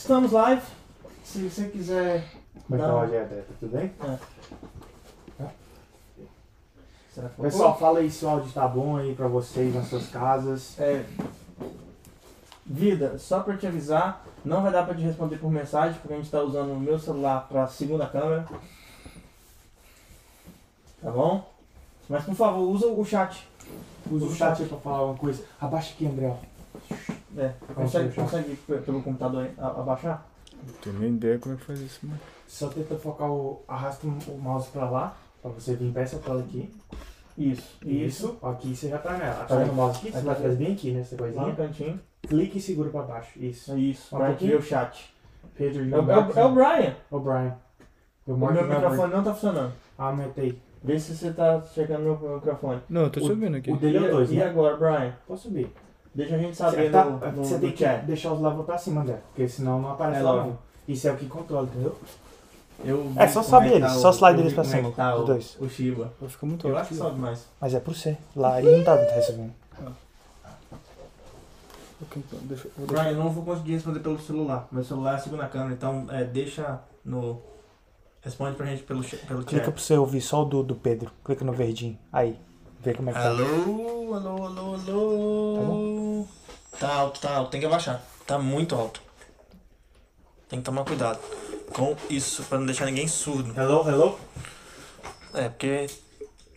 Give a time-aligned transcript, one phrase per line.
[0.00, 0.62] Estamos live.
[1.22, 2.24] Se você quiser.
[2.66, 3.28] Como é que tá Rogério?
[3.28, 3.92] Tá tudo bem?
[7.14, 10.08] Será que Pessoal, fala aí se o áudio tá bom aí pra vocês nas suas
[10.08, 10.80] casas.
[10.80, 11.04] É,
[12.64, 16.16] vida, só pra te avisar, não vai dar pra te responder por mensagem, porque a
[16.16, 18.48] gente tá usando o meu celular pra segunda câmera.
[21.02, 21.46] Tá bom?
[22.08, 23.46] Mas por favor, usa o chat.
[24.10, 25.44] Usa o chat aí pra falar uma coisa.
[25.60, 26.26] Abaixa aqui, André.
[26.26, 26.49] ó.
[27.36, 30.26] É, consegue, consegue pe- pelo computador abaixar?
[30.66, 32.20] Não tenho nem ideia como é que faz isso, mano.
[32.46, 33.62] Só tenta focar o.
[33.68, 35.16] Arrasta o mouse pra lá.
[35.40, 36.70] Pra você vir pra essa tela aqui.
[37.38, 38.36] Isso, Isso.
[38.42, 39.36] Aqui você já tá nela.
[39.36, 39.70] Tá Tá vendo?
[39.70, 40.12] o mouse aqui?
[40.12, 41.56] Você vai trazer bem aqui nessa Lá no coisinha.
[41.56, 42.00] cantinho.
[42.28, 43.38] Clique e segura pra baixo.
[43.38, 43.76] Isso.
[43.78, 45.14] Isso, Um pra ver o chat.
[45.54, 46.94] Pedro, É, o- é é o Brian.
[47.10, 47.56] O Brian.
[48.26, 49.72] Eu O meu microfone não tá funcionando.
[49.96, 50.60] Aumentei.
[50.84, 52.80] Vê se você tá checando meu meu microfone.
[52.88, 53.70] Não, eu tô O- subindo aqui.
[53.72, 54.44] O dele é o E- 2, E né?
[54.44, 55.14] agora, Brian?
[55.26, 55.72] Pode subir.
[56.14, 58.04] Deixa a gente saber tá- no, no, você no tem que chat.
[58.04, 59.18] deixar os levels pra cima, André.
[59.28, 60.58] Porque senão não aparece É lá não.
[60.88, 61.96] Isso é o que controla, entendeu?
[62.84, 64.90] Eu É só sobe que eles, tá só o- slide eu eles pra é cima,
[64.90, 65.56] que tá os dois.
[65.60, 66.12] O Shiba.
[66.20, 67.46] Vai ficar muito Eu acho que sobe mais.
[67.60, 68.18] Mas é por ser.
[68.34, 69.52] Lá ele não tá recebendo.
[72.02, 74.66] Ok, então, deixa eu- Brian, eu não vou conseguir responder pelo celular.
[74.72, 77.40] Meu celular é a segunda câmera, então é, deixa no.
[78.22, 79.72] Responde pra gente pelo, pelo Clica chat.
[79.74, 81.10] pra você ouvir só o do, do Pedro.
[81.24, 81.98] Clica no verdinho.
[82.12, 82.38] Aí.
[82.82, 83.28] Vê como é que tá.
[83.28, 85.54] Alô, alô, alô, alô.
[85.56, 85.62] Tá
[86.88, 87.50] alto, tá alto.
[87.50, 88.02] Tem que abaixar.
[88.26, 89.00] Tá muito alto.
[90.48, 91.18] Tem que tomar cuidado
[91.72, 93.52] com isso, pra não deixar ninguém surdo.
[93.58, 94.18] Hello, hello?
[95.34, 95.86] É, porque.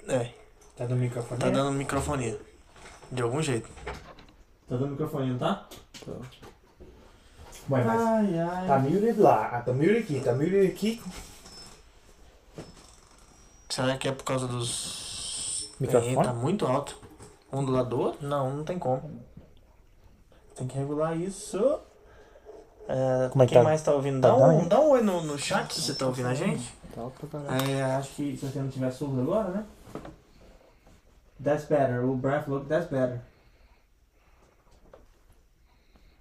[0.07, 0.31] É,
[0.75, 1.39] Tá no microfone?
[1.39, 2.39] tá dando microfonia.
[3.11, 3.69] De algum jeito.
[3.85, 5.67] Tá dando microfonia, não tá?
[7.69, 8.67] Ué, mas Ai, ai.
[8.67, 9.49] tá muted lá.
[9.53, 10.19] Ah, tá muted aqui.
[10.19, 11.01] Tá muted aqui.
[13.69, 15.69] Será que é por causa dos.
[15.79, 16.15] Microfone?
[16.17, 16.97] É, tá muito alto.
[17.51, 18.27] Um do lado do outro?
[18.27, 19.23] Não, não tem como.
[20.55, 21.79] Tem que regular isso.
[22.87, 23.63] É, Como é que quem tá?
[23.63, 24.21] mais tá ouvindo?
[24.21, 26.33] Tá Dá, dando, um, dá um oi no, no chat se você tá ouvindo a
[26.33, 26.73] gente.
[26.93, 27.71] Tá alto pra caralho.
[27.71, 29.65] É, acho que se você não tiver surdo agora, né?
[31.43, 32.05] That's better.
[32.05, 33.19] O Brian falou que that's better.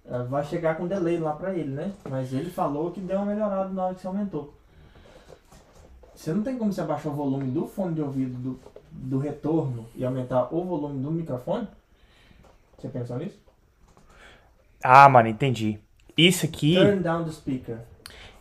[0.05, 1.93] É, Vai chegar com delay lá pra ele, né?
[2.09, 4.53] Mas ele falou que deu uma melhorada na hora que você aumentou.
[6.15, 8.59] Você não tem como você abaixar o volume do fone de ouvido do,
[8.91, 11.67] do retorno e aumentar o volume do microfone?
[12.79, 13.42] Você pensou nisso?
[14.83, 15.79] Ah, mano, entendi.
[16.17, 16.75] Isso aqui.
[16.75, 17.77] Turn down the speaker.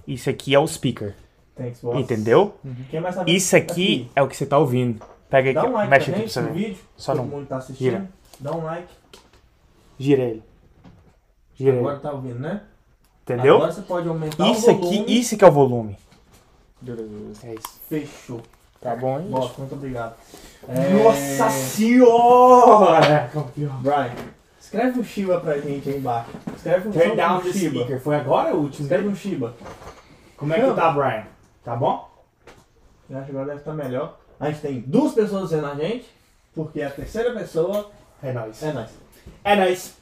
[0.07, 1.15] Isso aqui é o speaker.
[1.57, 1.99] Thanks, boss.
[2.01, 2.55] Entendeu?
[3.01, 3.35] Mais sabe?
[3.35, 5.03] Isso aqui é o que você tá ouvindo.
[5.31, 6.55] Pega aqui, um like mexe aqui pra você no ver.
[6.55, 6.79] vídeo.
[6.97, 7.31] Só Todo não.
[7.31, 7.79] mundo tá assistindo.
[7.91, 8.11] Gira.
[8.41, 8.89] Dá um like.
[9.99, 10.43] Gira ele.
[11.55, 12.03] Gira Agora ele.
[12.03, 12.63] tá ouvindo, né?
[13.23, 13.57] Entendeu?
[13.57, 15.01] Agora você pode aumentar Isso o volume.
[15.01, 15.97] aqui, isso que é o volume.
[17.45, 17.81] É isso.
[17.89, 18.43] Fechou.
[18.81, 19.29] Tá bom, hein?
[19.31, 20.17] Boss, muito obrigado.
[20.69, 23.31] É, Nossa senhora!
[23.33, 23.81] Campeão.
[23.81, 24.11] Brian,
[24.73, 26.31] escreve um Shiba pra gente aí embaixo.
[26.57, 27.75] Escreve um, Turn down um Shiba.
[27.81, 28.01] speaker.
[28.01, 29.55] Foi agora o último Escreve um Shiba.
[30.37, 31.27] Como é que tá, Brian?
[31.63, 32.11] Tá bom?
[33.11, 34.19] Eu acho que agora deve estar melhor.
[34.41, 36.07] A gente tem duas pessoas vendo a gente,
[36.55, 37.91] porque a terceira pessoa
[38.23, 38.63] É nóis.
[38.63, 38.91] é nós.
[39.45, 39.95] É nóis.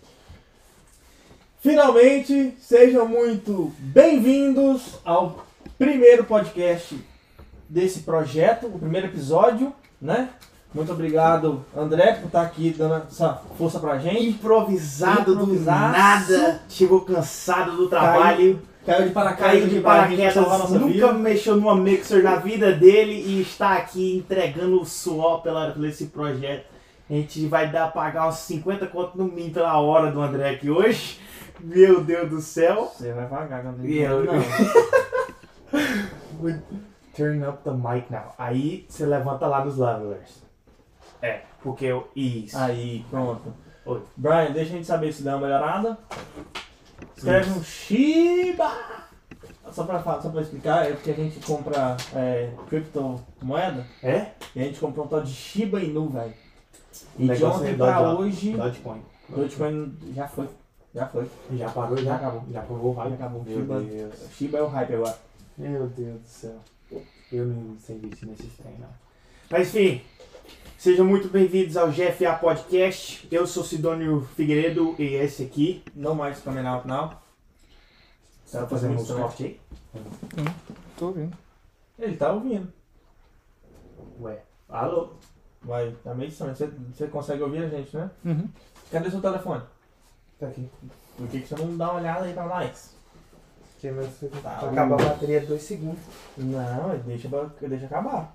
[1.60, 5.44] Finalmente, sejam muito bem-vindos ao
[5.76, 6.96] primeiro podcast
[7.68, 10.30] desse projeto, o primeiro episódio, né?
[10.72, 14.28] Muito obrigado, André, por estar aqui dando essa força pra gente.
[14.28, 16.60] Improvisado do nada.
[16.68, 18.60] Chegou cansado do trabalho.
[18.86, 21.12] Caiu de paraquedas Caiu de paraquedas, nossa nunca vida.
[21.12, 26.06] mexeu numa mixer na vida dele e está aqui entregando o suor pela, por esse
[26.06, 26.64] projeto.
[27.08, 30.70] A gente vai dar pagar uns 50 conto no mínimo pela hora do André aqui
[30.70, 31.18] hoje.
[31.58, 32.90] Meu Deus do céu.
[32.96, 33.28] Você vai
[33.84, 34.34] E ele eu- não.
[37.14, 38.32] Turn up the mic now.
[38.38, 40.48] Aí você levanta lá nos levelers.
[41.22, 42.08] É, porque eu.
[42.14, 42.56] Isso.
[42.56, 43.52] Aí, pronto.
[43.86, 44.02] Oi.
[44.16, 45.98] Brian, deixa a gente saber se deu uma melhorada.
[47.16, 48.70] Escreve um Shiba!
[49.70, 54.32] Só pra, só pra explicar, é porque a gente compra é, criptomoeda É?
[54.54, 56.34] e a gente comprou um tal de Shiba Inu, velho.
[57.18, 59.02] E de ontem pra hoje, Dogecoin.
[59.28, 60.48] Dogecoin já foi.
[60.92, 61.30] Já foi.
[61.52, 62.44] Já parou, já, Já acabou.
[62.50, 63.14] Já provou o Já hype.
[63.14, 63.44] acabou.
[63.44, 64.14] Meu Shiba, Deus.
[64.36, 65.18] Shiba é o hype agora.
[65.56, 66.56] Meu Deus do céu.
[67.30, 68.88] Eu não sei investir nesses trem, não.
[69.48, 70.02] Mas enfim,
[70.80, 73.28] sejam muito bem-vindos ao GFA Podcast.
[73.30, 75.84] Eu sou Sidônio Figueiredo e esse aqui.
[75.94, 77.10] Não mais coming out now.
[78.50, 79.22] Tá fazendo também.
[79.22, 79.60] cortes aí?
[80.96, 81.36] Tô ouvindo.
[81.98, 82.72] Ele tá ouvindo.
[84.20, 85.10] Ué, alô?
[85.62, 86.56] Vai, tá meio estranho.
[86.56, 88.10] Você, você consegue ouvir a gente, né?
[88.24, 88.48] Uhum.
[88.90, 89.62] Cadê seu telefone?
[90.38, 90.68] Tá aqui.
[91.18, 92.94] Por que, que você não dá uma olhada aí pra nós?
[93.78, 94.08] Que meu-
[94.42, 96.00] Tá, Vai acabar a bateria dois segundos.
[96.36, 97.28] Não, deixa,
[97.60, 98.34] deixa acabar.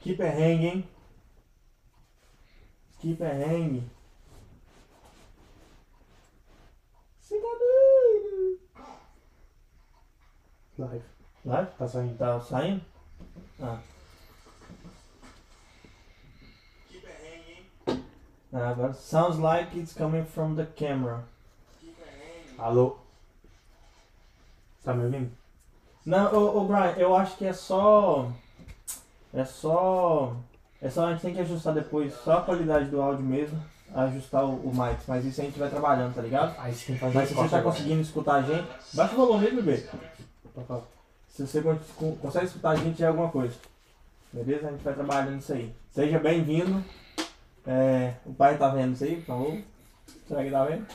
[0.00, 0.88] Que perrengue, hein?
[3.00, 3.82] Que perrengue.
[7.20, 7.48] Você tá?
[10.78, 11.04] Live.
[11.44, 11.66] Vai?
[11.66, 12.18] Tá saindo.
[12.18, 12.84] Tá saindo?
[13.60, 13.80] Ah.
[18.52, 21.24] Ah, agora sounds like it's coming from the camera.
[22.58, 22.98] Alô?
[24.82, 25.39] Tá me ouvindo?
[26.04, 28.30] Não, ô, ô Brian, eu acho que é só.
[29.32, 30.34] É só.
[30.82, 33.60] É só a gente tem que ajustar depois só a qualidade do áudio mesmo.
[33.94, 34.98] Ajustar o, o mic.
[35.06, 36.54] Mas isso a gente vai trabalhando, tá ligado?
[36.58, 39.16] Aí você tem que fazer Mas se você tá conseguindo escutar a gente, baixa o
[39.16, 39.84] volume aí, bebê.
[41.28, 43.54] Se você con- con- consegue escutar a gente é alguma coisa.
[44.32, 44.68] Beleza?
[44.68, 45.74] A gente vai trabalhando isso aí.
[45.90, 46.82] Seja bem-vindo.
[47.66, 49.58] É, o pai tá vendo isso aí, por favor?
[50.28, 50.86] Será que tá vendo?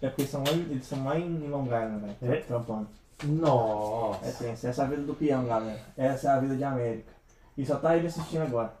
[0.00, 2.34] É porque são eles são lá em Long Island, velho.
[2.34, 2.40] É?
[2.42, 2.88] Trampando.
[3.24, 4.26] Nossa.
[4.26, 4.66] É tenso.
[4.66, 5.80] Essa é a vida do peão, galera.
[5.96, 7.12] Essa é a vida de América.
[7.56, 8.72] E só tá ele assistindo agora.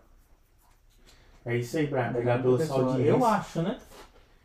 [1.44, 2.10] É isso aí, Brian.
[2.10, 3.10] Obrigado pela sua audiência.
[3.10, 3.78] Eu acho, né?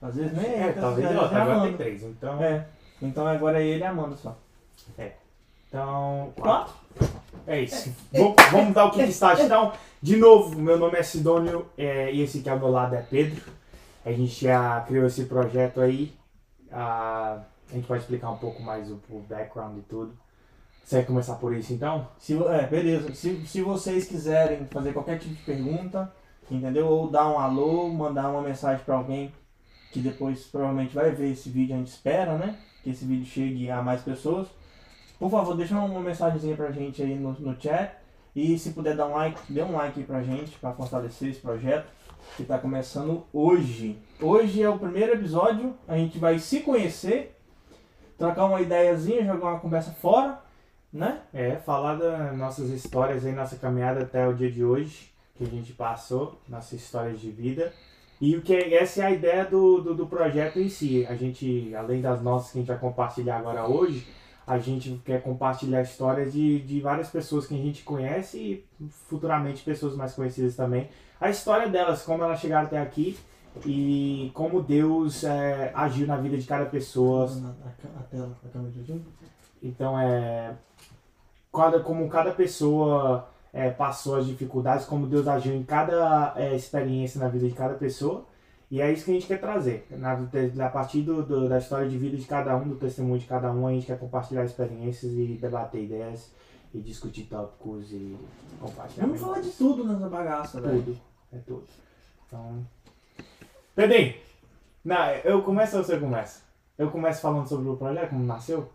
[0.01, 2.03] Às vezes nem É, tá- talvez ó, já agora tem três.
[2.03, 2.43] Então.
[2.43, 2.65] É.
[3.01, 4.37] Então agora é ele e a Amanda só.
[5.67, 6.33] Então.
[6.39, 6.73] Quatro?
[7.45, 7.93] É isso.
[8.11, 9.39] Vamos, vamos dar o que está.
[9.41, 13.01] Então, de novo, meu nome é Sidônio é, e esse aqui ao meu lado é
[13.01, 13.41] Pedro.
[14.05, 16.13] A gente já criou esse projeto aí.
[16.71, 17.39] Ah,
[17.73, 20.13] a gente pode explicar um pouco mais o, o background e tudo.
[20.83, 22.07] Você quer começar por isso então?
[22.19, 23.13] Se, é, beleza.
[23.15, 26.13] Se, se vocês quiserem fazer qualquer tipo de pergunta,
[26.51, 26.87] entendeu?
[26.87, 29.33] Ou dar um alô, mandar uma mensagem pra alguém
[29.91, 32.57] que depois provavelmente vai ver esse vídeo, a gente espera, né?
[32.83, 34.47] Que esse vídeo chegue a mais pessoas.
[35.17, 37.95] Por favor, deixa uma mensagenzinha pra gente aí no, no chat.
[38.35, 41.39] E se puder dar um like, dê um like aí pra gente, pra fortalecer esse
[41.39, 41.87] projeto
[42.35, 43.97] que tá começando hoje.
[44.19, 47.32] Hoje é o primeiro episódio, a gente vai se conhecer,
[48.23, 50.39] trocar uma ideiazinha, jogar uma conversa fora,
[50.93, 51.19] né?
[51.33, 55.47] É, falar das nossas histórias aí, nossa caminhada até o dia de hoje, que a
[55.47, 57.73] gente passou, nossas histórias de vida.
[58.21, 61.05] E o que é- essa é a ideia do, do, do projeto em si.
[61.09, 64.07] A gente, além das nossas que a gente vai compartilhar agora hoje,
[64.47, 68.65] a gente quer compartilhar histórias de, de várias pessoas que a gente conhece e
[69.09, 70.87] futuramente pessoas mais conhecidas também.
[71.19, 73.17] A história delas, como elas chegaram até aqui
[73.65, 79.01] e como Deus é, agiu na vida de cada pessoa, A, tela, a câmera de
[79.61, 80.53] então é
[81.53, 87.19] cada, como cada pessoa é, passou as dificuldades, como Deus agiu em cada é, experiência
[87.19, 88.25] na vida de cada pessoa.
[88.71, 89.85] E é isso que a gente quer trazer.
[89.91, 90.13] Na,
[90.65, 93.51] a partir do, do- da história de vida de cada um, do testemunho de cada
[93.51, 96.31] um, a gente quer compartilhar experiências e debater ideias
[96.73, 98.17] e discutir tópicos e
[98.59, 99.05] compartilhar.
[99.05, 100.81] Vamos falar de tudo nessa bagaça, velho.
[100.81, 100.97] tudo.
[101.31, 101.63] É tudo.
[102.27, 102.65] Então.
[103.75, 104.13] Pedrinho!
[104.83, 106.41] Não, eu começo ou você começa?
[106.77, 108.69] Eu começo falando sobre o projeto, como nasceu,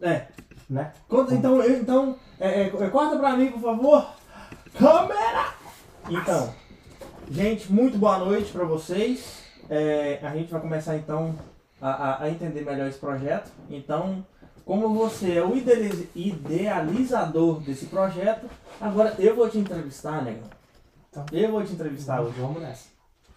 [0.00, 0.26] É.
[0.68, 0.92] né?
[1.08, 4.06] Conta, então, eu- então é, é, é, corta pra mim, por favor.
[4.78, 5.54] Câmera!
[6.10, 6.52] Então,
[7.30, 9.42] gente, muito boa noite pra vocês.
[9.70, 11.34] É, a gente vai começar então
[11.80, 13.50] a, a- entender melhor esse projeto.
[13.70, 14.24] Então,
[14.64, 18.46] como você é o idealiz- idealizador desse projeto,
[18.80, 20.50] agora eu vou te entrevistar, negão.
[21.08, 21.24] Então.
[21.32, 22.34] Eu vou te entrevistar hoje.
[22.38, 22.88] Vamos nessa.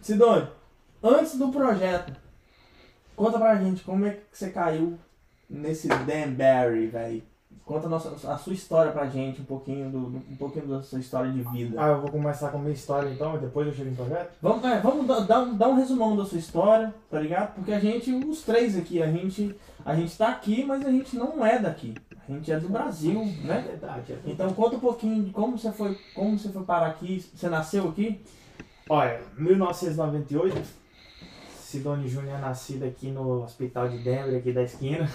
[0.02, 0.48] Sidônio,
[1.04, 2.14] antes do projeto,
[3.16, 4.98] conta pra gente como é que você caiu
[5.50, 7.24] nesse Danbury, velho.
[7.66, 11.00] Conta a, nossa, a sua história pra gente, um pouquinho, do, um pouquinho da sua
[11.00, 11.76] história de vida.
[11.78, 14.32] Ah, eu vou começar com a minha história então, e depois eu chego em projeto?
[14.42, 17.56] Vamos, é, vamos dar, dar um, dar um resumão da sua história, tá ligado?
[17.56, 21.18] Porque a gente, os três aqui, a gente, a gente tá aqui, mas a gente
[21.18, 21.94] não é daqui.
[22.28, 23.66] A gente é do Brasil, né?
[23.68, 24.14] verdade.
[24.14, 27.26] É Então conta um pouquinho de como você foi, como você foi parar aqui.
[27.34, 28.22] Você nasceu aqui?
[28.90, 30.58] Olha, 1998,
[31.78, 35.08] Sidone Júnior é nascido aqui no hospital de Denver, aqui da esquina.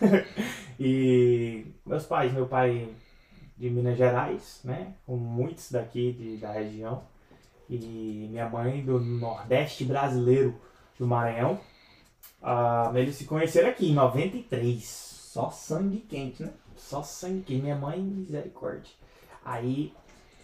[0.80, 2.88] e meus pais, meu pai
[3.54, 4.94] de Minas Gerais, né?
[5.04, 7.02] Com muitos daqui de, da região.
[7.68, 10.58] E minha mãe do Nordeste brasileiro,
[10.98, 11.60] do Maranhão.
[12.42, 14.82] Ah, eles se conheceram aqui em 93.
[14.82, 16.50] Só sangue quente, né?
[16.76, 17.62] Só sangue quente.
[17.62, 18.90] Minha mãe, misericórdia.
[19.44, 19.92] Aí,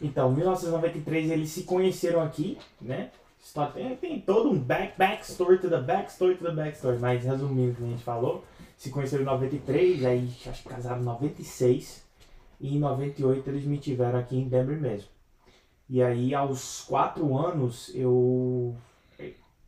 [0.02, 3.10] então, 1993 eles se conheceram aqui, né?
[3.46, 7.72] História- Tem, tem todo um back, backstory to the backstory to the backstory, mas resumindo
[7.72, 8.44] o que a gente falou,
[8.76, 12.04] se conheceram em 93, aí acho que casaram em 96,
[12.60, 15.08] e em 98 eles me tiveram aqui em Denver mesmo.
[15.88, 18.74] E aí, aos 4 anos, eu.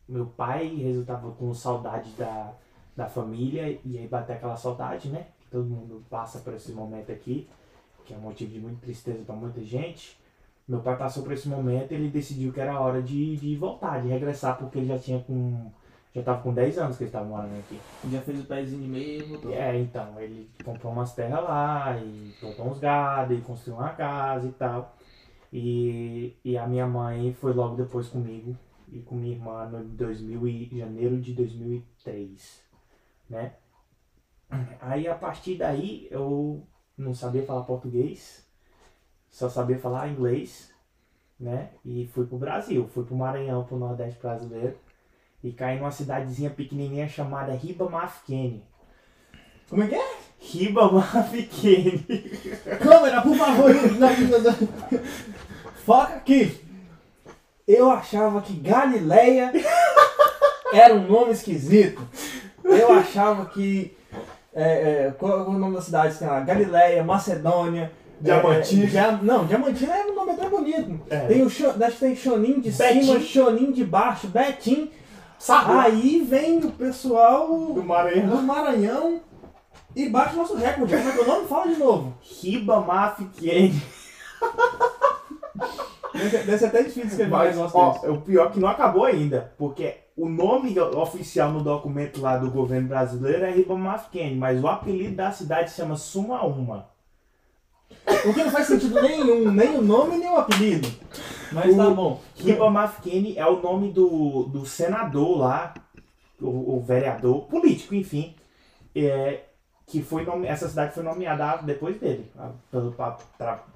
[0.09, 2.51] Meu pai resultava com saudade da,
[2.97, 5.27] da família, e aí bateu aquela saudade, né?
[5.49, 7.47] Todo mundo passa por esse momento aqui,
[8.05, 10.18] que é um motivo de muita tristeza para muita gente.
[10.69, 14.03] Meu pai passou por esse momento e ele decidiu que era hora de, de voltar,
[14.03, 15.71] de regressar, porque ele já tinha com.
[16.13, 17.79] Já tava com 10 anos que ele estava morando aqui.
[18.11, 19.53] Já fez o pezinho de meio e.
[19.53, 24.47] É, então, ele comprou umas terras lá e botou uns gado e construiu uma casa
[24.47, 24.95] e tal.
[25.51, 28.55] E, e a minha mãe foi logo depois comigo
[28.91, 32.63] e com minha irmã no 2000 e janeiro de 2003,
[33.27, 33.53] né?
[34.79, 38.47] Aí a partir daí eu não sabia falar português,
[39.39, 40.69] só sabia falar inglês,
[41.39, 41.69] né?
[41.85, 44.75] E fui pro Brasil, fui pro Maranhão, pro Nordeste brasileiro
[45.41, 48.61] e caí numa cidadezinha pequenininha chamada Ribamafquene.
[49.69, 50.17] Como é que é?
[50.39, 52.05] Ribamafquene.
[52.83, 53.71] Câmera, por favor.
[55.85, 56.59] Foca aqui.
[57.65, 59.53] Eu achava que Galileia
[60.73, 62.05] era um nome esquisito.
[62.61, 63.97] Eu achava que.
[64.53, 64.63] É,
[65.05, 66.41] é, qual é o nome da cidade tem lá?
[66.41, 67.89] Galileia, Macedônia.
[68.21, 68.83] Diamantina.
[68.83, 70.99] é, Dia- não, Diamantina é um nome até bonito.
[71.09, 71.19] É.
[71.27, 73.01] Tem o acho que tem Chonim de Betim.
[73.03, 74.91] cima, Chonim de baixo, Betim.
[75.37, 75.71] Sabe?
[75.71, 78.27] Aí vem o pessoal Do Maranhão.
[78.35, 79.21] do Maranhão
[79.95, 80.95] e bate nosso recorde.
[80.97, 81.47] Como é que é o nome?
[81.47, 82.13] Fala de novo.
[82.41, 83.81] Ribamafquene.
[86.13, 88.07] Deve ser- deve ser até difícil escrever Mas, negócio ó, desse.
[88.09, 92.49] o pior é que não acabou ainda, porque o nome oficial no documento lá do
[92.51, 96.87] governo brasileiro é Ribamafquene, mas o apelido da cidade se chama Sumaúma.
[98.25, 100.87] O que não faz sentido nenhum, nem o nome nem o apelido.
[101.51, 102.21] Mas tá O- bom.
[102.35, 105.73] Ribamafquene é o nome do, do senador lá,
[106.41, 108.35] o, o vereador, político, enfim,
[108.95, 109.41] é,
[109.87, 112.31] que foi nome, essa cidade foi nomeada depois dele,
[112.71, 113.17] pelo, pra-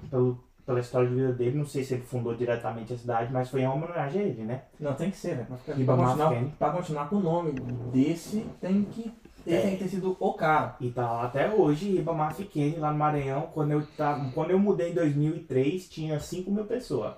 [0.10, 1.58] pelo, pela história de vida dele.
[1.58, 4.62] Não sei se ele fundou diretamente a cidade, mas foi em homenagem a ele, né?
[4.80, 5.48] Não, tem que ser, né?
[5.48, 7.52] Pra, pra, continuar, pra continuar com o nome
[7.92, 9.12] desse, tem que,
[9.46, 9.62] ele É.
[9.62, 10.76] tem que ter sido o cara.
[10.80, 13.50] E tá lá até hoje, Ribamar Fiquene, lá no Maranhão.
[13.54, 17.14] Quando eu, tava, quando eu mudei em 2003, tinha 5 mil pessoas.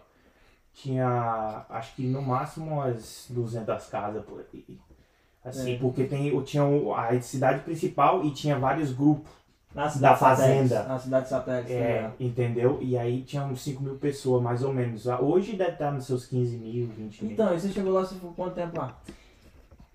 [0.74, 4.78] Tinha, acho que no máximo umas 200 casas por aí.
[5.44, 5.78] Assim, É.
[5.78, 6.64] porque tem, tinha
[6.98, 9.32] a cidade principal e tinha vários grupos.
[9.74, 10.68] Na Da fazenda.
[10.70, 11.74] satélite, Na cidade satélite.
[11.74, 12.12] É, né?
[12.18, 12.80] entendeu?
[12.82, 15.06] E aí tinha uns 5 mil pessoas, mais ou menos.
[15.06, 17.34] Hoje deve estar nos seus 15 mil, 20 mil.
[17.34, 18.98] Então, e você chegou lá, você ficou quanto tempo lá?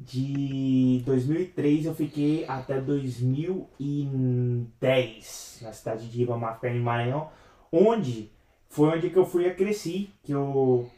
[0.03, 7.29] De 2003 eu fiquei até 2010 na cidade de Ibamafé, em Maranhão,
[7.71, 8.33] onde
[8.67, 10.89] foi onde que eu fui a cresci, que eu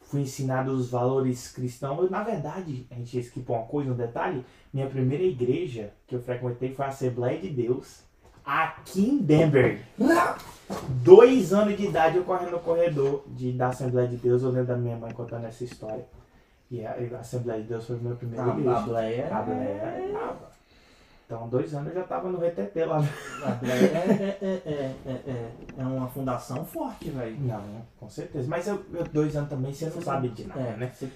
[0.00, 2.10] fui ensinado os valores cristãos.
[2.10, 6.74] Na verdade, a gente esquipou uma coisa, um detalhe, minha primeira igreja que eu frequentei
[6.74, 8.02] foi a Assembleia de Deus,
[8.42, 9.82] aqui em Denver.
[11.02, 14.68] Dois anos de idade eu correndo no corredor de, da Assembleia de Deus, eu lembro
[14.68, 16.06] da minha mãe contando essa história.
[16.70, 18.76] E a, a Assembleia de Deus foi a minha primeira A, igreja.
[18.76, 19.36] a Bleia.
[19.36, 20.36] A Bleia é.
[21.26, 22.98] Então, dois anos eu já tava no RTT lá.
[23.44, 27.38] A Bleia é, é, é, é, é, é uma fundação forte, velho.
[27.40, 28.48] Não, com certeza.
[28.48, 30.90] Mas eu, eu dois anos também, você não sabe de nada, É, né?
[30.94, 31.10] você-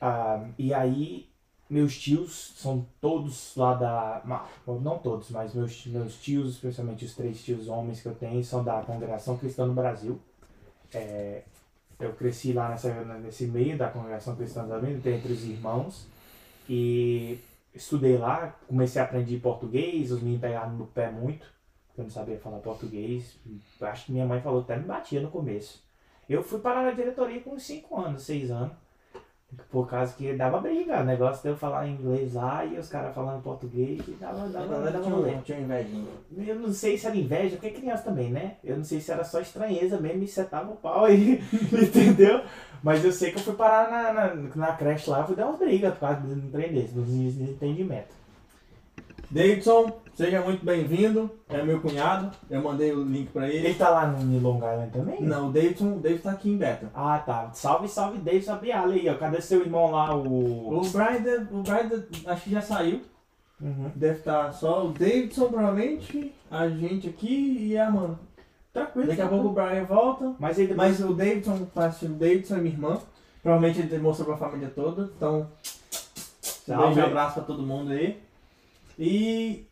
[0.00, 1.28] Ah, e aí,
[1.68, 4.22] meus tios são todos lá da.
[4.66, 8.62] Não todos, mas meus, meus tios, especialmente os três tios homens que eu tenho, são
[8.62, 10.20] da Congregação Cristã no Brasil.
[10.94, 11.42] É,
[11.98, 16.06] eu cresci lá nessa, nesse meio da Congregação Cristã do Brasil, entre os irmãos.
[16.68, 17.38] E
[17.74, 21.46] estudei lá, comecei a aprender português, os meninos pegaram no pé muito,
[21.96, 23.38] eu não sabia falar português.
[23.80, 25.82] Acho que minha mãe falou até me batia no começo.
[26.28, 28.76] Eu fui parar na diretoria com uns 5 anos, 6 anos.
[29.70, 33.14] Por causa que dava briga, o negócio de eu falar inglês lá e os caras
[33.14, 36.06] falando português e dava, dava, galera dava tinha, um- tinha invejinha.
[36.46, 38.56] Eu não sei se era inveja, porque é criança também, né?
[38.62, 42.42] Eu não sei se era só estranheza mesmo e setava o pau aí, entendeu?
[42.82, 45.46] Mas eu sei que eu fui parar na, na, na creche lá e fui dar
[45.46, 48.14] umas brigas por causa do trem desse, dos desentendimentos.
[49.30, 51.30] Davidson, seja muito bem-vindo.
[51.48, 52.32] É meu cunhado.
[52.50, 53.68] Eu mandei o link pra ele.
[53.68, 55.22] Ele tá lá no Long Island também?
[55.22, 56.90] Não, o Davidson, o Davidson tá aqui em Beta.
[56.92, 57.50] Ah, tá.
[57.52, 59.14] Salve, salve, David Abiala aí, ó.
[59.14, 60.76] Cadê seu irmão lá, o...
[60.76, 63.02] O Brian, o Brian acho que já saiu.
[63.60, 63.92] Uhum.
[63.94, 68.18] Deve estar só o Davidson, provavelmente, a gente aqui e a Amanda.
[68.72, 69.06] Tranquilo.
[69.06, 70.34] Daqui a pouco o Brian volta.
[70.40, 70.98] Mas ele depois...
[70.98, 72.98] Mas o Davidson, tá assistindo o Davidson é minha irmã.
[73.40, 75.12] Provavelmente ele mostrou pra família toda.
[75.16, 75.46] Então, um
[76.42, 76.98] Salve.
[76.98, 78.20] e abraço pra todo mundo aí.
[78.98, 79.67] E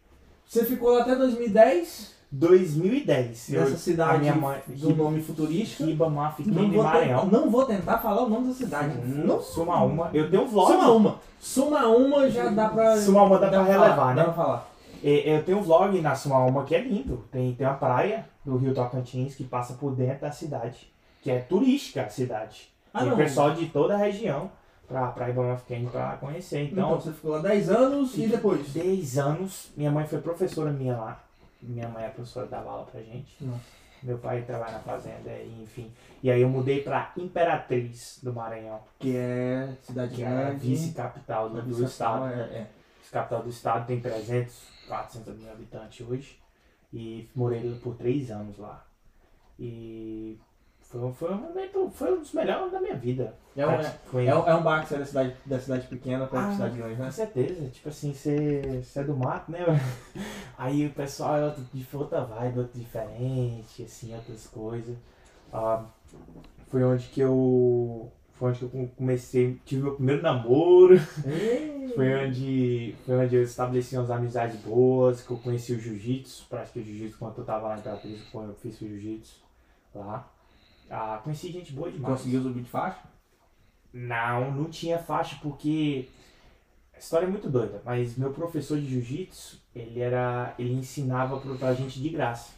[0.47, 3.53] você ficou lá até 2010, 2010.
[3.53, 4.59] eu- nessa a cidade minha mãe...
[4.69, 5.85] do nome futurístico.
[5.85, 7.27] Ribamar, fiquei Não vou, Maranhão.
[7.27, 8.97] não vou tentar falar o nome da cidade.
[9.05, 9.41] Não.
[9.41, 10.11] Suma uma.
[10.13, 10.73] Eu tenho um vlog.
[10.73, 11.21] Suma uma.
[11.41, 12.97] Suma uma já dá pra.
[12.97, 14.23] Suma uma dá pra falar, relevar, né?
[14.23, 14.71] Dá pra falar.
[15.05, 17.25] É, Eu tenho um vlog na Sumauma que é lindo.
[17.31, 20.91] Tem, tem uma praia do Rio Tocantins que passa por dentro da cidade.
[21.23, 22.69] Que é turística a cidade.
[22.95, 23.17] Ah, Tem não.
[23.17, 24.51] pessoal de toda a região
[24.89, 26.63] pra, pra Ibama Fiquem pra conhecer.
[26.65, 28.69] Então, Então, você ficou lá 10 anos e depois?
[28.73, 29.71] 10 anos.
[29.77, 31.23] Minha mãe foi professora minha lá.
[31.63, 33.37] Minha mãe é professora, dava aula pra gente.
[34.03, 35.31] Meu pai trabalha na fazenda,
[35.63, 35.91] enfim.
[36.23, 40.69] E aí eu mudei pra Imperatriz do Maranhão, Que é cidade que é a grande.
[40.69, 42.27] vice-capital do, do estado.
[42.27, 42.67] É, é.
[43.11, 44.55] capital do estado, tem 300,
[44.87, 46.39] 400 mil habitantes hoje.
[46.93, 48.85] E morei por três anos lá.
[49.59, 50.39] E
[50.99, 53.35] Foi, foi um momento, foi um dos melhores da minha vida.
[53.57, 56.41] É um, é, é, um- é bar que sai da cidade, da cidade pequena pra
[56.47, 57.05] Ah, cidade grande, né?
[57.07, 59.59] Com certeza, tipo assim, você é do mato, né?
[60.59, 64.97] Aí o pessoal é outro, de outra vibe, outro diferente, assim, outras coisas.
[65.53, 65.85] Ah,
[66.69, 68.11] foi onde que eu.
[68.33, 70.99] Foi onde que eu comecei, tive meu primeiro namoro.
[71.95, 76.83] Foi onde, foi onde eu estabeleci umas amizades boas, que eu conheci o jiu-jitsu, pratiquei
[76.83, 79.41] jiu-jitsu quando eu tava lá em Imperatriz, quando eu fiz o jiu-jitsu
[79.95, 80.31] lá.
[80.91, 82.19] Ah, conheci gente boa demais.
[82.19, 82.99] Conseguiu subir de faixa?
[83.93, 86.09] Não, não tinha faixa porque
[86.95, 91.75] a história é muito doida, mas meu professor de jiu-jitsu, ele era, ele ensinava pra
[91.75, 92.53] gente de graça.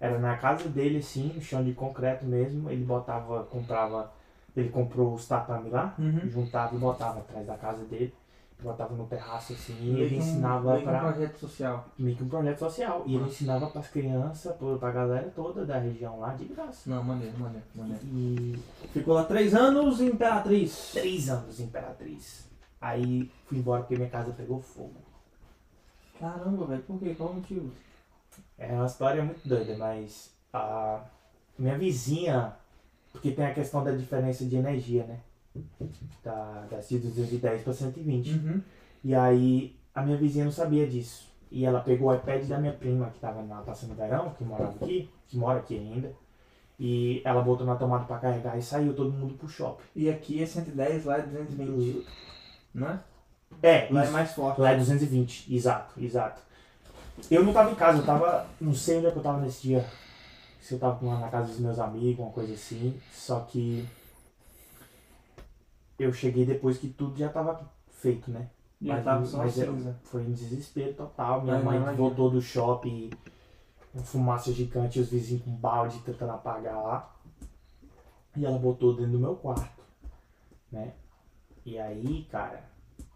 [0.00, 4.12] Era na casa dele assim, no chão de concreto mesmo, ele botava, comprava,
[4.56, 6.28] ele comprou os tatame lá, Uhum.
[6.30, 8.14] juntava e botava atrás da casa dele,
[8.60, 11.86] botava no terraço assim, e ele um- ensinava meio que um pra projeto social.
[11.98, 13.26] meio que um projeto social, e ele Ah.
[13.28, 16.90] ensinava pras crianças, pra galera toda da região lá de graça.
[16.90, 18.00] Não, maneiro, maneiro, maneiro.
[18.04, 18.58] E
[18.92, 20.90] Ficou lá três anos, Imperatriz.
[20.92, 22.48] três anos Imperatriz.
[22.80, 24.94] Aí fui embora porque minha casa pegou fogo.
[26.18, 27.14] Caramba, velho, por quê?
[27.16, 27.70] Qual o motivo?
[28.58, 31.00] É uma história muito doida, mas a
[31.56, 32.54] minha vizinha,
[33.12, 35.20] porque tem a questão da diferença de energia, né?
[36.22, 38.30] Da, das de 210 para 120.
[38.30, 38.62] Uhum.
[39.04, 41.28] E aí a minha vizinha não sabia disso.
[41.50, 44.72] E ela pegou o iPad da minha prima, que tava na passando verão, que morava
[44.82, 46.12] aqui, que mora aqui ainda.
[46.78, 49.82] E ela botou na tomada para carregar e saiu todo mundo pro shopping.
[49.96, 52.06] E aqui é 110, lá é 220,
[52.74, 53.00] né?
[53.62, 54.12] É, Lá é isso.
[54.12, 54.60] mais forte.
[54.60, 56.42] Lá é 220, exato, exato.
[57.30, 58.46] Eu não tava em casa, eu tava.
[58.60, 59.84] Não sei onde é que eu tava nesse dia.
[60.60, 62.94] Se eu tava na casa dos meus amigos, uma coisa assim.
[63.12, 63.84] Só que.
[65.98, 68.48] Eu cheguei depois que tudo já tava feito, né?
[68.80, 69.98] Já Mas- tava só mas é- cinza.
[70.04, 71.42] Foi em desespero total.
[71.42, 71.96] Minha mãe imagina.
[71.96, 73.10] voltou do shopping,
[73.92, 77.14] uma fumaça gigante, os vizinhos com balde tentando apagar lá.
[78.36, 79.82] E ela botou dentro do meu quarto,
[80.70, 80.92] né?
[81.66, 82.62] E aí, cara,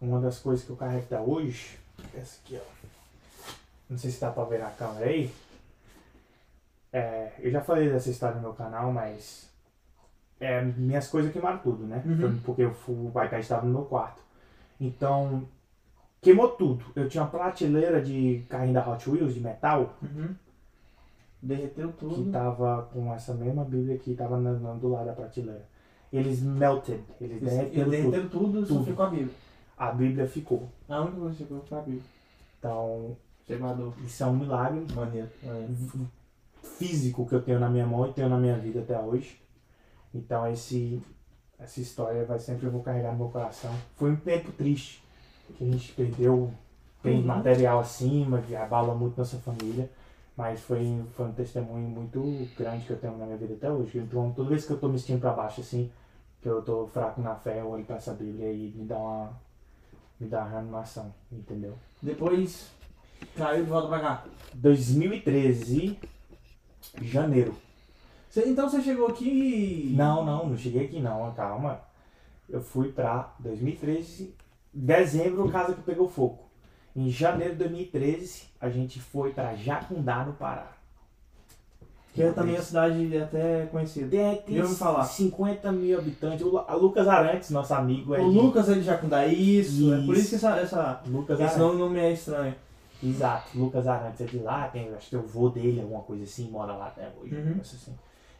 [0.01, 1.79] uma das coisas que eu carrego até hoje,
[2.13, 2.73] essa aqui, ó.
[3.89, 5.31] Não sei se dá pra ver na câmera aí.
[6.91, 9.49] É, eu já falei dessa história no meu canal, mas
[10.43, 12.01] é, minhas coisas queimaram tudo, né?
[12.05, 12.39] Uhum.
[12.43, 14.21] Porque o o iPad estava no meu quarto.
[14.79, 15.43] Então,
[16.21, 16.83] queimou tudo.
[16.95, 20.35] Eu tinha uma prateleira de carrinho da Hot Wheels de metal Uhum.
[21.41, 22.31] Derreteu que tudo.
[22.31, 25.65] tava com essa mesma Bíblia que tava na- na- do lado da prateleira.
[26.11, 27.91] Eles melted, eles Eles derreteram tudo.
[27.91, 28.85] derreteram tudo, só Tudo.
[28.85, 29.33] ficou a Bíblia.
[29.77, 30.69] A Bíblia ficou.
[30.87, 32.03] A única coisa que ficou foi a Bíblia.
[32.59, 33.17] Então,
[33.59, 33.93] guardou.
[34.05, 35.29] isso é um milagre Maneiro.
[35.43, 35.73] maneiro.
[36.77, 39.37] físico que eu tenho na minha mão e tenho na minha vida até hoje.
[40.13, 41.01] Então esse,
[41.59, 43.73] essa história vai sempre eu vou carregar no meu coração.
[43.95, 45.03] Foi um tempo triste
[45.57, 46.53] que a gente perdeu,
[47.01, 47.25] tem Uhum.
[47.25, 49.89] material acima, que abala muito nossa família.
[50.35, 53.99] Mas foi, foi um testemunho muito grande que eu tenho na minha vida até hoje.
[53.99, 55.91] Então toda vez que eu tô me sentindo pra baixo assim,
[56.41, 59.33] que eu tô fraco na fé, eu olho pra essa Bíblia e me dá uma.
[60.19, 61.77] me dá uma reanimação, entendeu?
[62.01, 62.71] Depois
[63.35, 64.25] caiu de volta pra cá.
[64.55, 65.99] 2013,
[67.01, 67.55] janeiro.
[68.33, 69.93] Você- então você chegou aqui.
[69.95, 71.81] Não, não, não cheguei aqui não, calma.
[72.49, 74.33] Eu fui pra 2013,
[74.73, 76.39] dezembro, casa que pegou fogo.
[76.95, 80.71] Em janeiro de 2013, a gente foi pra Jacundá, no Pará.
[82.15, 84.07] Que é também a cidade até conhecida.
[84.09, 85.03] Tem, tem Já ouvi falar.
[85.03, 86.43] 50 mil habitantes.
[86.43, 90.13] O Lucas Arantes, nosso amigo, é O de- Lucas ele já com isso, é por
[90.15, 90.21] Isso.
[90.21, 92.55] isso que essa, essa, Lucas esse nome não me é estranho.
[93.03, 96.23] Exato, Lucas Arantes é de lá, tem, acho que é o vô dele, alguma coisa
[96.23, 97.35] assim, mora lá até hoje.
[97.35, 97.57] Uhum.
[97.57, 97.93] um assim.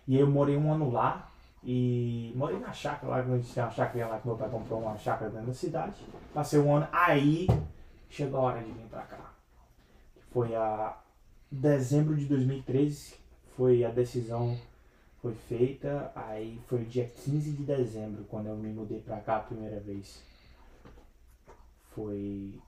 [0.08, 1.30] E eu morei um ano lá
[1.63, 4.98] e morei na chácara lá, gente tinha uma chácara lá que meu pai comprou uma
[4.98, 6.06] chácara dentro da cidade.
[6.34, 7.48] Passei um ano, aí
[8.10, 9.34] chegou a hora de vir pra cá.
[10.32, 10.98] Foi a
[11.52, 13.16] dezembro de 2013,
[13.56, 14.58] foi a decisão
[15.24, 19.38] foi feita, aí foi o dia 15 de dezembro quando eu me mudei pra cá
[19.38, 20.22] a primeira vez.
[21.96, 22.60] Foi.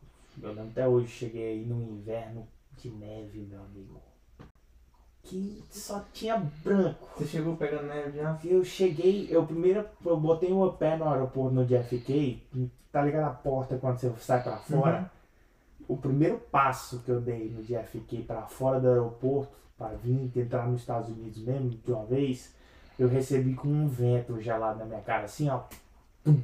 [0.41, 4.02] Eu lembro até hoje, cheguei aí no inverno de neve, meu amigo.
[5.25, 7.07] Que só tinha branco.
[7.17, 8.38] Você chegou pegando neve já?
[8.43, 12.43] Eu cheguei, eu primeiro eu botei o pé no aeroporto no JFK,
[12.91, 15.11] tá ligado a porta quando você sai pra fora?
[15.88, 20.67] O primeiro passo que eu dei no JFK pra fora do aeroporto, pra vir entrar
[20.67, 22.53] nos Estados Unidos mesmo de uma vez,
[22.97, 25.61] eu recebi com um vento gelado na minha cara, assim, ó.
[26.23, 26.39] Tum.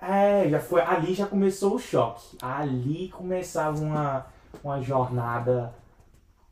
[0.00, 2.38] É, já foi, ali já começou o choque.
[2.40, 4.26] Ali começava uma,
[4.62, 5.74] uma jornada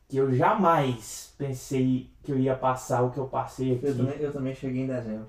[0.08, 3.86] que eu jamais pensei que eu ia passar o que eu passei aqui.
[3.86, 5.26] Eu também, eu também cheguei em dezembro.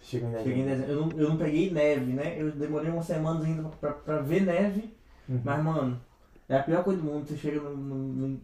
[0.00, 0.92] Em Cheguei em dezembro.
[0.92, 2.40] Eu não, eu não peguei neve, né?
[2.40, 4.94] Eu demorei umas semanas ainda pra, pra ver neve.
[5.28, 5.40] Uhum.
[5.44, 6.00] Mas, mano,
[6.48, 7.26] é a pior coisa do mundo.
[7.26, 7.76] Você chega no.
[7.76, 8.40] no-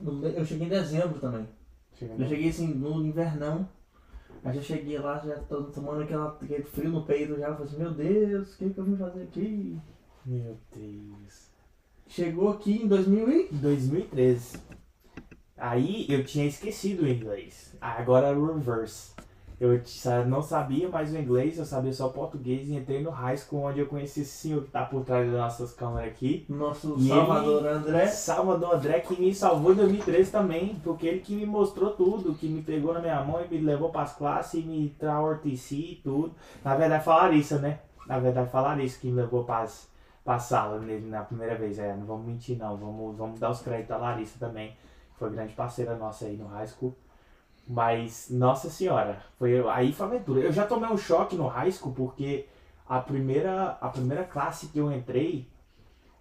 [0.00, 1.46] no- eu cheguei em dezembro também.
[1.94, 3.68] Chega em Eu cheguei assim no invernão.
[4.44, 7.76] Aí já cheguei lá, já tô tomando aquela, aquele frio no peito já, falei assim,
[7.76, 9.78] meu Deus, o que, que eu vim fazer aqui?
[10.24, 11.50] Meu Deus.
[12.06, 13.48] Chegou aqui em 2000 e...
[13.52, 14.58] Em 2013.
[15.60, 17.76] Aí eu tinha esquecido o inglês.
[17.80, 19.12] Agora era o reverse.
[19.60, 19.78] Eu
[20.26, 23.64] não sabia mais o inglês, eu sabia só o português e entrei no high school
[23.64, 26.46] onde eu conheci esse senhor que tá por trás das nossas câmeras aqui.
[26.48, 28.06] Nosso E Salvador André.
[28.06, 32.48] Salvador André que me salvou em 2013 também, porque ele que me mostrou tudo, que
[32.48, 36.00] me pegou na minha mão e me levou pras classes e me tra ORTC e
[36.02, 36.34] tudo.
[36.64, 37.80] Na verdade foi a Larissa, né?
[38.06, 39.90] Na verdade foi a Larissa que me levou pras,
[40.24, 41.78] pra sala na primeira vez.
[41.78, 44.74] É, não vamos mentir não, vamos, vamos dar os créditos à Larissa também.
[45.20, 46.96] Foi grande parceira nossa aí no high school.
[47.68, 50.40] Mas, nossa senhora, foi, aí foi aventura.
[50.40, 52.48] Eu já tomei um choque no high school porque
[52.88, 55.46] a primeira, a primeira classe que eu entrei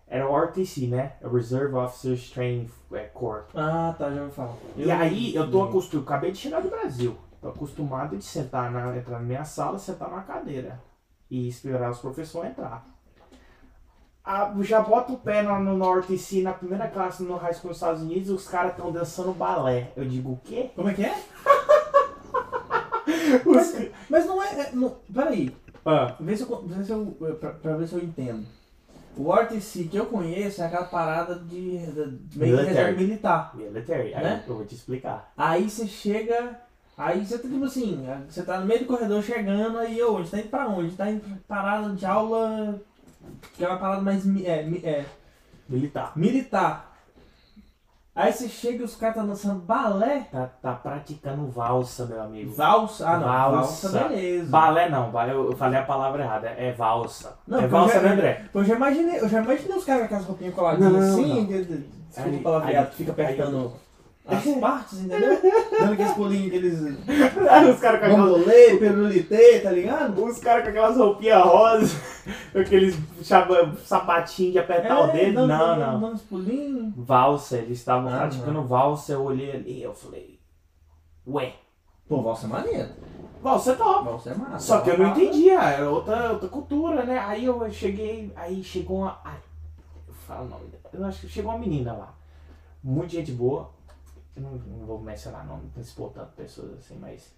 [0.06, 1.14] era o RTC, né?
[1.24, 3.46] Reserve Officers Training é, Corps.
[3.56, 4.56] Ah, tá, já ouvi falar.
[4.76, 7.18] E aí eu tô acostumado, acabei de chegar do Brasil.
[7.40, 10.78] Tô acostumado de sentar na, entrar na minha sala, sentar na cadeira
[11.32, 12.86] e esperar os professores entrar.
[14.23, 17.69] Ah, já bota o pé no, no, no RTC na primeira classe no High School
[17.69, 19.91] nos Estados Unidos e os caras estão dançando balé.
[19.95, 20.69] Eu digo, o quê?
[20.75, 21.15] Como é que é?
[23.45, 24.47] Mas, mas não é...
[24.62, 25.55] é não, peraí,
[25.86, 27.05] Ah, vê se eu, vê se eu,
[27.39, 28.45] pra, pra ver se eu entendo.
[29.17, 32.67] O RTC que eu conheço é aquela parada de, de meio de Military.
[32.67, 33.51] reserva militar.
[33.55, 34.43] military, Né?
[34.47, 35.32] eu vou te explicar.
[35.36, 36.60] Aí você chega.
[36.97, 40.32] Aí você tá tipo assim, você tá no meio do corredor chegando, aí a gente
[40.32, 40.79] tá indo pra onde?
[40.79, 42.79] A gente tá indo pra parada de aula.
[43.56, 45.06] Que é uma parada mais é, é,
[45.68, 46.13] Militar.
[46.15, 46.86] militar.
[48.15, 50.28] Aí você chega e os caras tá dançando balé.
[50.32, 52.52] Tá, tá praticando valsa, meu amigo.
[52.54, 53.08] Valsa.
[53.08, 53.89] Ah não, Valsa.
[53.89, 54.50] valsa, beleza.
[54.50, 56.48] Balé não, ba- eu falei a palavra errada.
[56.50, 57.38] É valsa.
[57.48, 58.46] Não, é valsa, já- né, André?
[58.54, 61.46] Eu já imaginei, eu já imaginei os caras com as roupinhas coladinhas Não, assim, não.
[61.46, 63.72] de- de- desculpa Aí- aí- fica apertando
[64.36, 65.39] as partes, entendeu?
[65.80, 66.80] Dando aqueles pulinhos, aqueles
[67.76, 70.24] os caras com aquelas perulité, tá ligado?
[70.24, 71.96] Os caras com aquelas roupinhas rosas,
[72.56, 75.34] aqueles chapa- sapatinhos de apertar o É, dedo.
[75.36, 76.00] dando- Não, dando- não.
[76.02, 76.94] Dando uns pulinhos.
[76.96, 80.39] Valsa, eles estavam Ah, praticando valsa, eu olhei ali eu falei,
[81.28, 81.54] ué,
[82.08, 82.89] Pô, valsa é maneiro.
[83.42, 84.06] valsa é top.
[84.06, 84.60] Valsa é massa.
[84.60, 87.20] Só que eu não Valsa- entendia, era outra, outra cultura, né?
[87.20, 89.20] Aí eu cheguei, aí chegou uma.
[89.24, 89.38] Ai,
[90.08, 90.84] eu falo o nome dela.
[90.92, 92.13] Eu acho que chegou uma menina lá.
[92.84, 93.70] Muita gente boa.
[94.36, 97.38] Não, não vou mencionar não expor tanto pessoas assim, mas.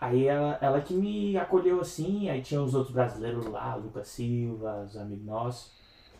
[0.00, 4.82] Aí ela, ela que me acolheu assim, aí tinha os outros brasileiros lá, Lucas Silva,
[4.82, 5.72] os amigos nossos,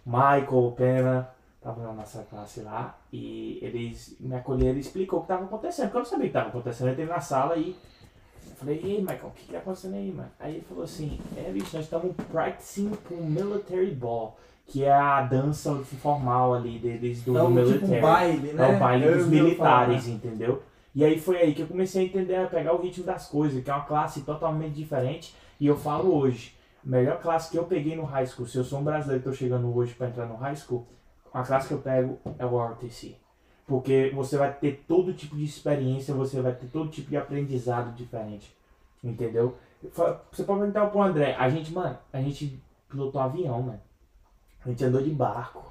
[0.06, 5.28] Michael Pena, tava na nossa classe lá, e eles me acolheram e explicou o que
[5.28, 6.86] tava acontecendo, porque eu não sabia o que tava acontecendo.
[6.86, 7.76] Eu entrei na sala e
[8.54, 10.30] falei, ei, Michael, o que, que tá acontecendo aí, mano?
[10.38, 15.22] Aí ele falou assim, é, bicho, nós estamos practicing com military ball, que é a
[15.22, 18.70] dança formal ali deles do, É um tipo um baile, né?
[18.72, 20.62] É o baile Eu dos militares, entendeu?
[20.94, 23.62] E aí foi aí que eu comecei a entender, a pegar o ritmo das coisas,
[23.62, 25.34] que é uma classe totalmente diferente.
[25.58, 28.64] E eu falo hoje, a melhor classe que eu peguei no high school, se eu
[28.64, 30.86] sou um brasileiro e tô chegando hoje para entrar no high school,
[31.32, 33.16] a classe que eu pego é o RTC.
[33.66, 37.94] Porque você vai ter todo tipo de experiência, você vai ter todo tipo de aprendizado
[37.94, 38.54] diferente.
[39.02, 39.56] Entendeu?
[39.82, 43.80] Você pode perguntar pro André, a gente, mano, a gente pilotou avião, mano.
[44.64, 45.62] A gente andou de barco.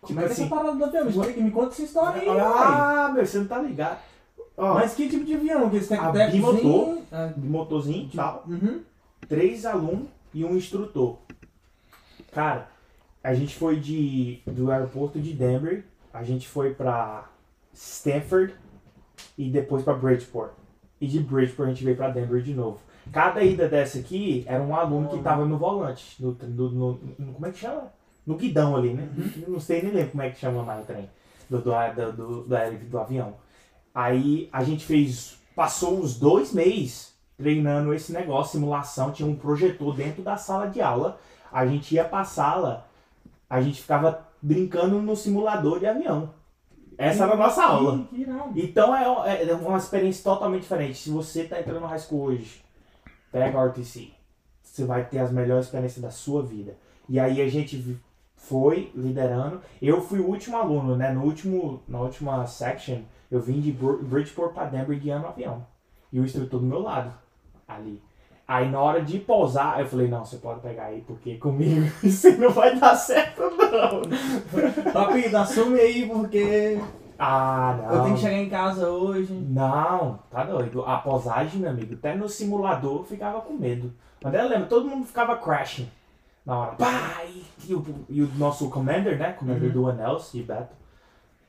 [0.00, 1.04] Como é que é essa parada do avião?
[1.04, 2.28] Me explica, me conta essa história aí.
[2.40, 3.98] Ah, meu, você não tá ligado.
[4.56, 5.66] Ó, Mas que tipo de avião?
[5.66, 6.52] Aqueles A tec-teczinho?
[6.54, 6.98] bimotor.
[7.12, 8.80] Ah, de motorzinho e tal, Uhum.
[9.28, 11.18] três alunos e um instrutor.
[12.32, 12.68] Cara,
[13.22, 17.28] a gente foi de, do aeroporto de Denver, a gente foi pra
[17.72, 18.54] Stanford
[19.38, 20.50] e depois pra Bridgeport.
[21.00, 22.78] E de Bridgeport a gente veio pra Denver de novo.
[23.12, 27.32] Cada ida dessa aqui era um aluno que tava no volante, no, no, no- no-
[27.34, 27.92] como é que chama?
[28.26, 29.08] No guidão ali, né?
[29.48, 31.08] Não sei nem lembro como é que chama mais o trem
[31.50, 33.34] do, do, do, do, do, do avião.
[33.94, 39.94] Aí a gente fez, passou uns dois meses treinando esse negócio, simulação, tinha um projetor
[39.94, 41.18] dentro da sala de aula.
[41.50, 42.86] A gente ia pra sala,
[43.50, 46.32] a gente ficava brincando no simulador de avião.
[46.96, 48.06] Essa era a nossa aula.
[48.54, 50.98] Então é, é uma experiência totalmente diferente.
[50.98, 52.62] Se você tá entrando no high school hoje,
[53.30, 54.10] pega a RTC.
[54.62, 56.76] Você vai ter as melhores experiências da sua vida.
[57.08, 57.76] E aí a gente
[58.42, 59.60] foi liderando.
[59.80, 61.12] Eu fui o último aluno, né?
[61.12, 62.98] No último, na última section,
[63.30, 65.64] eu vim de Br- Bridgeport para Denver guiando o avião.
[66.12, 67.12] E o instrutor do meu lado,
[67.66, 68.02] ali.
[68.46, 72.30] Aí na hora de pousar, eu falei, não, você pode pegar aí, porque comigo isso
[72.38, 74.92] não vai dar certo, não.
[74.92, 76.78] Papi, assume aí porque
[77.18, 77.94] Ah, não.
[77.94, 79.32] eu tenho que chegar em casa hoje.
[79.32, 80.84] Não, tá doido.
[80.84, 83.92] A posagem, meu amigo, até no simulador eu ficava com medo.
[84.22, 85.88] Mas eu lembro, todo mundo ficava crashing
[86.44, 86.76] na hora.
[86.76, 87.24] Pá!
[87.24, 89.32] E, e o, e o nosso commander, né?
[89.32, 89.72] Commander Uhum.
[89.72, 90.74] do Anels, de Beto.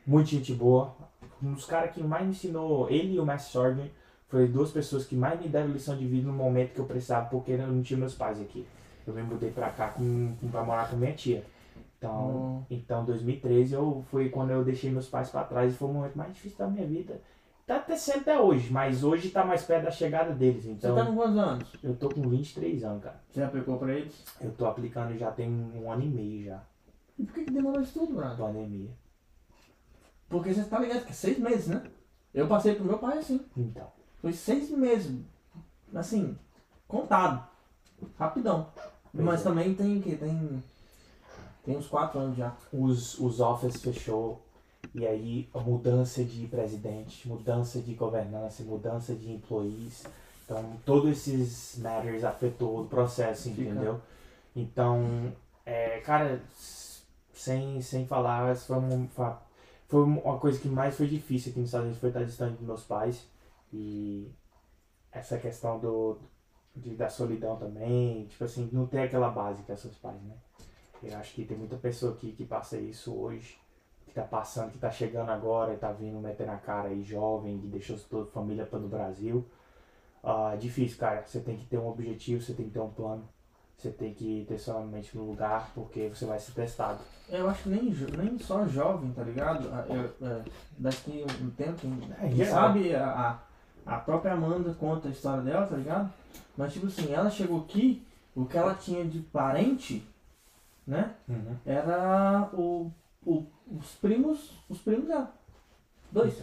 [0.06, 0.96] Muito gente boa.
[1.42, 3.90] Um dos caras que mais me ensinou, ele e o Master Sergeant,
[4.30, 7.28] Foi duas pessoas que mais me deram lição de vida no momento que eu precisava,
[7.30, 8.66] porque eu não tinha meus pais aqui.
[9.06, 11.44] Eu me mudei pra cá com, com, pra morar com minha tia.
[11.98, 12.64] Então, Hum.
[12.70, 16.18] então 2013 eu, foi quando eu deixei meus pais pra trás e foi o momento
[16.18, 17.22] mais difícil da minha vida.
[17.66, 20.64] Tá até sendo até hoje, mas hoje tá mais perto da chegada deles.
[20.66, 21.70] Você Então, tá com quantos anos?
[21.82, 23.22] eu tô com 23 anos, cara.
[23.32, 24.22] Você aplicou pra eles?
[24.42, 26.62] Eu tô aplicando já tem um ano e meio já.
[27.18, 28.36] E por que, que demorou isso tudo, Brado?
[28.38, 28.90] Pandemia.
[30.28, 31.84] Porque você tá ligado que é seis meses, né?
[32.34, 33.40] Eu passei pro meu pai assim.
[33.56, 33.88] Então.
[34.20, 35.22] Foi seis meses.
[35.94, 36.38] Assim,
[36.88, 37.48] contado.
[38.18, 38.68] Rapidão.
[39.14, 39.44] Pois Mas é.
[39.44, 40.62] também tem que tem.
[41.64, 42.54] Tem uns quatro anos já.
[42.74, 44.44] os, os office fechou
[44.94, 50.04] e aí a mudança de presidente, mudança de governança, mudança de employees.
[50.46, 53.62] Então, todos esses matters afetou o processo, Fica.
[53.62, 54.00] entendeu?
[54.56, 55.34] Então,
[55.66, 56.42] é, cara,
[57.34, 59.42] sem, sem falar, foi, um, fa-
[59.88, 62.68] foi uma coisa que mais foi difícil aqui nos Estados Unidos, foi estar distante dos
[62.68, 63.26] meus pais.
[63.72, 64.30] E
[65.12, 66.20] essa questão do,
[66.76, 70.36] de, da solidão também, tipo assim, não ter aquela base que é seus pais, né?
[71.02, 73.58] Eu acho que tem muita pessoa aqui que passa isso hoje,
[74.14, 77.60] que tá passando, que tá chegando agora e tá vindo meter na cara aí, jovem,
[77.60, 79.44] que deixou toda a família para no Brasil.
[80.54, 81.24] É difícil, cara.
[81.26, 83.28] Você tem que ter um objetivo, você tem que ter um plano.
[83.76, 87.00] Você tem que ter sua mente no lugar, porque você vai ser testado.
[87.28, 87.84] Eu acho que nem,
[88.16, 89.68] nem só jovem, tá ligado?
[89.74, 90.42] Ah, eu- é,
[90.78, 91.80] daqui um tempo,
[92.22, 93.40] É, sabe a,
[93.86, 96.14] a, a própria Amanda conta a história dela, tá ligado?
[96.56, 100.08] Mas tipo assim, ela chegou aqui, o que ela tinha de parente,
[100.86, 101.16] né?
[101.66, 102.92] Era o,
[103.26, 103.46] o,
[103.78, 105.34] os primos, os primos dela.
[106.12, 106.42] Dois.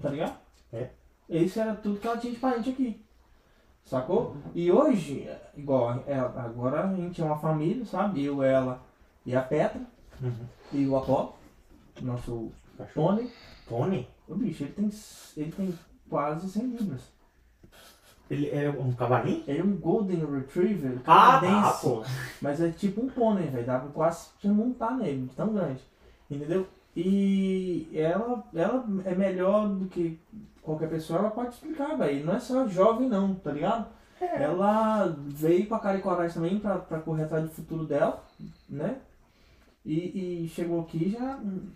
[0.00, 0.38] Tá ligado?
[0.72, 0.90] É.
[1.28, 3.04] Isso era tudo que ela tinha de parente aqui.
[3.84, 4.36] Sacou?
[4.54, 8.24] E hoje, é, igual, ela- agora a gente é uma família, sabe?
[8.24, 8.80] Eu, ela
[9.26, 9.80] e a Petra
[10.22, 10.32] Uhum.
[10.72, 11.34] e o Apolo,
[12.00, 13.08] nosso Cachorro.
[13.16, 13.30] Tony.
[13.68, 14.08] Tony?
[14.28, 14.90] O bicho, ele tem,
[15.36, 17.02] ele tem quase 100 libras.
[18.30, 19.42] Ele é um cavalinho?
[19.46, 22.04] Ele é um Golden Retriever Ah, tá, pô.
[22.40, 23.66] Mas é tipo um pônei, velho.
[23.66, 25.80] Dá pra quase você montar nele, tão grande.
[26.30, 26.66] Entendeu?
[26.96, 30.18] E ela, ela é melhor do que
[30.62, 32.24] qualquer pessoa, ela pode explicar, velho.
[32.24, 33.86] Não é só jovem não, tá ligado?
[34.20, 38.22] Ela veio com a cara e coragem também pra, pra correr atrás do futuro dela,
[38.68, 38.98] né?
[39.84, 41.68] E, e chegou aqui já hum,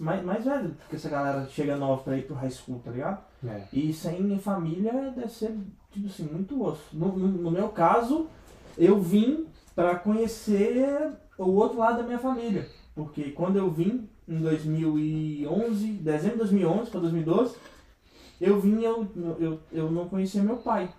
[0.00, 3.22] mais, mais velho, porque essa galera chega nova pra ir pro high school, tá ligado?
[3.46, 3.62] É.
[3.72, 5.56] E sem família deve ser,
[5.92, 6.84] tipo assim, muito osso.
[6.92, 8.26] No, no, no meu caso,
[8.76, 12.68] eu vim pra conhecer o outro lado da minha família.
[12.98, 17.54] Porque quando eu vim, em 2011, dezembro de 2011 para 2012,
[18.40, 19.06] eu vim e eu,
[19.38, 20.92] eu, eu não conhecia meu pai.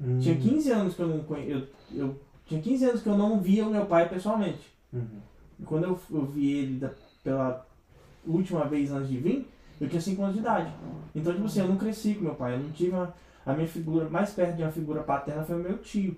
[0.00, 0.18] Hum.
[0.18, 1.50] Tinha 15 anos que eu não conhe...
[1.50, 4.72] eu, eu Tinha 15 anos que eu não via o meu pai pessoalmente.
[4.90, 5.20] Uhum.
[5.60, 7.66] E quando eu, eu vi ele da- pela
[8.26, 9.46] última vez antes de vir,
[9.78, 10.72] eu tinha 5 anos de idade.
[11.14, 12.54] Então, tipo assim, eu não cresci com meu pai.
[12.54, 15.62] Eu não tive uma, a minha figura, mais perto de uma figura paterna foi o
[15.62, 16.16] meu tio.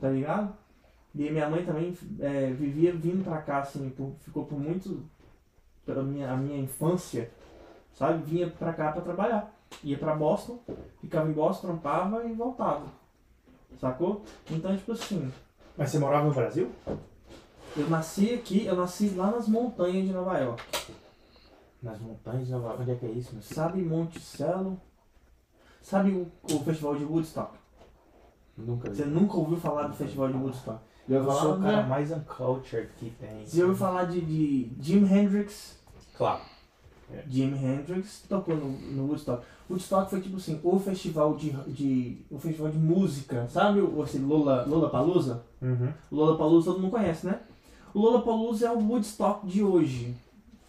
[0.00, 0.54] Tá ligado?
[1.16, 5.02] E minha mãe também é, vivia vindo pra cá, assim, por- ficou por muito.
[5.86, 7.30] pela minha, a minha infância,
[7.94, 8.22] sabe?
[8.24, 9.52] Vinha pra cá pra trabalhar.
[9.82, 10.58] Ia pra Boston,
[11.00, 12.86] ficava em Boston, trampava e voltava.
[13.80, 14.24] Sacou?
[14.50, 15.32] Então, tipo assim,
[15.76, 16.70] Mas você morava no Brasil?
[17.76, 20.62] eu nasci aqui, eu nasci lá nas montanhas de Nova York.
[21.82, 22.82] Nas montanhas de Nova York.
[22.82, 23.30] Onde é que é isso?
[23.42, 23.56] Sei.
[23.56, 24.80] Sabe Monticello?
[25.82, 27.56] Sabe o, o festival de Woodstock?
[28.56, 28.96] Nunca vi.
[28.96, 30.80] Você nunca ouviu falar do festival de Woodstock?
[31.08, 31.88] Já Eu ouviu sou falar, o cara né?
[31.88, 33.46] mais uncultured que tem.
[33.46, 35.76] Você ouviu falar de, de Jim Hendrix?
[36.16, 36.40] Claro.
[37.28, 39.44] Jimi Hendrix tocou no, no Woodstock.
[39.70, 44.18] Woodstock foi tipo assim, o festival de, de o festival de música, sabe o esse
[44.18, 45.44] Lola Lollapalooza?
[45.62, 45.92] Uhum.
[46.10, 47.38] O Lollapalooza todo mundo conhece, né?
[47.94, 50.16] O Lollapalooza é o Woodstock de hoje,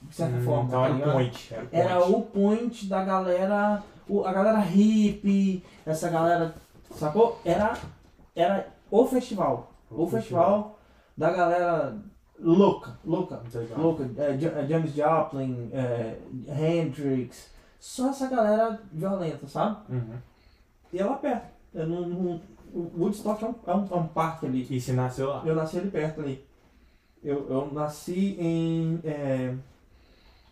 [0.04, 0.63] de certa Hum, forma.
[0.65, 1.13] Então tá era o ligado?
[1.13, 1.54] point.
[1.54, 1.88] Era o point.
[1.88, 6.54] Era o point da galera, o- a galera hippie, essa galera,
[6.91, 7.39] sacou?
[7.43, 7.76] Era,
[8.36, 10.80] era o festival, o, festival
[11.15, 11.97] da galera
[12.39, 13.80] louca, louca, legal.
[13.80, 19.78] louca, é, é, James Joplin, é, Hendrix, só essa galera violenta, sabe?
[19.93, 20.17] Uhum.
[20.93, 21.47] E é lá perto.
[21.73, 22.41] Eu não, não-
[22.73, 24.67] o Woodstock é um, é, um, é um parque ali.
[24.69, 25.41] E você nasceu lá?
[25.45, 26.45] Eu nasci ali perto ali.
[27.23, 29.56] Eu, eu nasci em é,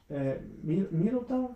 [0.10, 1.56] é, Mi- Middletown.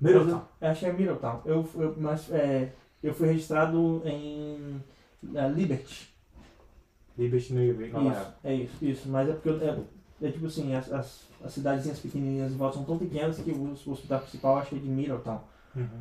[0.00, 0.42] Middletown.
[0.60, 1.40] Eu, acho que é Middletown.
[1.44, 4.80] Eu, eu, mas, é, eu fui registrado em
[5.34, 6.13] é, Liberty.
[7.16, 7.92] Liberty New York.
[7.92, 9.08] Nova Isso, é isso, isso.
[9.08, 9.78] Mas é porque é,
[10.22, 13.74] é tipo assim, as, as, as cidadezinhas pequenininhas em volta são tão pequenas que o,
[13.86, 15.40] o hospital principal acho que é de Middletown.
[15.76, 16.00] Uhum.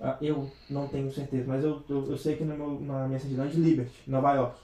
[0.00, 3.44] Ah, Eu não tenho certeza, mas eu, eu, eu sei que meu, na minha certidão
[3.44, 4.58] é de Liberty, Nova York.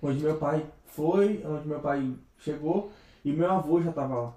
[0.00, 2.90] Onde meu pai foi, onde meu pai chegou
[3.24, 4.34] e meu avô já estava lá.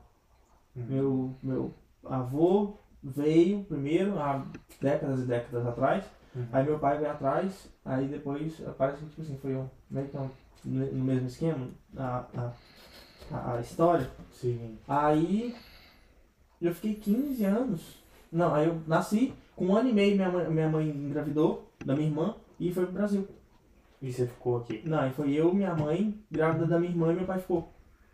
[0.76, 0.86] Uhum.
[0.90, 4.46] Meu, meu avô veio primeiro, há
[4.80, 6.04] décadas e décadas atrás.
[6.36, 6.48] Uhum.
[6.52, 10.18] Aí meu pai veio atrás, aí depois parece que tipo assim, foi um, meio que
[10.18, 10.30] um,
[10.66, 11.68] no mesmo esquema,
[11.98, 12.26] a,
[13.32, 14.10] a, a, história.
[14.32, 14.78] Sim.
[14.88, 15.56] Aí
[16.62, 18.02] eu fiquei 15 anos.
[18.32, 21.96] Não, aí eu nasci, com um ano e meio minha mãe, minha mãe engravidou da
[21.96, 23.28] minha irmã e foi pro Brasil.
[24.02, 24.82] E você ficou aqui?
[24.86, 27.70] Não, aí foi eu, minha mãe, grávida da minha irmã e meu pai ficou.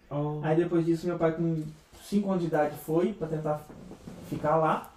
[0.10, 0.40] Oh.
[0.42, 1.64] Aí depois disso meu pai com
[2.04, 3.62] 5 anos de idade foi pra tentar
[4.30, 4.92] ficar lá.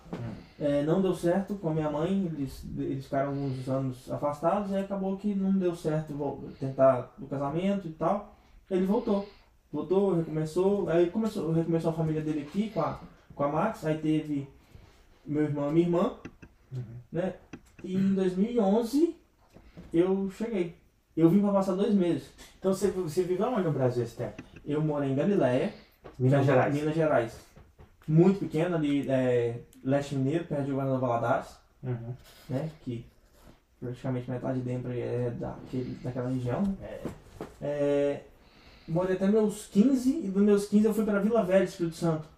[0.61, 4.77] É, não deu certo com a minha mãe, eles, eles ficaram uns anos afastados e
[4.77, 6.13] acabou que não deu certo
[6.61, 8.37] tentar o casamento e tal.
[8.71, 9.27] Ele voltou.
[9.73, 13.01] Voltou, recomeçou, aí começou, recomeçou a família dele aqui com a,
[13.35, 14.47] com a Max, aí teve
[15.25, 16.13] meu irmão e minha irmã,
[16.73, 16.83] Uhum.
[17.11, 17.35] né?
[17.83, 19.17] E em 2011
[19.93, 20.77] eu cheguei.
[21.17, 22.31] Eu vim pra passar dois meses.
[22.59, 24.43] Então você, você viveu onde no Brasil esse tempo?
[24.65, 25.73] Eu morei em Galiléia,
[26.19, 26.75] Minas Gerais.
[26.75, 27.41] Minas Gerais.
[28.07, 31.49] Muito pequeno ali, é, Leste Mineiro, perto de Governador Valadares,
[31.83, 32.15] Uhum.
[32.49, 32.71] né?
[32.85, 33.05] Que
[33.81, 36.63] praticamente metade de dentro é daquele, daquela região.
[36.83, 37.01] É.
[37.63, 38.25] É,
[38.87, 42.29] morei até meus 15 e dos meus 15 eu fui para Vila Velha, Espírito Santo.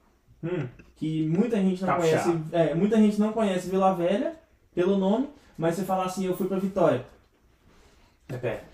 [0.45, 0.69] Hum.
[0.97, 2.23] Que muita gente não Capixaba.
[2.25, 2.43] conhece.
[2.53, 4.37] É, muita gente não conhece Vila Velha
[4.75, 5.29] pelo nome,
[5.59, 7.05] mas você fala assim, eu fui para Vitória.
[8.29, 8.65] É perto.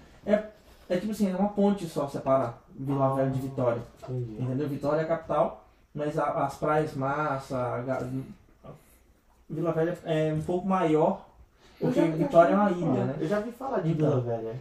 [0.91, 3.83] É tipo assim, é uma ponte só separa Vila Velha de Vitória.
[4.09, 4.43] Entendi.
[4.43, 4.69] Entendeu?
[4.69, 8.09] Vitória é a capital, mas a- as praias massa, a
[9.49, 11.27] Vila Velha é um pouco maior,
[11.81, 13.17] porque Vitória é uma ilha, né?
[13.21, 13.93] Eu já vi falar de.
[13.93, 14.55] Vila Velha.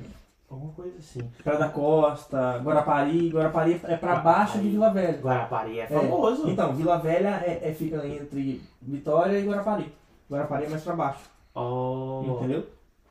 [0.49, 1.19] Alguma coisa assim.
[1.43, 5.19] Praia da Costa, Guarapari, Guarapari é pra baixo de Vila Velha.
[5.21, 6.49] Guarapari é famoso.
[6.49, 9.91] Então, Vila Velha é, é- fica entre Vitória e Guarapari.
[10.31, 12.23] Guarapari é mais pra baixo, Oh.
[12.37, 12.65] entendeu?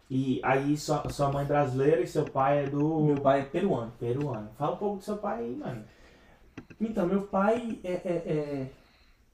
[0.09, 3.93] E aí sua, sua mãe brasileira e seu pai é do Meu pai é peruano.
[3.99, 4.49] peruano.
[4.57, 5.83] Fala um pouco do seu pai aí, mano.
[6.81, 7.93] Então, meu pai é.
[7.93, 8.67] é- é-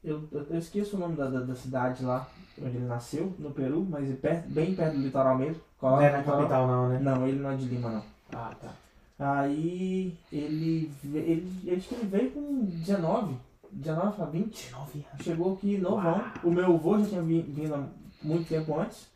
[0.04, 2.26] eu, eu- esqueço o nome da, da, da cidade lá
[2.60, 5.54] onde ele nasceu, no Peru, mas é perto, bem perto do litoral mesmo.
[5.54, 6.98] Não Cola é na capital não, né?
[7.00, 8.02] Não, ele não é de Lima, não.
[8.32, 8.70] Ah, tá.
[9.18, 11.18] Aí ele, ele,
[11.64, 13.36] ele acho que ele veio com 19,
[13.70, 14.64] 19 para 20.
[14.66, 15.24] 19 anos.
[15.24, 16.04] Chegou aqui novão.
[16.18, 16.22] Uau.
[16.44, 17.84] O meu avô já tinha vi- vindo há
[18.22, 19.08] muito tempo antes,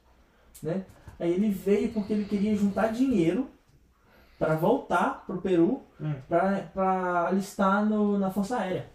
[0.62, 0.84] né?
[1.18, 3.48] Aí ele veio porque ele queria juntar dinheiro
[4.38, 6.12] para voltar pro Peru Hum.
[6.28, 8.86] para alistar no, na Força Aérea.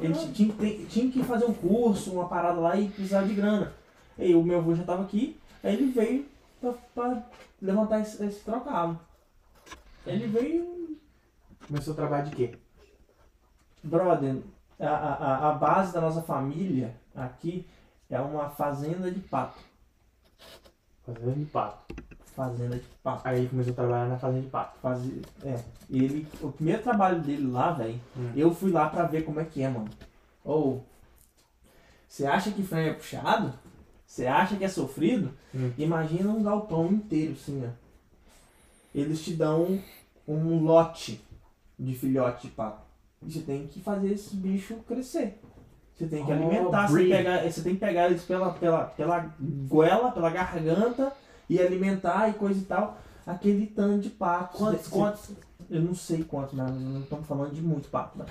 [0.00, 3.72] Ele ti- tinha, tinha que fazer um curso, uma parada lá e precisava de grana.
[4.18, 6.26] Aí o meu avô já tava aqui, aí ele veio
[6.60, 7.22] pra, pra
[7.60, 8.98] levantar esse, esse trocado.
[10.06, 10.98] Ele veio,
[11.66, 12.54] Começou a trabalhar de quê?
[13.84, 14.36] brother,
[14.78, 17.66] a, a, a- base da nossa família aqui
[18.10, 19.58] é uma fazenda de pato.
[21.06, 21.94] Fazendo de pato.
[22.34, 23.20] Fazenda de pato.
[23.28, 24.78] Aí ele começou a trabalhar na fazenda de pato.
[24.80, 25.58] Fazer, é,
[25.90, 28.32] ele, o primeiro trabalho dele lá, velho, Hum.
[28.34, 29.88] eu fui lá pra ver como é que é, mano.
[30.44, 30.84] Ou,
[32.08, 33.52] você acha que freio é puxado?
[34.06, 35.32] Você acha que é sofrido?
[35.54, 35.72] Hum.
[35.76, 37.70] Imagina um galpão inteiro, assim, ó.
[38.94, 39.78] Eles te dão
[40.26, 41.22] um lote
[41.78, 42.82] de filhote de pato.
[43.22, 45.38] E você tem que fazer esse bicho crescer.
[45.94, 49.34] Você tem que Oh, alimentar, você, pegar, você tem que pegar eles pela, pela, pela
[49.68, 51.12] goela, pela garganta
[51.48, 52.98] e alimentar e coisa e tal.
[53.26, 54.58] Aquele tanto de pato.
[54.58, 55.30] Quantos, quantos?
[55.70, 58.18] Eu não sei quantos, mas não estamos falando de muito pato.
[58.18, 58.24] Né?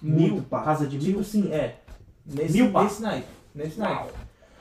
[0.00, 0.34] Mil?
[0.34, 0.64] Muito pato.
[0.64, 1.20] Casa de Tipo mil?
[1.20, 1.78] assim, é.
[2.26, 2.90] Nesse, Mil patos?
[2.90, 3.28] nesse naipe.
[3.54, 4.12] Nesse naipe.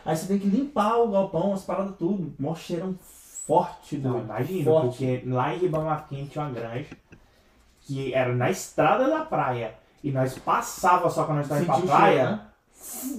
[0.05, 2.33] Aí você tem que limpar o galpão, as paradas tudo.
[2.39, 4.25] Mó cheirão forte, doido.
[4.25, 4.87] imagina, Forte.
[4.87, 6.97] porque lá em Ribamar tinha uma granja
[7.81, 11.79] que era na estrada da praia e nós passava só quando nós estávamos pra o
[11.79, 12.29] cheiro, praia.
[12.31, 12.41] né?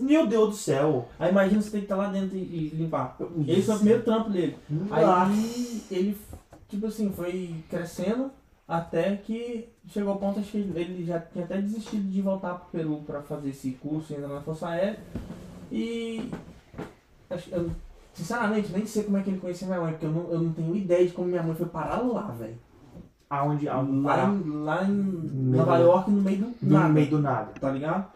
[0.01, 1.09] Meu Deus do céu.
[1.18, 3.16] Aí imagina você tem que estar lá dentro e, e limpar.
[3.47, 4.57] Esse foi o primeiro trampo dele.
[4.90, 6.18] Aí ele,
[6.68, 8.31] tipo assim, foi crescendo
[8.66, 12.71] até que chegou ao ponto, acho que ele já tinha até desistido de voltar pro
[12.71, 14.99] Peru pra fazer esse curso ainda na Força Aérea.
[15.73, 16.31] E
[17.51, 17.71] eu,
[18.12, 20.53] sinceramente nem sei como é que ele conhecia minha mãe, porque eu não, eu não
[20.53, 22.59] tenho ideia de como minha mãe foi parar lá, velho.
[23.31, 23.68] Aonde?
[23.68, 27.53] aonde Lá, em, lá em Nova York, no meio do no nada, meio do nada.
[27.61, 28.07] tá ligado?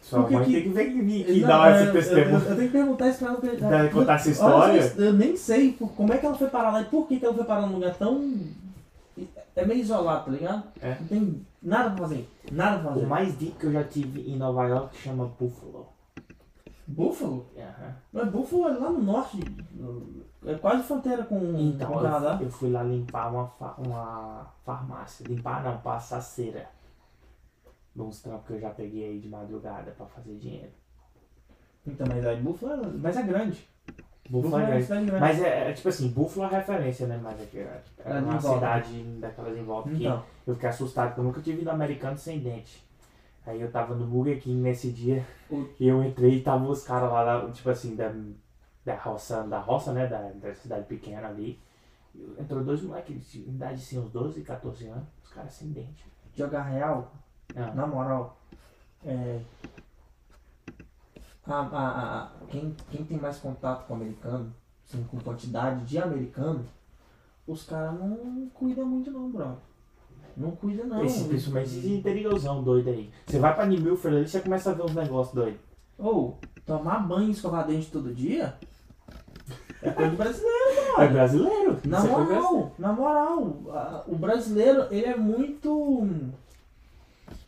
[0.00, 1.86] Sua Por que mãe que- tem que ver que vir aqui Não, dar é, esse
[1.88, 2.28] eu, testemunho.
[2.30, 3.36] eu- eu tenho que perguntar isso pra ela.
[3.38, 5.04] pra- Deve contar essa Olha, história.
[5.06, 7.24] Eu nem sei por- como é que ela foi parar lá e por que, que
[7.24, 8.34] ela foi parar num lugar tão.
[9.54, 10.62] É meio isolado, tá ligado?
[10.80, 10.96] É.
[11.00, 12.28] Não tem nada pra fazer.
[12.50, 13.04] Nada pra fazer.
[13.04, 15.88] O mais deep que eu já tive em Nova York chama Buffalo.
[16.86, 17.46] Buffalo?
[17.56, 17.94] Aham.
[18.12, 19.38] Mas Buffalo é lá no norte.
[20.46, 22.38] É quase fronteira com, Então, com o Canadá.
[22.40, 25.24] eu, eu fui lá limpar uma, fa- uma farmácia.
[25.28, 26.66] Limpar não, passar cera.
[27.96, 30.70] Uns trampos que eu já peguei aí de madrugada pra fazer dinheiro.
[31.86, 33.68] Então, mas aí Buffalo é, mas é grande.
[34.28, 34.86] Buffalo é uma grande.
[34.86, 35.10] grande.
[35.20, 37.18] Mas é, é tipo assim, Buffalo é referência, né?
[37.22, 40.68] Mas é, que é, é É, uma cidade daquelas em volta que Então, eu fiquei
[40.68, 42.84] assustado, porque eu nunca tive ido americano sem dente.
[43.46, 46.84] Aí eu tava no Burger King nesse dia O- e eu entrei e tava os
[46.84, 48.12] caras lá, tipo assim, da,
[48.84, 50.06] da roça, da roça, né?
[50.06, 51.58] Da, da cidade pequena ali.
[52.38, 56.04] Entrou dois moleques de idade assim, uns 12, 14 anos, os caras sem dente.
[56.34, 57.12] Jogar real,
[57.56, 58.36] Ah, na moral,
[59.04, 59.40] é.
[61.46, 64.52] A, a, a- quem, quem tem mais contato com o americano,
[64.88, 66.64] assim, com quantidade de americano,
[67.46, 69.56] os caras não cuidam muito não, bro.
[70.36, 71.04] Não cuida não.
[71.04, 73.10] Esse, principalmente esse interiorzão doido aí.
[73.26, 75.60] Você vai pra New Milford ali, você começa a ver uns negócios doidos.
[75.98, 78.54] Ou, tomar banho e escovar dente todo dia
[79.82, 81.12] é coisa de brasileiro, É mano.
[81.12, 81.80] brasileiro.
[81.84, 86.06] Na é moral, na moral, a- o brasileiro, ele é muito.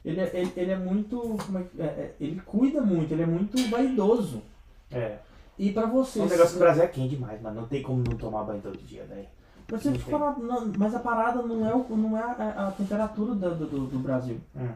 [0.04, 1.36] Ele é, ele, ele é muito.
[1.78, 4.42] É, é, é, ele cuida muito, ele é muito vaidoso.
[4.90, 5.18] É.
[5.58, 6.20] E pra você.
[6.20, 7.60] O negócio do Brasil é quente demais, mano.
[7.60, 9.28] Não tem como não tomar banho todo dia, velho.
[9.70, 12.70] Mas, você fica parado, não, mas a parada não é, o, não é a, a
[12.72, 14.38] temperatura do, do, do- Brasil.
[14.56, 14.68] Hum.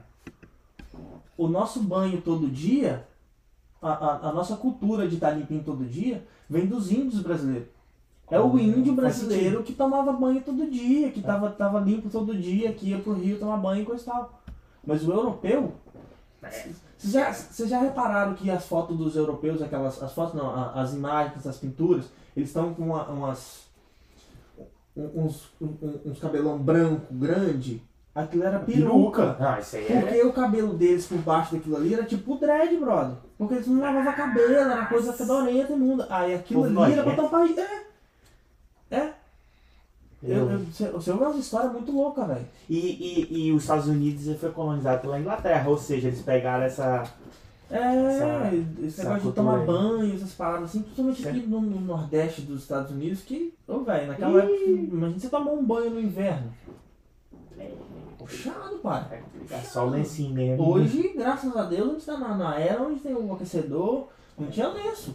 [1.37, 3.07] O nosso banho todo dia,
[3.83, 7.69] a, a, a nossa cultura de estar limpinho todo dia, vem dos índios brasileiros.
[8.31, 12.35] É o Hum, índio brasileiro que tomava banho todo dia, que tava, tava limpo todo
[12.37, 14.41] dia, que ia pro rio tomar banho e coisa e tal.
[14.87, 15.73] Mas o europeu.
[16.97, 20.03] Vocês já, vocês já repararam que as fotos dos europeus, aquelas.
[20.03, 22.07] As fotos não, a- as imagens, as pinturas,
[22.37, 23.67] eles estão com uma- umas.
[24.97, 27.83] um- Uns, um- uns cabelão branco grande.
[28.15, 29.37] Aquilo era peruca.
[29.39, 30.01] Não, isso aí é.
[30.01, 33.17] Porque o cabelo deles por baixo daquilo ali era tipo dread, brother.
[33.37, 36.07] Porque eles não lavavam cabelo, era coisa fedorenta e imunda.
[36.09, 37.47] Aí aquilo Povo ali era pra tampar.
[38.91, 38.97] É.
[38.97, 39.13] É.
[40.23, 42.47] Eu, eu, você ouve umas histórias muito loucas, velho.
[42.69, 42.79] E,
[43.31, 47.05] e, e os Estados Unidos foi colonizado pela Inglaterra, ou seja, eles pegaram essa.
[47.71, 49.67] É, Essa- esse essa negócio de tomar aí.
[49.67, 51.37] banho, essas paradas assim, principalmente Certo.
[51.37, 55.51] aqui no, no Nordeste dos Estados Unidos, que, ô velho, naquela época, imagina você tomar
[55.53, 56.53] um banho no inverno.
[58.19, 59.23] Puxado, pai.
[59.51, 60.69] É só o lencinho mesmo.
[60.69, 64.09] Hoje, graças a Deus, a gente tá na, na era onde tem o aquecedor,
[64.39, 65.15] não tinha lenço.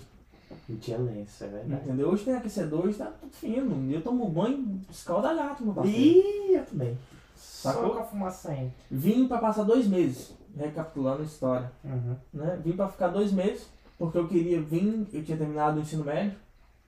[0.79, 1.83] Tinha lenço, é verdade.
[1.83, 2.09] Entendeu?
[2.09, 3.91] Hoje tem aquecedor, hoje tá tudo fino.
[3.91, 5.99] Eu tomo banho escalda gato, meu parceiro.
[5.99, 6.97] Ih, eu também.
[7.35, 7.91] Só Sacou?
[7.91, 8.71] com a fumaça saindo.
[8.89, 11.71] Vim pra passar dois meses, recapitulando a história.
[11.83, 12.15] Uhum.
[12.33, 12.59] Né?
[12.63, 16.35] Vim pra ficar dois meses, porque eu queria vir, eu tinha terminado o ensino médio.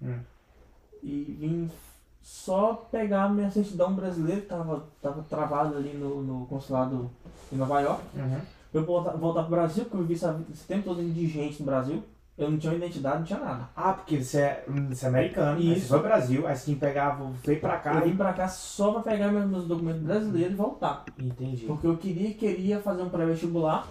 [0.02, 0.20] Hum.
[1.02, 1.70] E vim
[2.22, 7.10] só pegar minha certidão brasileira, que tava, tava travada ali no, no consulado
[7.52, 8.02] em Nova York.
[8.16, 8.40] Uhum.
[8.74, 12.02] Eu voltar, voltar pro Brasil, porque eu vivi essa- esse tempo todo indigente no Brasil.
[12.36, 13.70] Eu não tinha identidade, não tinha nada.
[13.76, 15.82] Ah, porque você é, você é americano, aí Isso.
[15.82, 18.92] você foi pro Brasil, aí você pegar, veio pra cá Eu vim pra cá só
[18.94, 21.04] pra pegar meus, documentos brasileiros e voltar.
[21.20, 21.66] Entendi.
[21.68, 23.88] Porque eu queria, queria fazer um pré-vestibular,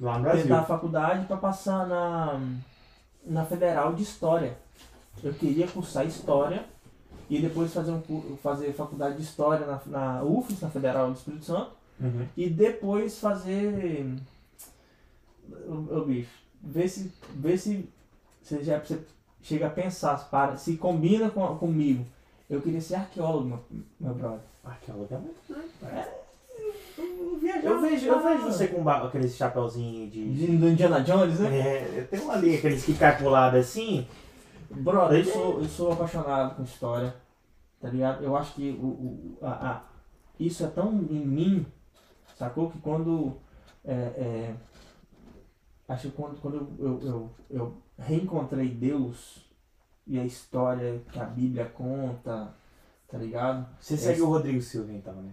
[0.00, 0.42] Lá no Brasil.
[0.42, 2.40] tentar a faculdade pra passar na,
[3.24, 4.58] na Federal de História.
[5.22, 6.64] Eu queria cursar História
[7.30, 11.44] e depois fazer, um, fazer faculdade de História na, na UFES, na Federal do Espírito
[11.44, 11.70] Santo,
[12.00, 12.26] Uhum.
[12.36, 14.14] e depois fazer.
[15.66, 16.28] Ô, ô, bicho,
[16.62, 17.88] ver se, ver se
[18.42, 18.98] você já você
[19.42, 22.04] chega a pensar, para, se combina com, comigo.
[22.48, 23.60] Eu queria ser arqueólogo, meu,
[24.00, 24.40] meu brother.
[24.64, 26.08] Arqueólogo é muito doido, cara.
[27.62, 30.32] Eu, vejo, eu vejo você com ba- aquele chapeuzinho de.
[30.32, 31.58] De- Do Indiana Jones, né?
[31.58, 34.06] É, tem um ali, aqueles que cai pro lado assim.
[34.70, 37.14] Brother, eu sou, eu sou apaixonado com história,
[37.80, 38.24] tá ligado?
[38.24, 39.82] Eu acho que o, o- a, a-
[40.40, 41.66] isso é tão em mim,
[42.38, 42.70] sacou?
[42.70, 43.34] Que quando.
[43.84, 44.54] É, é,
[45.88, 49.44] acho que quando, quando eu, eu, eu, eu reencontrei Deus
[50.06, 52.54] e a história que a Bíblia conta,
[53.08, 53.66] tá ligado?
[53.80, 55.30] Você Esse- segue o Rodrigo Silva então, né?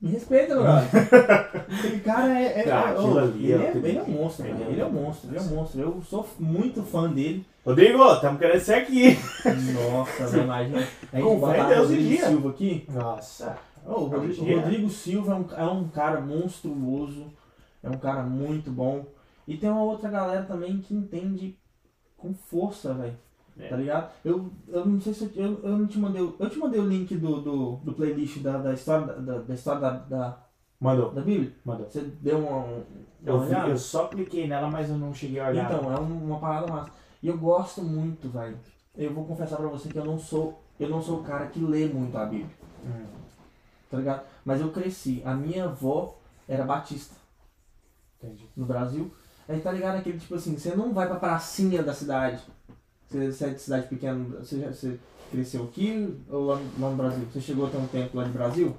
[0.00, 0.88] Me respeita, brother.
[1.78, 2.62] Aquele cara é.
[2.66, 4.22] é, Ah, é- ô, ali é ele, é, ele é um nível.
[4.22, 5.80] monstro, Ele é Ele é um monstro, ele é um monstro.
[5.80, 7.46] Eu sou muito fã dele.
[7.64, 9.16] Rodrigo, estamos querendo ser aqui.
[9.92, 10.88] Nossa, velho, imagina.
[11.12, 12.26] A gente botar Deus e Rodrigo dia.
[12.26, 12.86] Silva aqui.
[12.88, 13.58] Nossa.
[13.86, 17.26] Ô, o Rodrigo, o Rodrigo Silva é um, é um cara monstruoso.
[17.82, 19.06] É um cara muito bom.
[19.46, 21.58] E tem uma outra galera também que entende
[22.16, 23.16] com força, velho.
[23.58, 23.68] É.
[23.68, 24.10] Tá ligado?
[24.24, 26.22] Eu, eu não sei se eu, eu, eu não te mandei.
[26.22, 29.80] Eu te mandei o link do, do, do playlist da, da história, da, da história
[29.80, 30.44] da, da,
[30.80, 31.52] Mandou, da Bíblia.
[31.64, 31.86] mandou.
[31.90, 32.82] Você deu uma, uma
[33.26, 35.64] Eu, vi- eu só cliquei nela, mas eu não cheguei a olhar.
[35.72, 36.90] Então, é um- uma parada massa.
[37.20, 38.56] E eu gosto muito, velho.
[38.96, 40.62] Eu vou confessar pra você que eu não sou.
[40.78, 42.54] Eu não sou o cara que lê muito a Bíblia,
[42.84, 43.06] Hum.
[43.90, 44.22] tá ligado?
[44.44, 45.20] Mas eu cresci.
[45.24, 46.16] A minha avó
[46.46, 47.16] era batista
[48.22, 48.48] Entendi.
[48.56, 49.12] no Brasil.
[49.48, 52.42] Aí tá ligado aquele tipo assim, você não vai pra pracinha da cidade.
[53.08, 54.98] Você, você é de cidade pequena, você, já, você
[55.30, 57.24] cresceu aqui ou lá, no- lá no Brasil?
[57.32, 58.76] Você chegou a ter um tempo lá no Brasil?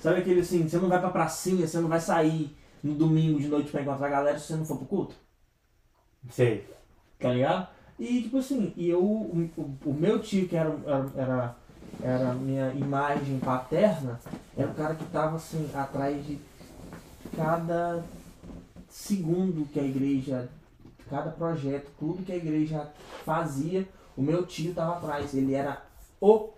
[0.00, 3.48] Sabe aquele assim, você não vai pra pracinha, você não vai sair no domingo de
[3.48, 5.14] noite pra encontrar a galera se você não for pro culto?
[6.30, 6.68] Sei.
[7.18, 7.68] tá ligado?
[7.98, 9.50] E tipo assim, e eu, o,
[9.84, 11.56] o- meu tio, que era, era, era,
[12.02, 14.20] era a minha imagem paterna,
[14.56, 16.38] era o cara que tava assim, atrás de
[17.34, 18.04] cada
[18.96, 20.48] segundo que a igreja,
[21.10, 22.90] cada projeto, tudo que a igreja
[23.26, 23.86] fazia,
[24.16, 25.34] o meu tio tava atrás.
[25.34, 25.84] Ele era
[26.18, 26.48] o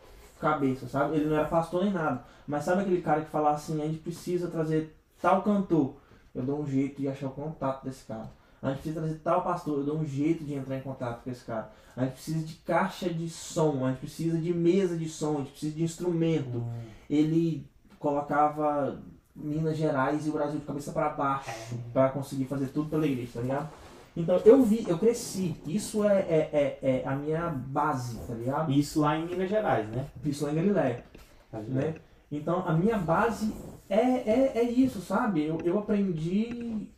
[0.41, 1.17] cabeça, sabe?
[1.17, 2.25] Ele não era pastor nem nada.
[2.47, 5.97] Mas sabe aquele cara que fala assim, a gente precisa trazer tal cantor?
[6.33, 8.31] Eu dou um jeito de achar o contato desse cara.
[8.63, 11.31] A gente precisa trazer tal pastor, eu dou um jeito de entrar em contato com
[11.31, 11.73] esse cara.
[11.97, 15.39] A gente precisa de caixa de som, a gente precisa de mesa de som, a
[15.39, 16.65] gente precisa de instrumento.
[17.11, 17.67] Ele
[17.99, 18.97] colocava
[19.39, 21.51] Minas Gerais e o Brasil de cabeça para baixo
[21.93, 23.71] para conseguir fazer tudo pela igreja, tá ligado?
[24.17, 25.57] Então eu vi, eu cresci.
[25.67, 28.73] Isso é, é, é, é a minha base, tá ligado?
[28.73, 30.07] Isso lá em Minas Gerais, né?
[30.25, 31.05] Isso lá em Galileia,
[31.53, 31.95] né?
[32.31, 33.55] Então a minha base
[33.89, 35.45] é, é, é isso, sabe?
[35.45, 36.89] Eu, eu aprendi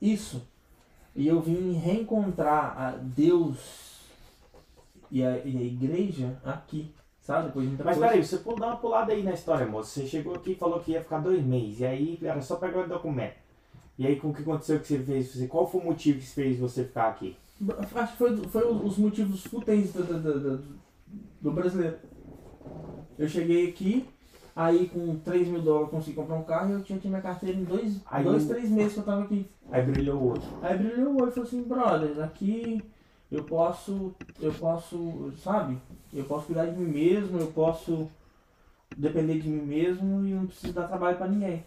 [0.00, 0.42] isso.
[1.14, 3.96] E eu vim reencontrar a Deus
[5.10, 6.92] e a, e a igreja aqui,
[7.26, 7.46] sabe?
[7.48, 8.08] Depois de muita Mas coisa.
[8.12, 9.90] peraí, você pula- dá uma pulada aí na história, moço.
[9.90, 11.80] Você chegou aqui e falou que ia ficar dois meses.
[11.80, 13.34] E aí era só pegar o documento.
[13.98, 15.32] E aí com o que aconteceu que você fez?
[15.34, 17.36] Você- Qual foi o motivo que fez você ficar aqui?
[17.94, 20.64] Acho que foi, foi os motivos fúteis do, do, do- do-
[21.40, 21.96] do brasileiro.
[23.18, 24.06] Eu cheguei aqui,
[24.54, 27.22] aí com 3 mil dólares eu consegui comprar um carro e eu tinha aqui minha
[27.22, 29.46] carteira em dois, Aí dois três meses que eu tava aqui.
[29.72, 30.46] Aí brilhou o outro.
[30.62, 32.82] Aí brilhou o olho e falou assim, brother, aqui
[33.30, 35.78] eu posso, eu posso, sabe?
[36.12, 38.08] Eu posso cuidar de mim mesmo, eu posso
[38.96, 41.64] depender de mim mesmo e não preciso dar trabalho pra ninguém.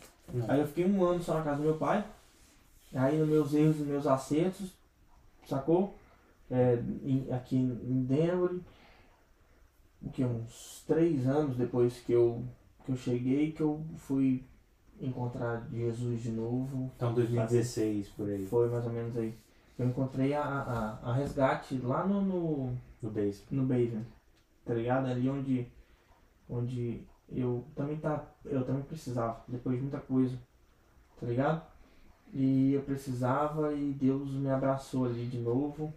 [0.47, 2.05] Aí eu fiquei um ano só na casa do meu pai,
[2.93, 4.71] aí nos meus erros e meus acertos,
[5.47, 5.93] sacou?
[6.51, 8.59] É, em- aqui em Denver,
[10.01, 12.43] o que, uns três anos depois que eu,
[12.85, 14.43] que eu cheguei, que eu fui
[14.99, 18.45] encontrar Jesus de novo, Então 2016 por aí.
[18.47, 19.33] foi mais ou menos aí.
[19.79, 23.43] Eu encontrei a, a, a resgate lá no, no, No base.
[23.49, 24.05] no Baven,
[24.65, 25.07] tá ligado?
[25.07, 25.65] Ali onde,
[26.49, 27.01] onde
[27.31, 30.37] eu também tá, eu também precisava, depois de muita coisa,
[31.19, 31.61] tá ligado?
[32.33, 35.93] E eu precisava e Deus me abraçou ali de novo,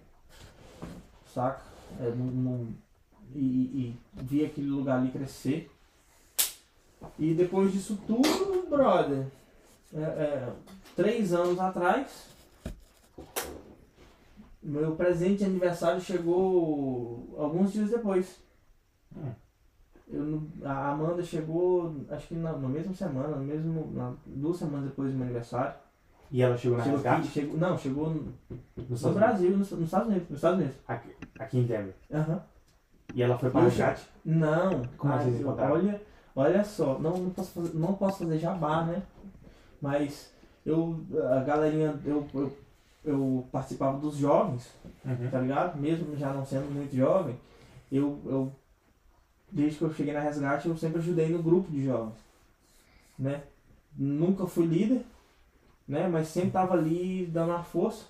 [1.35, 1.63] saca?
[2.01, 2.75] É, num- num-
[3.35, 5.71] e, e, e vi aquele lugar ali crescer.
[7.19, 9.27] E depois disso tudo, brother,
[9.93, 10.53] é, é,
[10.95, 12.29] três anos atrás,
[14.63, 18.39] meu presente de aniversário chegou alguns dias depois.
[19.17, 19.31] Hum.
[20.13, 24.87] Eu, a Amanda chegou, acho que na, na mesma semana, no mesmo, na- duas semanas
[24.91, 25.75] depois do meu aniversário.
[26.31, 27.29] E ela chegou na Chegou aqui, resgate?
[27.29, 28.33] chegou, não, chegou no,
[28.77, 30.29] No no Brasil, nos, nos Estados Unidos.
[30.29, 30.77] Nos Estados Unidos.
[30.89, 31.95] Aqui, aqui em Denver.
[32.13, 32.43] Aham.
[33.15, 34.09] E ela foi pra Eu resgate?
[34.25, 34.83] Não.
[34.97, 35.75] Como vocês encontraram?
[35.75, 36.03] Olha,
[36.35, 39.03] olha só, não, não, posso fazer, não posso fazer jabá, né?
[39.81, 40.33] Mas
[40.65, 41.01] eu,
[41.31, 42.57] a galerinha, eu, eu,
[43.05, 44.69] eu participava dos jovens,
[45.05, 45.29] Uhum.
[45.31, 45.79] tá ligado?
[45.81, 47.37] Mesmo já não sendo muito jovem,
[47.91, 48.53] eu, eu
[49.51, 52.15] desde que eu cheguei na resgate, eu sempre ajudei no grupo de jovens,
[53.19, 53.43] né?
[53.97, 55.05] Nunca fui líder,
[55.87, 56.09] né?
[56.09, 58.05] Mas sempre tava ali dando uma força.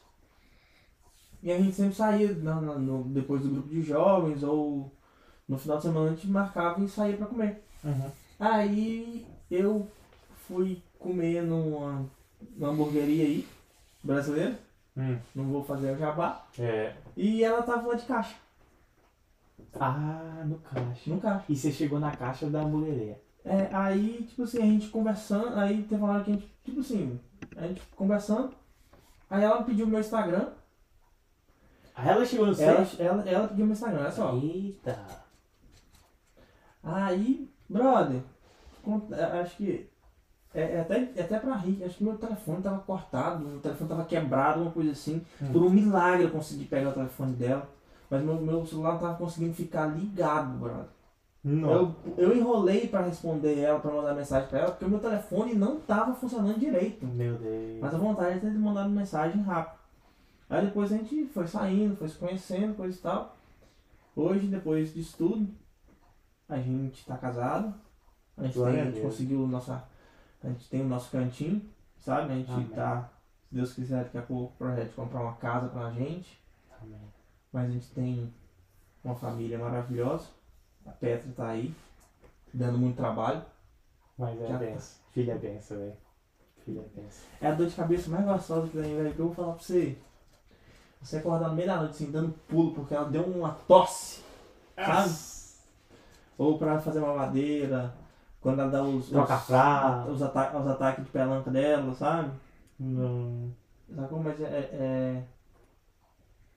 [1.42, 4.92] E a gente sempre saía na- na- no- depois do grupo de jovens ou
[5.48, 7.64] no final de semana a gente marcava e saía pra comer.
[7.82, 8.10] Uhum.
[8.38, 9.88] Aí eu
[10.46, 12.06] fui comer numa,
[12.56, 13.48] numa hamburgueria aí,
[14.04, 14.56] brasileira,
[14.96, 15.18] Hum.
[15.34, 16.94] não vou fazer o jabá, É.
[17.16, 18.36] e ela tava lá de caixa,
[19.80, 21.10] Ah, no caixa.
[21.10, 21.44] no caixa.
[21.48, 23.18] E você chegou na caixa da hamburgueria.
[23.44, 26.80] É, aí, tipo assim, a gente conversando, aí teve uma hora que a gente, tipo
[26.80, 27.18] assim,
[27.56, 28.54] a gente conversando,
[29.30, 30.50] aí ela pediu meu Instagram,
[31.94, 33.02] Aí ela chegou no ela, set.
[33.02, 34.34] ela, ela pediu meu Instagram, olha só.
[34.36, 34.98] Eita.
[36.82, 38.22] Aí, brother,
[39.12, 39.88] é, acho que
[40.54, 43.90] é, é até, é até pra rir, acho que meu telefone tava cortado, meu telefone
[43.90, 45.24] tava quebrado, uma coisa assim.
[45.40, 45.52] Hum.
[45.52, 47.68] Por um milagre eu consegui pegar o telefone dela,
[48.10, 50.86] mas meu, meu celular não tava conseguindo ficar ligado, brother.
[51.44, 55.54] Eu, eu enrolei pra responder ela, pra mandar mensagem pra ela, porque o meu telefone
[55.54, 57.04] não tava funcionando direito.
[57.04, 57.80] Meu Deus.
[57.80, 59.80] Mas a vontade é ter mandado mensagem rápido.
[60.48, 63.36] Aí depois a gente foi saindo, foi se conhecendo, coisa e tal.
[64.14, 65.48] Hoje, depois disso tudo,
[66.48, 67.74] a gente tá casado.
[68.36, 69.72] A gente, tem, a gente conseguiu o nosso,
[70.42, 71.62] a gente tem o nosso cantinho,
[71.98, 72.32] sabe?
[72.32, 72.66] A gente Amém.
[72.68, 73.10] tá,
[73.48, 76.42] se Deus quiser, daqui a pouco o projeto de comprar uma casa pra gente.
[76.80, 77.00] Amém.
[77.52, 78.32] Mas a gente tem
[79.04, 80.28] uma família maravilhosa.
[80.86, 81.74] A Petra tá aí,
[82.52, 83.42] dando muito trabalho.
[84.18, 84.58] Mas é Já tá.
[84.58, 85.02] benção.
[85.12, 85.96] Filha é benção, velho.
[86.64, 87.24] Filha é benção.
[87.40, 89.14] É a dor de cabeça mais gostosa que tem, velho.
[89.14, 89.98] Que eu vou falar pra você.
[91.00, 94.22] Você acordar no meio da noite, assim, dando pulo, porque ela deu uma tosse,
[94.76, 95.12] sabe?
[96.38, 97.92] Ou pra fazer uma madeira,
[98.42, 99.12] quando ela dá os, os,
[100.10, 102.32] os, ata os ataques de pelanca dela, sabe?
[102.78, 103.54] Não.
[103.94, 104.20] Sacou?
[104.20, 105.24] Mas é, é,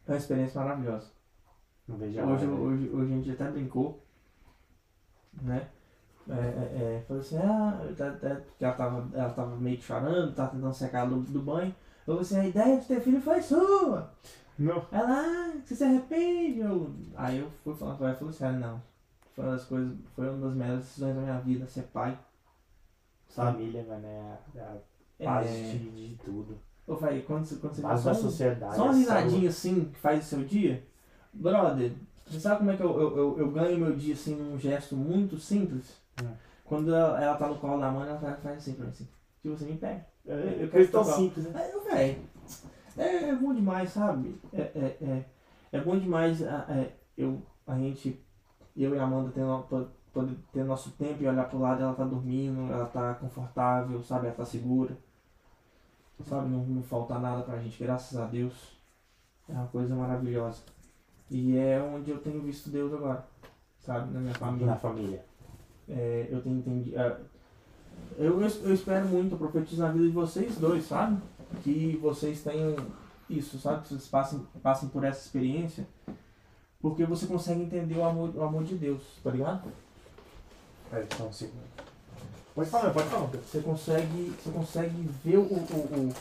[0.08, 1.12] é uma experiência maravilhosa.
[1.88, 4.04] Não vejo a Hoje, hoje, hoje a gente até brincou,
[5.44, 5.68] né?
[6.28, 9.84] É, é, é, falou assim, ah, tá- tá- porque ela tava, ela tava meio que
[9.84, 11.76] chorando, tava tentando secar do, do banho.
[12.04, 14.12] Falou assim, a ideia de ter filho foi sua.
[14.58, 14.84] Não.
[14.92, 16.62] Ela, ah, você se arrepende?
[16.62, 16.92] Eu...
[17.16, 18.82] Aí eu fui falar ela falei assim, ah, não.
[19.36, 22.18] Foi uma das coisas, foi uma das melhores decisões da minha vida, ser pai.
[23.28, 23.58] Sabe?
[23.58, 24.78] Família, mano, é a,
[25.20, 25.72] é a base É...
[25.74, 26.58] de, de tudo.
[26.88, 28.76] Eu falei, quando você, quando você Base só da sociedade.
[28.76, 30.86] Só uma é risadinha assim que faz o seu dia.
[31.34, 31.92] Brother,
[32.26, 34.96] você sabe como é que eu, eu, eu, eu ganho meu dia assim num gesto
[34.96, 35.98] muito simples?
[36.24, 36.32] Hum.
[36.64, 39.08] Quando ela, ela tá no colo da mãe, ela faz, assim pra mim assim.
[39.42, 40.06] Tipo, você me pega.
[40.26, 41.70] É, eu eu quero quero tão simples, né?
[41.74, 42.22] Eu, velho,
[42.98, 44.40] é, é bom demais, sabe?
[44.54, 45.26] É, é, é,
[45.72, 48.25] é bom demais é, eu, a gente,
[48.76, 51.94] eu e a Amanda tendo, po- poder ter nosso tempo e olhar pro lado, ela
[51.94, 54.28] tá dormindo, ela tá confortável, sabe?
[54.28, 54.98] Ela tá segura.
[56.24, 56.50] Sabe?
[56.50, 58.54] Não, não falta nada pra gente, graças a Deus.
[59.50, 60.62] É uma coisa maravilhosa.
[61.30, 63.26] E é onde eu tenho visto Deus agora,
[63.80, 64.14] sabe?
[64.14, 64.68] Na minha família.
[64.68, 65.26] Na família.
[65.90, 66.98] É, eu tenho entendido.
[66.98, 67.18] é,
[68.18, 71.22] eu, eu, eu espero muito, eu profetizo na vida de vocês dois, sabe?
[71.64, 72.76] Que vocês tenham
[73.30, 73.82] isso, sabe?
[73.84, 75.88] Que vocês passem, passem por essa experiência.
[76.86, 79.72] Porque você consegue entender o amor, o amor de Deus, tá ligado?
[80.88, 81.66] Peraí, só um segundo.
[82.54, 83.26] Pode falar, pode falar.
[83.26, 86.14] Você consegue, você consegue ver o, o,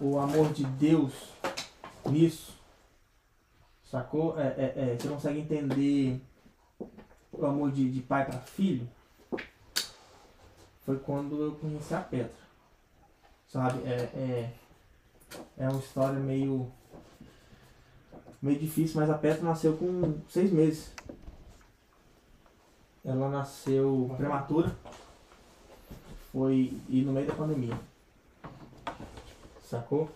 [0.00, 1.12] o, o amor de Deus
[2.06, 2.56] nisso.
[3.84, 4.40] Sacou?
[4.40, 6.18] É, é, é, você consegue entender
[7.30, 8.88] o amor de, de pai para filho.
[10.86, 12.32] Foi quando eu conheci a Petra.
[13.46, 13.86] Sabe?
[13.86, 14.54] É, é,
[15.58, 16.72] é uma história meio.
[18.42, 20.92] Meio difícil, mas a Petra nasceu com seis meses.
[23.04, 24.74] Ela nasceu prematura.
[26.32, 27.74] Foi e no meio da pandemia.
[29.62, 30.08] Sacou?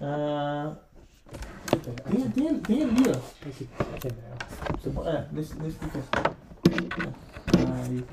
[0.00, 0.74] Ah,
[2.10, 3.20] tem, tem, tem ali, ó.
[4.92, 5.98] Pode- É, nesse, nesse pique.
[7.56, 8.04] Aí.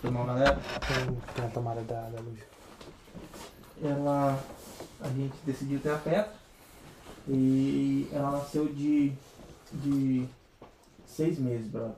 [0.00, 0.54] Foi mal, galera.
[0.56, 2.38] Tem, tem a tomada da, da luz.
[3.82, 4.38] Ela.
[5.00, 6.32] A gente decidiu ter a Petra.
[7.28, 9.12] E ela nasceu de.
[9.72, 10.26] de.
[11.06, 11.96] seis meses, brother.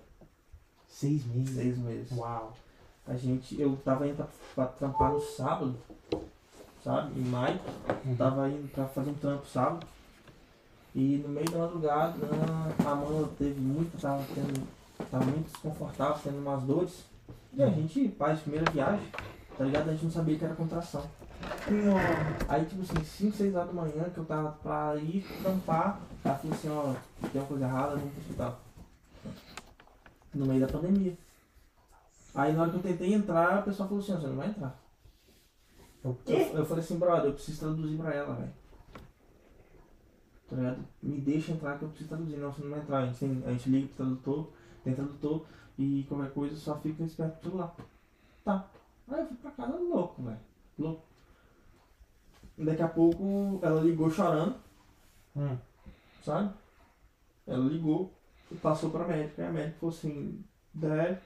[0.88, 1.54] Seis meses.
[1.54, 2.12] Seis meses.
[2.16, 2.54] Uau.
[3.06, 3.60] A gente.
[3.60, 5.76] Eu tava indo pra, pra trampar no sábado,
[6.82, 7.18] sabe?
[7.20, 7.60] Em maio.
[8.16, 9.86] Tava indo pra fazer um trampo sábado.
[10.94, 12.14] E no meio da madrugada,
[12.84, 14.66] a Amanda teve muito, tava tendo.
[15.10, 17.04] Tava muito desconfortável, tendo umas dores.
[17.52, 19.06] E a gente, pai de primeira viagem,
[19.56, 19.88] tá ligado?
[19.88, 21.04] A gente não sabia que era contração.
[22.48, 26.34] Aí tipo assim, 5, 6 horas da manhã que eu tava pra ir trampar, ela
[26.34, 26.94] falou assim, ó,
[27.30, 28.60] tem uma coisa errada, vamos pro hospital.
[30.34, 31.16] No meio da pandemia.
[32.34, 34.48] Aí na hora que eu tentei entrar, a pessoa falou assim, ó, você não vai
[34.48, 34.80] entrar.
[36.04, 36.16] Eu,
[36.54, 38.52] eu falei assim, brother, eu preciso traduzir pra ela, velho.
[40.48, 40.84] Tá ligado?
[41.02, 42.98] Me deixa entrar que eu preciso traduzir, não, você não vai entrar.
[42.98, 44.48] A gente, tem, a gente liga pro tradutor,
[44.84, 45.46] tem tradutor
[45.78, 47.76] e qualquer coisa só fica esperto pro celular.
[48.44, 48.70] Tá.
[49.08, 50.38] Aí eu fui pra casa louco, velho.
[50.78, 51.07] Louco.
[52.58, 54.56] Daqui a pouco ela ligou chorando,
[55.36, 55.56] Hum.
[56.22, 56.52] sabe?
[57.46, 58.12] Ela ligou
[58.50, 59.42] e passou pra médica.
[59.42, 60.44] E a médica falou assim,
[60.74, 61.20] Dé,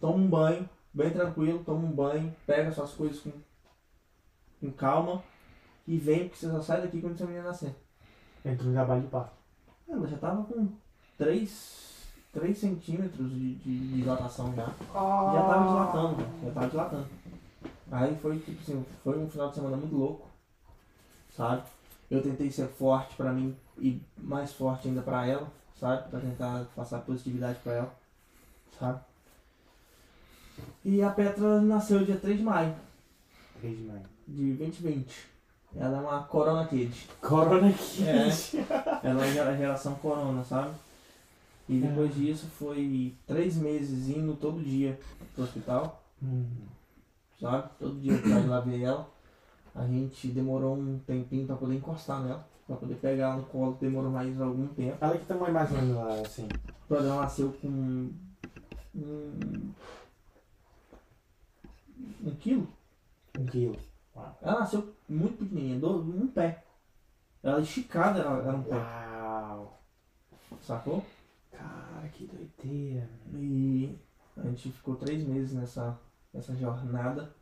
[0.00, 3.32] toma um banho, bem tranquilo, toma um banho, pega suas coisas com,
[4.60, 5.22] com calma
[5.86, 7.74] e vem, porque você só sai daqui quando seu menino nascer.
[8.44, 9.34] Entrou no trabalho de parto.
[9.88, 10.68] Ela já tava com
[11.18, 14.66] 3, 3 centímetros de, de dilatação já.
[14.66, 17.06] Já tava dilatando, já tava dilatando.
[17.90, 20.28] Aí foi tipo assim, foi um final de semana muito louco,
[21.36, 21.62] sabe?
[22.10, 26.08] Eu tentei ser forte pra mim e mais forte ainda pra ela, sabe?
[26.08, 27.94] Pra tentar passar positividade pra ela,
[28.78, 29.00] sabe?
[30.84, 32.74] E a Petra nasceu dia 3 de maio
[33.60, 34.02] 3 de maio.
[34.26, 35.36] de 2020.
[35.78, 37.06] Ela é uma Corona Kid.
[37.20, 38.04] Corona aqui.
[38.08, 38.28] É.
[39.06, 40.70] Ela é gera- geração Corona, sabe?
[41.68, 44.98] E depois disso foi três meses indo todo dia
[45.34, 46.46] pro hospital, Hum.
[47.40, 47.68] sabe?
[47.78, 49.06] Todo dia eu lá ver ela.
[49.76, 53.76] A gente demorou um tempinho pra poder encostar nela, pra poder pegar ela no colo,
[53.78, 54.96] demorou mais algum tempo.
[54.98, 56.48] Ela que tamanho mais ou menos lá, assim?
[56.88, 58.14] O ela nasceu com um,
[62.24, 62.66] um quilo.
[63.38, 63.76] Um quilo.
[64.40, 66.64] Ela nasceu muito pequenininha, do, um pé.
[67.42, 69.78] Ela esticada era, era um pé, Uau.
[70.62, 71.04] sacou?
[71.52, 73.08] Cara, que doideira.
[73.34, 73.94] E
[74.36, 75.98] a gente ficou três meses nessa,
[76.32, 77.34] nessa jornada.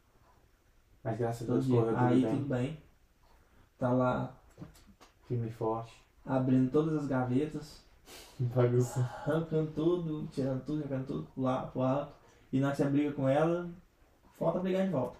[1.04, 1.76] Mas graças a Todo Deus dia.
[1.80, 2.30] correu tudo Aí bem.
[2.36, 2.78] tudo bem.
[3.78, 4.34] Tá lá
[5.28, 5.92] Firme e forte.
[6.24, 7.82] abrindo todas as gavetas,
[8.96, 12.12] arrancando tudo, tirando tudo, arrancando tudo pro lado, pro alto.
[12.52, 13.68] E na hora que você briga com ela,
[14.38, 15.16] falta brigar de volta.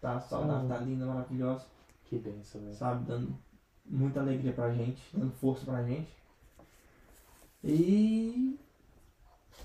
[0.00, 0.68] Tá saudável, Hum.
[0.68, 1.64] tá linda, maravilhosa,
[2.04, 2.74] Que benção, velho.
[2.74, 3.04] sabe?
[3.04, 3.36] Dando
[3.84, 6.08] muita alegria pra gente, dando força pra gente.
[7.64, 8.58] E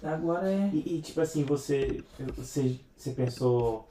[0.04, 0.70] agora é.
[0.74, 2.04] E, e, tipo assim, você,
[2.36, 3.88] você, você pensou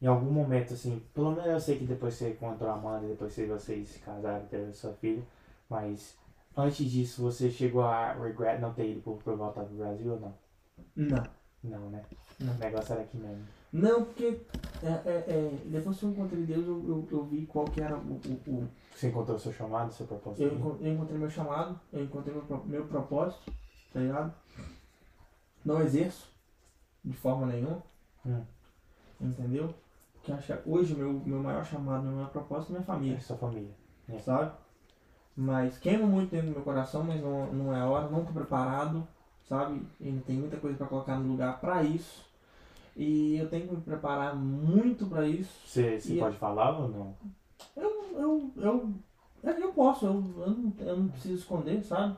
[0.00, 3.34] em algum momento, assim, pelo menos eu sei que depois você encontrou a Amanda, depois
[3.36, 5.22] vocês se casaram, teve sua filha,
[5.68, 6.16] mas
[6.56, 10.20] antes disso você chegou a regret não ter ido pro, pro voltar pro Brasil ou
[10.20, 10.34] não?
[10.94, 11.24] Não.
[11.64, 12.04] Não, né?
[12.38, 12.54] Não.
[12.54, 13.44] O negócio era aqui mesmo.
[13.72, 14.40] Não, porque
[14.82, 17.96] é, é, é, depois que eu encontrei Deus, eu, eu, eu vi qual que era
[17.96, 18.12] o,
[18.46, 20.42] o, o- Você encontrou o seu chamado, seu propósito?
[20.44, 23.52] eu, encon- eu encontrei meu chamado, eu encontrei meu, meu propósito,
[23.92, 24.32] tá ligado?
[25.64, 26.32] Não exerço
[27.04, 27.82] de forma nenhuma,
[28.24, 28.42] Hum.
[29.20, 29.74] entendeu?
[30.18, 32.84] Porque acho que hoje o meu, meu maior chamado, meu maior propósito é minha É
[32.84, 33.70] família, sua família.
[34.24, 34.52] sabe?
[35.36, 39.06] Mas queima muito dentro do meu coração, mas não, não é hora, não tô preparado,
[39.48, 39.80] sabe?
[40.00, 42.26] Ainda tem muita coisa pra colocar no lugar pra isso.
[42.96, 45.52] E eu tenho que me preparar muito pra isso.
[45.64, 47.14] Você, você pode falar ou não?
[47.76, 48.94] Eu, eu, eu,
[49.44, 52.16] é, eu posso, eu, eu, não, eu não preciso esconder, sabe?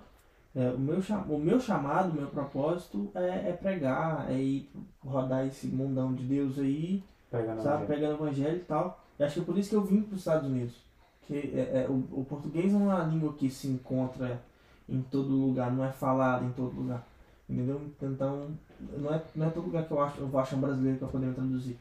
[0.55, 0.99] É, o, meu,
[1.29, 4.73] o meu chamado, o meu propósito é, é pregar, é ir
[5.05, 7.85] rodar esse mundão de Deus aí, Pegando sabe?
[7.85, 9.05] a Pregando evangelho e tal.
[9.19, 10.75] E acho que é por isso que eu vim para os Estados Unidos.
[11.23, 14.43] Que é, é, o, o português não é uma língua que se encontra
[14.89, 17.07] em todo lugar, não é falada em todo lugar.
[17.49, 17.81] Entendeu?
[18.01, 18.51] Então,
[18.97, 21.09] não é, não é todo lugar que eu, acho, eu vou achar um brasileiro para
[21.09, 21.79] poder me traduzir.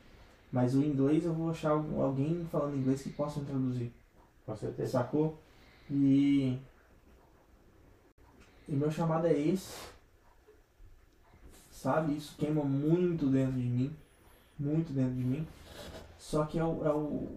[0.51, 3.93] Mas o inglês eu vou achar alguém falando inglês que possa me traduzir.
[4.45, 4.91] Com certeza.
[4.93, 5.39] Sacou?
[5.89, 6.57] E.
[8.67, 9.89] E meu chamado é esse.
[11.71, 12.17] Sabe?
[12.17, 13.95] Isso queima muito dentro de mim.
[14.59, 15.47] Muito dentro de mim.
[16.17, 16.83] Só que é o.
[16.85, 17.27] É o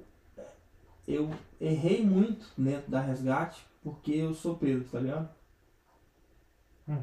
[1.07, 5.29] eu errei muito dentro da resgate porque eu sou Pedro, tá ligado?
[6.89, 7.03] Hum.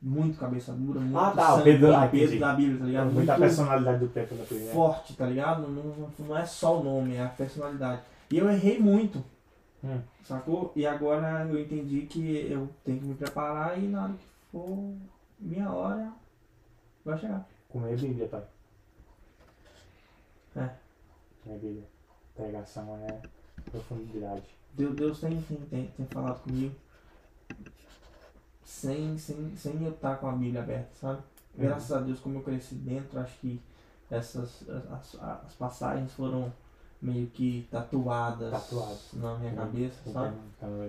[0.00, 3.12] Muito cabeça dura, muito Ah, tá, o sangue, Pedro- ah, Pedro da Bíblia, tá ligado?
[3.12, 4.72] Muita Muito- personalidade do Pepe da primeira.
[4.72, 5.62] forte, tá ligado?
[5.68, 8.02] Não, não, não é só o nome, é a personalidade.
[8.30, 9.24] E eu errei muito,
[9.84, 10.00] Hum.
[10.24, 10.72] sacou?
[10.74, 14.92] E agora eu entendi que eu tenho que me preparar e na hora que for
[15.38, 16.12] minha hora,
[17.04, 17.46] vai chegar.
[17.68, 18.42] Comer Bíblia, pai.
[20.56, 20.70] É.
[21.42, 21.84] Comer Bíblia.
[22.34, 23.20] Pregação é
[23.70, 24.44] profundidade.
[24.74, 26.74] Deus, Deus tem, tem, tem, falado comigo
[28.64, 31.22] sem, sem, sem eu estar com a Bíblia aberta, sabe?
[31.54, 33.60] Graças a Deus, como eu cresci dentro, acho que
[34.10, 36.50] essas as, as passagens foram
[37.00, 39.08] meio que tatuadas, Tatuadas.
[39.14, 39.56] na minha Hum.
[39.56, 40.36] cabeça, sabe?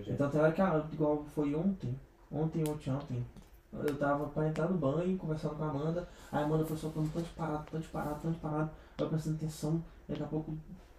[0.08, 2.00] Então, tem hora que, ah, igual foi ontem,
[2.32, 3.26] ontem, ontem, ontem,
[3.74, 7.12] eu tava pra entrar no banho, conversando com a Amanda, aí a Amanda foi soltando
[7.12, 10.56] tanto parado, tanto parado, tanto parado, eu prestando atenção, daqui a pouco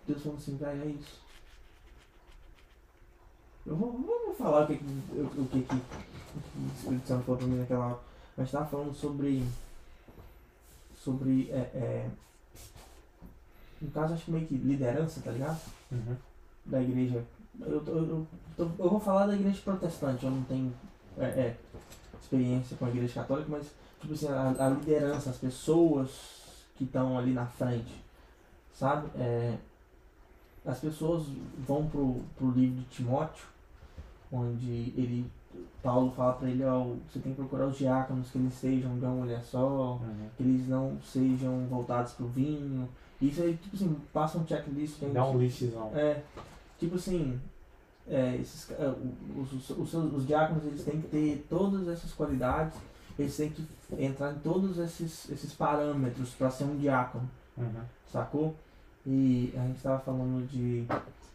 [0.07, 1.21] Deus falou assim, velho, é isso.
[3.67, 7.39] Eu vou, vou falar o que, que, o, o que, que o Espírito Santo falou
[7.39, 7.99] pra mim naquela hora,
[8.37, 9.43] mas tava falando sobre,
[11.03, 12.11] sobre, é, é,
[13.81, 15.59] no caso acho que meio que liderança, tá ligado?
[15.91, 16.17] Uhum.
[16.67, 17.25] da igreja.
[17.61, 18.27] Eu, eu, eu,
[18.59, 20.75] eu- eu vou falar da igreja protestante, eu não tenho
[21.19, 21.57] é, é,
[22.21, 23.67] experiência com a igreja católica, mas
[24.01, 26.11] tipo assim, a, a liderança, as pessoas
[26.77, 27.95] que estão ali na frente,
[28.73, 29.09] sabe?
[29.17, 29.57] É,
[30.67, 31.27] as pessoas
[31.67, 33.47] vão pro, pro livro de Timóteo,
[34.33, 35.31] onde ele,
[35.83, 39.05] Paulo fala para ele, ó, você tem que procurar os diáconos, que eles sejam de
[39.05, 40.29] uma mulher só, Uhum.
[40.37, 42.89] que eles não sejam voltados pro vinho.
[43.21, 45.91] Isso aí, tipo assim, passa um checklist Dá gente- um listzão.
[45.95, 46.23] é,
[46.79, 47.39] tipo assim,
[48.09, 48.69] é, esses,
[49.37, 52.77] os, os, os, os diáconos eles têm que ter todas essas qualidades,
[53.19, 53.65] eles têm que
[53.99, 57.83] entrar em todos esses, esses parâmetros para ser um diácono, Uhum.
[58.13, 58.55] sacou?
[59.07, 60.85] E a gente estava falando de,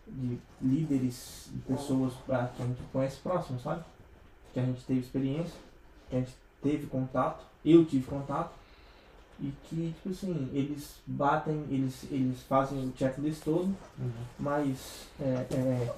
[0.08, 3.84] de líderes, de pessoas ah, que a gente conhece próximo, sabe?
[4.54, 5.56] Que a gente teve experiência,
[6.10, 8.52] que a gente teve contato, eu tive contato,
[9.40, 14.12] e que, tipo assim, eles batem, eles, eles fazem o checklist todo, Uhum.
[14.38, 15.94] mas é, é,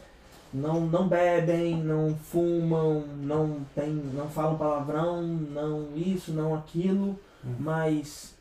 [0.54, 7.56] não, não bebem, não fumam, não tem, não falam palavrão, não isso, não aquilo, Uhum.
[7.60, 8.36] mas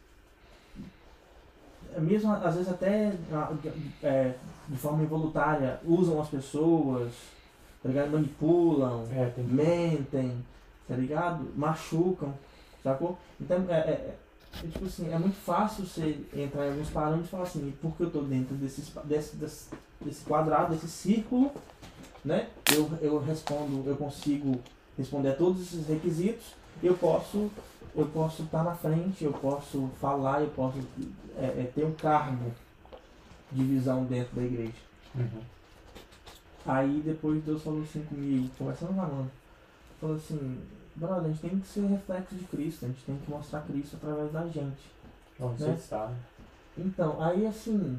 [1.94, 3.50] é mesmo às vezes até ah,
[4.02, 4.34] é,
[4.68, 7.12] de forma involuntária usam as pessoas,
[7.82, 8.10] tá ligado?
[8.10, 10.44] manipulam, É, mentem,
[10.86, 11.48] tá ligado?
[11.56, 12.32] Machucam,
[12.82, 13.18] sacou?
[13.40, 14.16] Então é, é-
[14.62, 18.02] é tipo assim, é muito fácil você entrar em alguns parâmetros e falar assim, porque
[18.02, 19.68] eu tô dentro desse, desse, desse,
[20.00, 21.52] desse quadrado, desse círculo,
[22.24, 22.48] né?
[22.74, 24.60] Eu, eu respondo, eu consigo
[24.96, 27.50] responder a todos esses requisitos, eu posso
[27.94, 30.78] eu posso estar na frente, eu posso falar, eu posso
[31.36, 32.52] é, é, ter um cargo
[33.50, 34.72] de visão dentro da igreja.
[35.14, 35.42] Uhum.
[36.64, 39.30] Aí depois Deus falou assim comigo, conversando com a Amanda,
[40.00, 40.60] falou assim,
[40.94, 43.96] brother, a gente tem que ser reflexo de Cristo, a gente tem que mostrar Cristo
[43.96, 44.82] através da gente.
[45.40, 45.68] Onde Né?
[45.68, 46.12] você está?
[46.78, 47.98] Então, aí assim,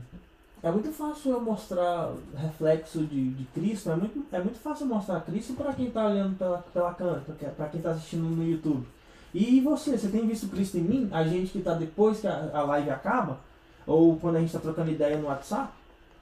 [0.63, 5.21] é muito fácil eu mostrar reflexo de, de Cristo, é muito, é muito fácil mostrar
[5.21, 7.21] Cristo para quem está olhando pela, pela câmera,
[7.57, 8.85] para quem está assistindo no YouTube.
[9.33, 11.09] E você, você tem visto Cristo em mim?
[11.11, 13.39] A gente que está depois que a, a live acaba,
[13.87, 15.71] Ou quando a gente tá trocando ideia no WhatsApp,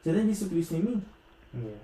[0.02, 1.04] você tem visto Cristo em mim?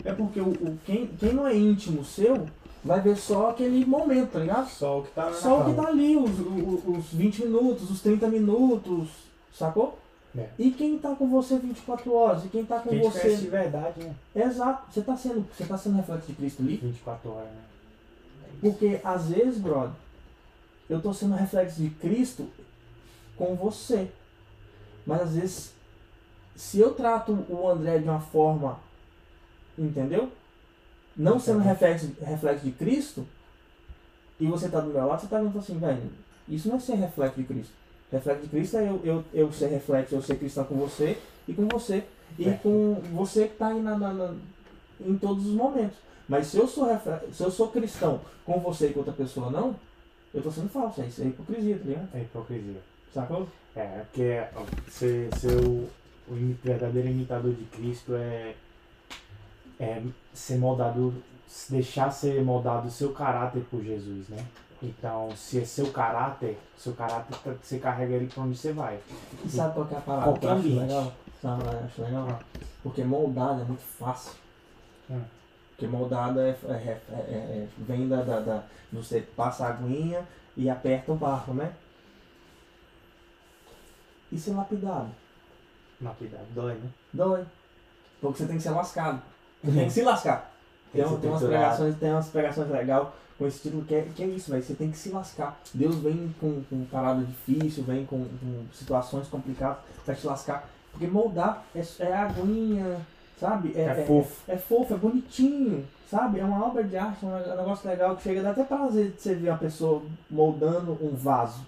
[0.06, 0.10] É.
[0.10, 2.46] É porque o, o- quem, quem não é íntimo seu
[2.84, 4.70] vai ver só aquele momento, tá ligado?
[4.70, 7.90] Só o que tá na Só o que tá ali, os, os, os 20 minutos,
[7.90, 9.10] os 30 minutos,
[9.52, 9.98] sacou?
[10.38, 10.50] É.
[10.60, 12.46] E quem tá com você 24 horas?
[12.46, 13.50] E quem tá com Quem te conhece de você.
[13.50, 14.16] verdade, né?
[14.36, 16.78] Exato, você tá sendo, você tá sendo reflexo de Cristo ali?
[16.78, 17.62] 24 horas, né?
[18.60, 19.96] Porque às vezes, brother,
[20.90, 22.50] eu tô sendo reflexo de Cristo
[23.38, 24.10] com você.
[25.06, 25.74] Mas às vezes,
[26.56, 28.80] se eu trato o André de uma forma,
[29.78, 30.32] entendeu?
[31.16, 33.26] Não sendo reflexo, reflexo de Cristo,
[34.40, 36.12] e você tá do meu lado, você tá vendo assim, velho,
[36.48, 37.74] isso não é ser reflexo de Cristo.
[38.12, 41.54] Reflexo de Cristo é eu, eu, eu ser reflexo, eu ser cristão com você e
[41.54, 42.04] com você.
[42.38, 42.54] E É.
[42.62, 44.34] com você que tá aí na, na- na-
[45.00, 45.98] em todos os momentos.
[46.28, 46.88] Mas se eu sou
[47.32, 49.76] se eu sou cristão com você e com outra pessoa não,
[50.34, 52.10] eu tô sendo falso, é isso é hipocrisia, tá ligado?
[52.16, 52.82] É hipocrisia.
[53.14, 53.48] Sacou?
[53.76, 55.88] É, porque ó, ser, ser o,
[56.28, 58.56] o verdadeiro imitador de Cristo é,
[59.80, 60.02] é
[60.34, 61.14] ser moldado,
[61.70, 64.44] deixar ser moldado o seu caráter por Jesus, né?
[64.86, 69.00] Então, se é seu caráter, seu caráter tá- você carrega ele pra onde você vai.
[69.44, 70.24] E sabe qual que é a parada?
[70.26, 70.80] Qualquer que eu acho ambiente.
[70.82, 71.14] legal?
[71.42, 72.40] Sabe, eu acho legal?
[72.84, 74.34] Porque moldada é muito fácil.
[75.10, 75.22] Hum.
[75.70, 78.64] Porque moldada é, é- é- é- é- vem da, da, da-
[78.94, 80.26] Você passa a aguinha
[80.56, 81.74] e aperta o barro, né?
[84.32, 85.10] E ser lapidado?
[86.02, 86.90] Lapidado dói, né?
[87.14, 87.46] Dói.
[88.22, 89.22] Porque você tem que ser lascado.
[89.64, 90.52] Você tem que se lascar.
[90.92, 93.08] Tem Tem, tem umas pregações, tem umas pregações legais
[93.38, 94.64] com esse título que é, que é isso, velho.
[94.64, 95.60] Você tem que se lascar.
[95.74, 100.68] Deus vem com, com parada difícil, vem com, com situações complicadas pra te lascar.
[100.92, 103.02] Porque moldar é, é aguinha,
[103.40, 103.74] sabe?
[103.76, 104.42] É fofo.
[104.48, 106.40] É, fofo, é bonitinho, sabe?
[106.40, 109.12] É uma obra de arte, é um é negócio legal que chega, dá até prazer
[109.12, 111.66] de você ver uma pessoa moldando um vaso.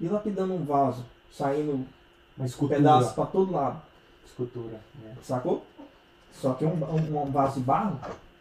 [0.00, 1.84] E lapidando um vaso, saindo
[2.36, 2.78] Uma escultura.
[2.78, 3.82] pedaços pra todo lado.
[4.24, 5.14] Escultura, né?
[5.22, 5.64] Sacou?
[6.32, 7.98] Só que um, um, um vaso de barro,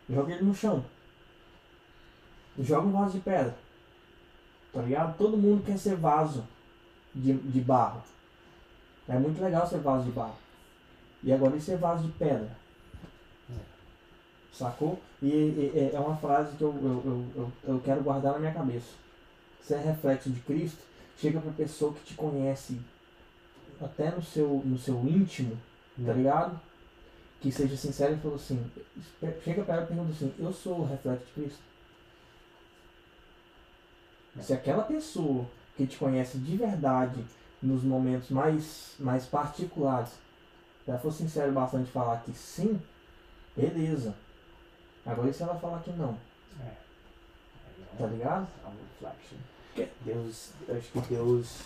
[0.08, 0.84] joga ele no chão.
[2.60, 3.56] Joga um vaso de pedra.
[4.74, 5.18] Tá ligado?
[5.18, 6.44] Todo mundo quer ser vaso
[7.14, 8.02] de, de barro.
[9.08, 10.36] É muito legal ser vaso de barro.
[11.24, 12.50] E agora e ser vaso de pedra?
[14.54, 15.00] Sacou?
[15.22, 18.88] E, e- é uma frase que eu, eu, eu, eu, quero guardar na minha cabeça.
[19.62, 20.80] Ser reflexo de Cristo,
[21.18, 22.80] chega pra pessoa que te conhece
[23.80, 25.58] até no seu, no seu íntimo,
[26.04, 26.60] tá ligado?
[27.40, 28.60] Que seja sincero e falou assim,
[29.44, 31.60] chega pra ela e pergunta assim, eu sou o reflexo de Cristo?
[34.42, 37.24] Se aquela pessoa que te conhece de verdade,
[37.62, 40.12] nos momentos mais, mais particulares,
[40.88, 42.80] ela for sincero bastante falar que sim,
[43.56, 44.16] beleza.
[45.06, 46.18] Agora e se ela falar que não,
[46.62, 46.72] É.
[47.98, 48.48] tá ligado?
[49.78, 49.88] É.
[50.04, 51.60] Deus, eu acho que Deus,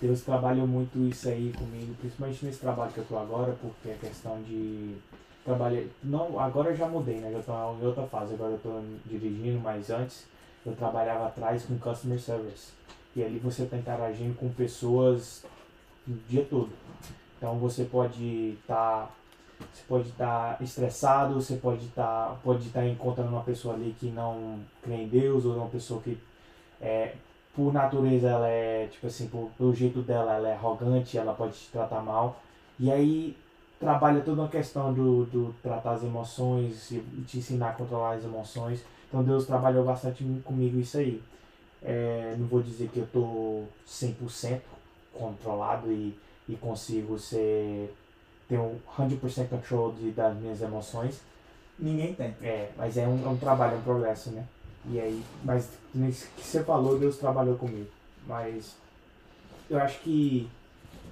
[0.00, 3.94] Deus trabalhou muito isso aí comigo, principalmente nesse trabalho que eu tô agora, porque a
[3.96, 4.96] questão de
[5.44, 7.30] trabalhar, não, agora eu já mudei, né?
[7.32, 10.26] Já tô em outra fase, agora eu tô dirigindo, mas antes
[10.64, 12.72] eu trabalhava atrás com customer service.
[13.14, 15.44] E ali você tá interagindo com pessoas
[16.08, 16.70] o dia todo.
[17.36, 19.10] Então você pode estar
[19.58, 24.60] você pode estar estressado, você pode estar pode estar encontrando uma pessoa ali que não
[24.82, 26.18] crê em Deus ou uma pessoa que
[26.80, 27.14] é,
[27.54, 31.54] por natureza ela é tipo assim, por, pelo jeito dela ela é arrogante, ela pode
[31.54, 32.40] te tratar mal.
[32.78, 33.36] E aí
[33.78, 38.24] trabalha toda uma questão do, do tratar as emoções e te ensinar a controlar as
[38.24, 38.84] emoções.
[39.12, 41.22] Então Deus trabalhou bastante comigo isso aí.
[41.82, 44.60] É, não vou dizer que eu tô 100%
[45.12, 46.16] controlado e,
[46.48, 47.94] e consigo ser
[48.48, 51.20] ter um 100% control de, das minhas emoções,
[51.78, 52.34] Ninguém tem.
[52.42, 54.46] é, mas é um, é um trabalho, é um progresso, né?
[54.88, 57.88] E aí, mas nisso que você falou, Deus trabalhou comigo.
[58.26, 58.76] Mas
[59.68, 60.48] eu acho que,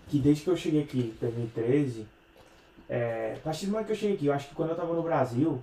[0.09, 2.07] que desde que eu cheguei aqui em 2013,
[2.89, 4.95] é, a partir do momento que eu cheguei aqui, eu acho que quando eu tava
[4.95, 5.63] no Brasil,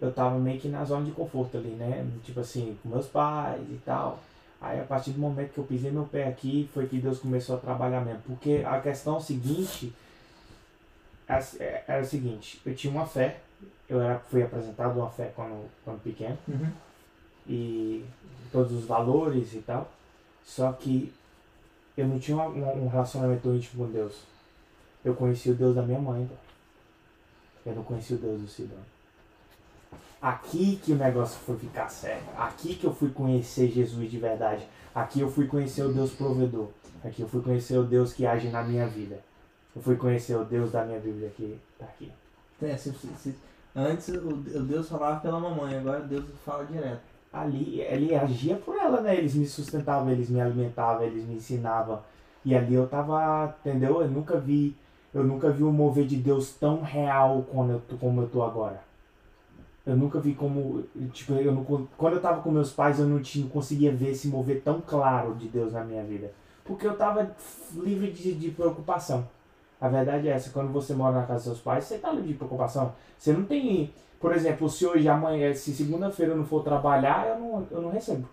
[0.00, 2.06] eu tava meio que na zona de conforto ali, né?
[2.24, 4.20] Tipo assim, com meus pais e tal.
[4.60, 7.56] Aí a partir do momento que eu pisei meu pé aqui, foi que Deus começou
[7.56, 8.22] a trabalhar mesmo.
[8.26, 9.92] Porque a questão é seguinte,
[11.26, 11.44] era,
[11.86, 13.40] era o seguinte, eu tinha uma fé,
[13.88, 16.70] eu era, fui apresentado uma fé quando, quando pequeno, Uhum.
[17.46, 18.04] e
[18.52, 19.90] todos os valores e tal.
[20.44, 21.12] Só que
[21.96, 24.22] eu não tinha um, um relacionamento íntimo com Deus.
[25.04, 26.28] Eu conheci o Deus da minha mãe.
[27.66, 28.78] Eu não conheci o Deus do Sidão.
[30.20, 32.22] Aqui que o negócio foi ficar sério.
[32.36, 34.66] Aqui que eu fui conhecer Jesus de verdade.
[34.94, 36.68] Aqui eu fui conhecer o Deus provedor.
[37.04, 39.20] Aqui eu fui conhecer o Deus que age na minha vida.
[39.76, 42.10] Eu fui conhecer o Deus da minha Bíblia que tá aqui.
[42.60, 43.36] É, se- se-
[43.76, 47.00] antes o, o Deus falava pela mamãe, agora Deus fala direto.
[47.32, 49.16] ali ele agia por ela, né?
[49.16, 52.00] Eles me sustentavam, eles me alimentavam, eles me ensinavam.
[52.44, 54.00] E ali eu tava, entendeu?
[54.02, 54.76] Eu nunca vi,
[55.14, 58.87] eu nunca vi o mover de Deus tão real como eu, como eu tô agora.
[59.88, 60.84] Eu nunca vi como,
[61.14, 61.64] tipo, eu não,
[61.96, 65.34] quando eu tava com meus pais, eu não, tinha, conseguia ver esse mover tão claro
[65.34, 66.30] de Deus na minha vida.
[66.62, 67.34] Porque eu tava
[67.74, 69.26] livre de, de preocupação.
[69.80, 72.28] A verdade é essa, quando você mora na casa dos seus pais, você tá livre
[72.28, 72.92] de preocupação.
[73.16, 77.38] Você não tem, por exemplo, se hoje, amanhã, se segunda-feira eu não for trabalhar, eu
[77.38, 78.28] não, eu não recebo.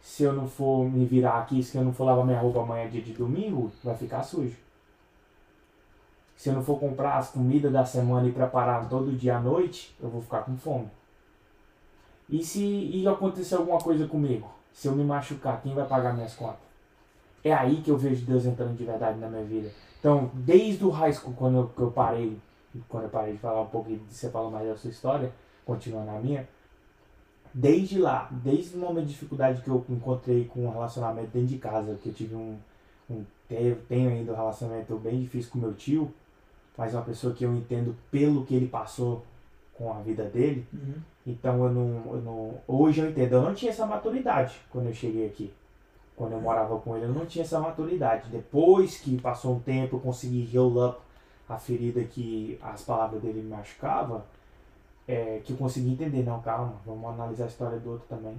[0.00, 2.88] Se eu não for me virar aqui, se eu não for lavar minha roupa amanhã,
[2.88, 4.56] dia de domingo, vai ficar sujo.
[6.42, 9.94] Se eu não for comprar as comidas da semana e preparar todo dia à noite,
[10.02, 10.88] eu vou ficar com fome.
[12.28, 14.50] E se e acontecer alguma coisa comigo?
[14.72, 16.58] Se eu me machucar, quem vai pagar minhas contas?
[17.44, 19.70] É aí que eu vejo Deus entrando de verdade na minha vida.
[20.00, 22.36] Então, desde o high school, quando eu, eu parei,
[22.88, 25.32] quando eu parei de falar um pouco, de você falar mais da sua história,
[25.64, 26.48] continuando a minha,
[27.54, 31.58] desde lá, desde o momento de dificuldade que eu encontrei com um relacionamento dentro de
[31.58, 32.58] casa, que eu tive um,
[33.08, 33.24] um
[33.88, 36.12] tenho ainda um relacionamento bem difícil com meu tio,
[36.76, 39.24] mas uma pessoa que eu entendo pelo que ele passou
[39.74, 40.94] com a vida dele, Uhum.
[41.26, 42.54] então eu não, eu não.
[42.66, 45.52] Hoje eu entendo, eu não tinha essa maturidade quando eu cheguei aqui.
[46.16, 48.28] Quando eu morava com ele, eu não tinha essa maturidade.
[48.30, 51.00] Depois que passou um tempo, eu consegui heal up
[51.48, 54.22] a ferida que as palavras dele me machucavam,
[55.08, 58.36] é, que eu consegui entender, não, calma, vamos analisar a história do outro também.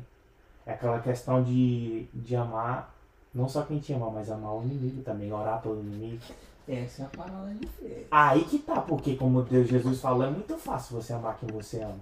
[0.66, 2.94] É aquela questão de, de amar,
[3.34, 6.22] não só quem te ama, mas amar o inimigo também, orar pelo inimigo.
[6.68, 8.06] Essa é a parada de fé.
[8.10, 11.82] Aí que tá, porque como Deus Jesus falou, é muito fácil você amar quem você
[11.82, 12.00] ama.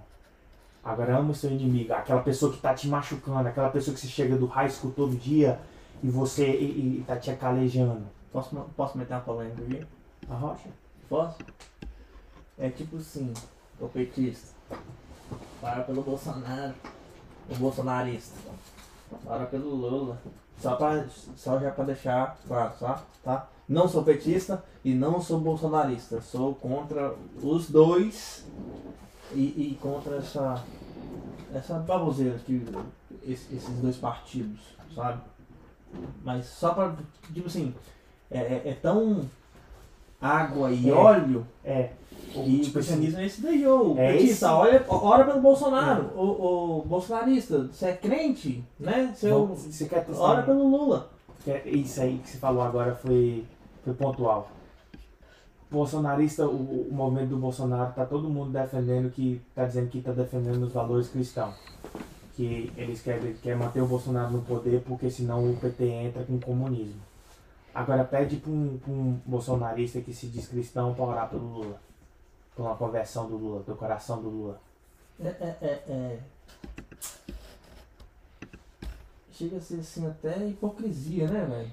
[0.84, 4.08] Agora ama o seu inimigo, aquela pessoa que tá te machucando, aquela pessoa que você
[4.08, 5.60] chega do high school todo dia
[6.02, 8.02] e você e, e tá te acalejando.
[8.32, 9.86] Posso, posso meter uma polêmica aqui?
[10.28, 10.68] A rocha?
[11.08, 11.38] Posso?
[12.58, 13.32] É tipo assim,
[13.80, 14.54] o petista.
[15.60, 16.74] Para pelo Bolsonaro.
[17.50, 18.36] O bolsonarista.
[19.24, 20.18] Para pelo Lula.
[20.58, 21.04] Só, pra,
[21.36, 23.02] só já pra deixar claro, tá?
[23.22, 23.48] tá?
[23.68, 26.20] Não sou petista e não sou bolsonarista.
[26.20, 28.44] Sou contra os dois
[29.32, 30.62] e, e contra essa,
[31.54, 32.64] essa baboseira que
[33.26, 34.60] esse- esses dois partidos,
[34.94, 35.20] sabe?
[36.24, 36.94] Mas só pra,
[37.32, 37.74] tipo assim,
[38.30, 39.22] é, é, é tão
[40.20, 40.92] água e É.
[40.92, 41.90] óleo É.
[42.34, 43.94] e o tipo assim, cristianismo é esse daí, ô.
[43.98, 46.10] É petista, esse- olha, ora pelo Bolsonaro.
[46.16, 46.22] Ô,
[46.78, 49.12] ô, bolsonarista, você é crente, né?
[49.14, 50.22] Você, quer testar?
[50.22, 51.11] ora pelo Lula.
[51.44, 53.44] Que- Isso aí que você falou agora foi,
[53.84, 54.50] foi pontual.
[55.70, 59.40] Bolsonarista, o, o movimento do Bolsonaro, tá todo mundo defendendo que.
[59.54, 61.54] tá dizendo que tá defendendo os valores cristãos.
[62.36, 66.34] Que eles querem, querem manter o Bolsonaro no poder porque senão o PT entra com
[66.36, 67.00] o comunismo.
[67.74, 71.80] Agora pede pra um, um bolsonarista que se diz cristão pra orar pelo Lula.
[72.56, 74.60] Uma conversão do Lula, do coração do Lula.
[75.22, 76.18] É, é, é, é.
[79.42, 81.70] Chega a ser assim até hipocrisia, né, velho?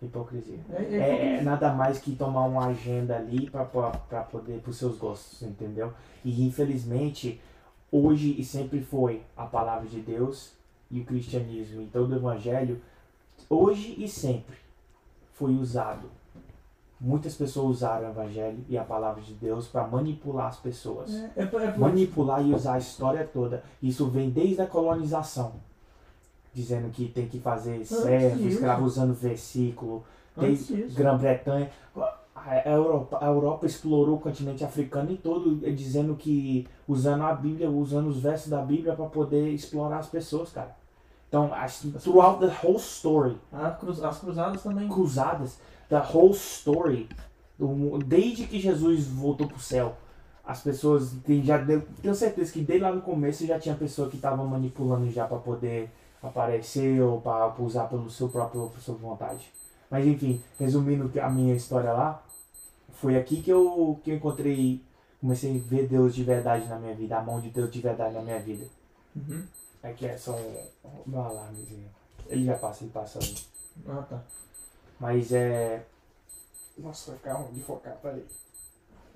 [0.00, 0.60] Hipocrisia.
[0.70, 4.96] É, é É, nada mais que tomar uma agenda ali para poder para os seus
[4.96, 5.92] gostos, entendeu?
[6.24, 7.40] E infelizmente
[7.90, 10.52] hoje e sempre foi a palavra de Deus
[10.88, 12.80] e o cristianismo e todo o evangelho
[13.50, 14.54] hoje e sempre
[15.34, 16.08] foi usado.
[17.00, 21.12] Muitas pessoas usaram o evangelho e a palavra de Deus para manipular as pessoas.
[21.12, 23.64] É, é, é Manipular e usar a história toda.
[23.82, 25.66] Isso vem desde a colonização.
[26.52, 30.02] Dizendo que tem que fazer servo, usando versículo,
[30.74, 30.96] disso.
[30.96, 31.70] Grã-Bretanha.
[32.34, 37.34] A Europa, a Europa explorou o continente africano em todo, eh, dizendo que usando a
[37.34, 40.74] Bíblia, usando os versos da Bíblia para poder explorar as pessoas, cara.
[41.28, 44.88] Então, as, throughout the whole story, as cruzadas também.
[44.88, 45.58] cruzadas,
[45.90, 47.08] the whole story,
[48.06, 49.96] desde que Jesus voltou pro céu,
[50.46, 54.08] as pessoas tem, já deu- tenho certeza que desde lá no começo já tinha pessoa
[54.08, 55.90] que estava manipulando já para poder
[56.22, 59.52] aparecer ou para usar pelo seu próprio por sua vontade.
[59.90, 62.22] Mas enfim, resumindo a minha história lá,
[62.94, 64.82] foi aqui que eu que eu encontrei,
[65.20, 68.14] comecei a ver Deus de verdade na minha vida, a mão de Deus de verdade
[68.14, 68.66] na minha vida.
[69.16, 69.44] Uhum.
[69.82, 71.88] Aqui é só um, um alarmezinho.
[72.26, 73.36] Ele já passa, ele passa ali.
[73.86, 74.22] Ah, tá.
[74.98, 75.84] Mas é.
[76.76, 78.24] Nossa, vai ficar ruim de focar, peraí.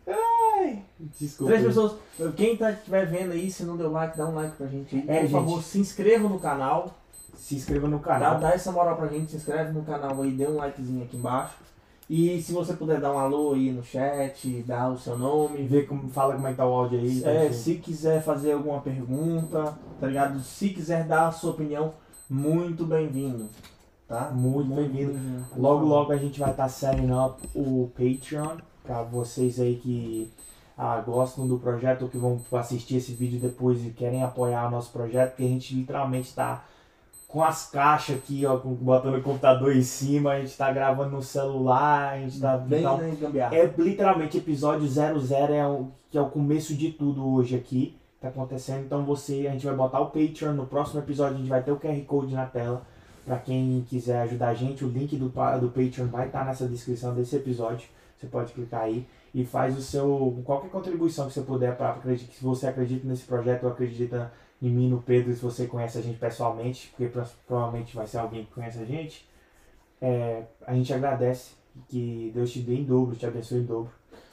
[0.07, 0.83] Ai!
[1.19, 1.53] Desculpa.
[1.53, 1.95] Três pessoas.
[2.37, 5.03] Quem tá, estiver vendo aí, se não deu like, dá um like pra gente aí.
[5.03, 5.33] É, Por gente.
[5.33, 6.95] favor, se inscreva no canal.
[7.37, 8.39] Se inscreva no Dá, canal.
[8.39, 11.57] dá essa moral pra gente, se inscreve no canal aí, dê um likezinho aqui embaixo.
[12.09, 15.67] E se você puder dar um alô aí no chat, dar o seu nome.
[15.67, 17.25] Vê como, fala como é que tá o áudio aí.
[17.25, 17.53] É, tá?
[17.53, 20.41] se quiser fazer alguma pergunta, tá ligado?
[20.41, 21.95] Se quiser dar a sua opinião,
[22.29, 23.49] muito bem-vindo.
[24.07, 24.31] Tá?
[24.31, 25.19] Muito bem-vindo.
[25.57, 30.33] Logo, logo a gente vai estar setting up o Patreon pra vocês aí que
[30.77, 34.71] ah, gostam do projeto ou que vão assistir esse vídeo depois e querem apoiar o
[34.71, 36.65] nosso projeto, porque a gente literalmente está
[37.33, 41.23] com as caixas aqui, ó, botando o computador em cima, a gente tá gravando no
[41.23, 42.59] celular, a gente tá.
[42.59, 43.01] Bem então,
[43.51, 47.97] é literalmente episódio 00 é o, que é o começo de tudo hoje aqui.
[48.21, 48.85] Tá acontecendo.
[48.85, 50.53] Então você, a gente vai botar o Patreon.
[50.53, 52.83] No próximo episódio a gente vai ter o QR Code na tela.
[53.25, 57.15] Pra quem quiser ajudar a gente, o link do, do Patreon vai estar nessa descrição
[57.15, 57.89] desse episódio.
[58.23, 59.05] Você pode clicar aí
[59.35, 60.41] e faz o seu.
[60.47, 62.33] qualquer contribuição que você puder para acreditar.
[62.33, 66.01] Se você acredita nesse projeto ou acredita em mim, no Pedro, se você conhece a
[66.01, 69.29] gente pessoalmente, porque pro- provavelmente vai ser alguém que conhece a gente.
[70.01, 71.51] é, a gente agradece.
[71.89, 73.91] Que Deus te dê em dobro, te abençoe em dobro.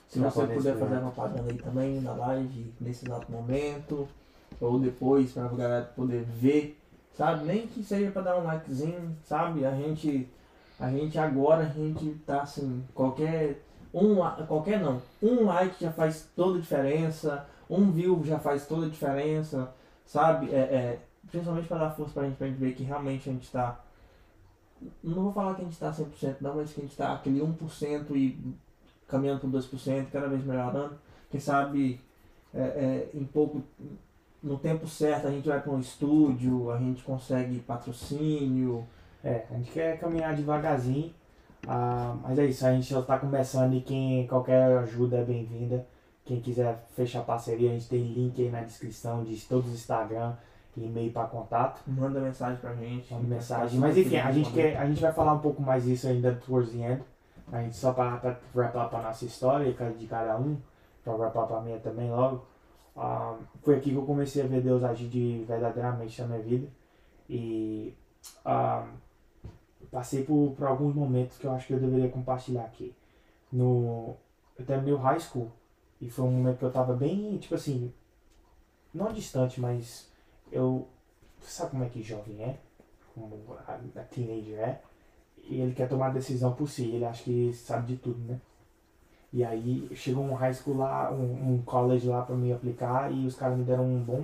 [0.08, 4.08] Se você puder fazer uma propaganda aí também na live, nesse exato momento,
[4.60, 6.78] ou depois, pra galera poder ver,
[7.16, 7.46] sabe?
[7.46, 9.66] Nem que seja pra dar um likezinho, sabe?
[9.66, 10.28] A gente,
[10.80, 13.62] a gente agora, a gente tá assim, qualquer,
[13.94, 14.16] um,
[14.46, 18.90] qualquer não, um like já faz toda a diferença, um view já faz toda a
[18.90, 19.74] diferença,
[20.06, 20.54] sabe?
[20.54, 23.80] É, é, principalmente pra dar força pra gente, gente ver que realmente a gente tá,
[25.04, 27.42] não vou falar que a gente tá 100% não, mas que a gente tá aquele
[27.42, 28.56] 1% e
[29.08, 30.98] caminhando para 2%, cada vez melhorando.
[31.30, 32.00] Quem sabe
[32.54, 33.64] é, é, em pouco,
[34.42, 38.88] no tempo certo a gente vai para um estúdio, a gente consegue patrocínio.
[39.24, 41.14] É, a gente quer caminhar devagarzinho.
[41.68, 45.86] Ah, mas é isso, a gente já está começando e quem qualquer ajuda é bem-vinda.
[46.26, 50.34] Quem quiser fechar parceria, a gente tem link aí na descrição de todos os Instagram
[50.78, 51.82] e e-mail para contato.
[51.88, 53.12] Manda mensagem pra gente.
[53.14, 53.80] Manda mensagem.
[53.80, 56.72] Mas enfim, a gente quer, a gente vai falar um pouco mais disso ainda towards
[56.72, 57.04] the end.
[57.52, 60.58] A gente só para wrap up a nossa história de cada um,
[61.04, 62.46] para wrap up a minha também logo.
[62.96, 66.68] Ah, foi aqui que eu comecei a ver Deus agir de verdadeiramente na minha vida.
[67.28, 67.96] E
[68.46, 68.86] ah,
[69.92, 72.94] passei por, por alguns momentos que eu acho que eu deveria compartilhar aqui.
[73.52, 74.16] No,
[74.58, 75.52] eu terminei o high school
[76.00, 77.92] e foi um momento que eu tava bem, tipo assim,
[78.94, 80.10] não distante, mas
[80.52, 80.88] eu.
[81.42, 82.58] Sabe como é que jovem é?
[83.16, 83.38] Como
[83.68, 84.82] a, a teenager é?
[85.38, 88.40] E ele quer tomar a decisão por si, ele acha que sabe de tudo, né?
[89.32, 93.26] E aí chegou um high school lá, um, um college lá pra me aplicar e
[93.26, 94.22] os caras me deram um bom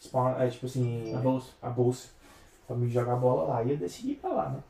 [0.00, 1.52] spawn, é, tipo assim, A bolsa.
[1.60, 2.08] a bolsa
[2.66, 3.62] pra me jogar bola lá.
[3.64, 4.62] E eu decidi ir pra lá, né?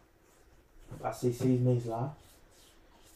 [1.01, 2.15] Passei seis meses lá.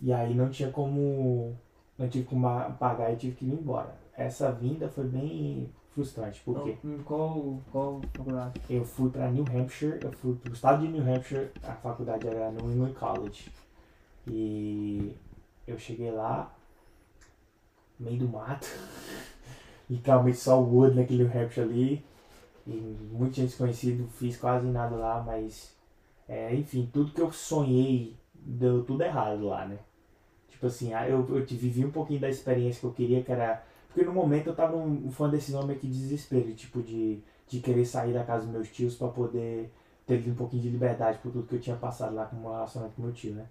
[0.01, 1.57] E aí não tinha como.
[1.99, 2.47] Não tive como
[2.79, 3.95] pagar e tive que ir embora.
[4.17, 8.61] Essa vinda foi bem frustrante, porque Então, em qual, qual faculdade?
[8.71, 12.51] eu fui pra New Hampshire, eu fui pro estado de New Hampshire, a faculdade era
[12.53, 13.51] New England College.
[14.27, 15.15] E
[15.67, 16.55] eu cheguei lá,
[17.99, 18.67] meio do mato,
[19.91, 22.05] literalmente só wood naquele New Hampshire ali.
[22.67, 22.71] E
[23.13, 25.75] muita gente desconhecida, fiz quase nada lá, mas
[26.31, 29.81] é, enfim, tudo que eu sonhei deu tudo errado lá, né?
[30.49, 33.65] Tipo assim, ah, eu, eu vivi um pouquinho da experiência que eu queria, que era.
[33.89, 34.77] Porque no momento eu tava
[35.11, 38.53] foi uma decisão meio que de desespero, tipo, de, de querer sair da casa dos
[38.53, 39.73] meus tios pra poder
[40.07, 42.95] ter um pouquinho de liberdade por tudo que eu tinha passado lá com o relacionamento
[42.95, 43.47] com meu tio, né?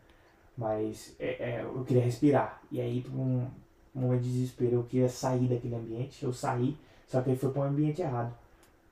[0.58, 2.62] Mas é, é, eu queria respirar.
[2.72, 3.46] E aí, por um
[3.94, 6.24] momento de desespero, eu queria sair daquele ambiente.
[6.24, 6.78] Eu saí,
[7.08, 8.34] só que aí foi para um ambiente errado.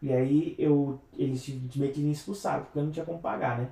[0.01, 3.71] E aí eu, eles meio que me expulsaram, porque eu não tinha como pagar, né?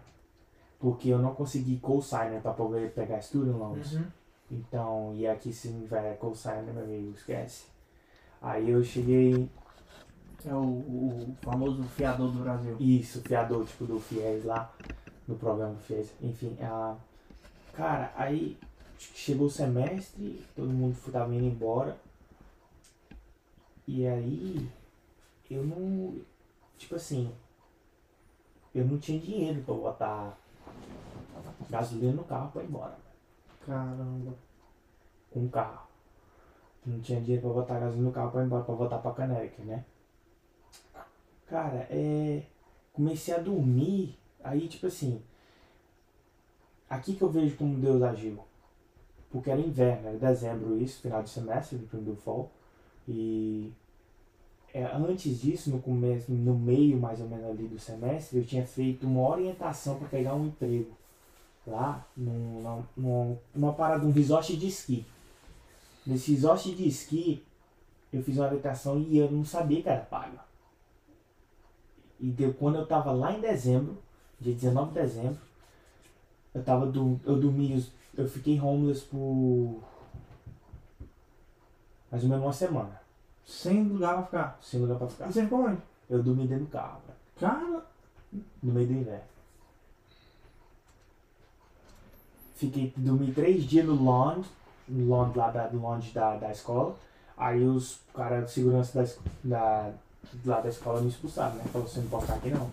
[0.80, 3.93] Porque eu não consegui co-signer para poder pegar student loans.
[3.93, 4.05] Uhum.
[4.51, 7.65] Então, e aqui se tiver co-signer, meu amigo, esquece.
[8.41, 9.49] Aí eu cheguei,
[10.45, 12.76] É o, o famoso fiador do Brasil.
[12.80, 14.71] Isso, fiador, tipo, do FIES lá,
[15.28, 16.13] no programa do FIES.
[16.21, 16.95] Enfim, a...
[17.73, 18.57] cara, aí
[18.97, 21.97] chegou o semestre, todo mundo tava indo embora.
[23.88, 24.69] E aí,
[25.49, 26.19] eu não.
[26.77, 27.31] Tipo assim,
[28.73, 30.38] eu não tinha dinheiro pra botar
[31.69, 32.97] gasolina no carro pra ir embora.
[33.65, 34.34] Caramba.
[35.31, 35.88] Com um carro.
[36.85, 39.63] Não tinha dinheiro pra botar gasolina no carro pra ir embora, pra voltar pra Canérica,
[39.63, 39.85] né?
[41.47, 42.43] Cara, é.
[42.93, 45.22] Comecei a dormir, aí tipo assim.
[46.89, 48.39] Aqui que eu vejo como Deus agiu.
[49.30, 52.49] Porque era inverno, era dezembro isso, final de semestre, do primeiro fall.
[53.07, 53.73] E
[54.76, 58.68] é, antes disso, no começo, no meio mais ou menos ali do semestre, eu tinha
[58.68, 60.91] feito uma orientação para pegar um emprego
[61.65, 65.06] lá num, num, num- numa parada, um resort de esqui.
[66.06, 67.41] Nesse resort de esqui,
[68.11, 70.43] eu fiz uma orientação e eu não sabia que era paga.
[72.19, 73.97] E deu, quando eu tava lá em dezembro,
[74.41, 75.39] dia 19 de dezembro,
[76.53, 77.81] eu tava do, eu dormi,
[78.18, 79.81] eu fiquei homeless por
[82.11, 83.05] mais ou menos uma semana,
[83.45, 84.59] Sem lugar pra ficar.
[84.61, 85.30] sem lugar pra ficar.
[85.30, 85.81] E você ficou onde?
[86.09, 87.85] Eu dormi dentro do carro, velho, Cara,
[88.61, 89.23] no meio do inverno.
[92.55, 94.49] Fiquei, dormi três dias no lounge,
[94.88, 96.95] no lounge lá da, do lounge da, da escola.
[97.38, 99.09] Aí os caras de segurança da,
[99.43, 99.93] da,
[100.45, 101.63] lá da escola me expulsaram, né?
[101.72, 102.69] Falou, você não pode ficar aqui não.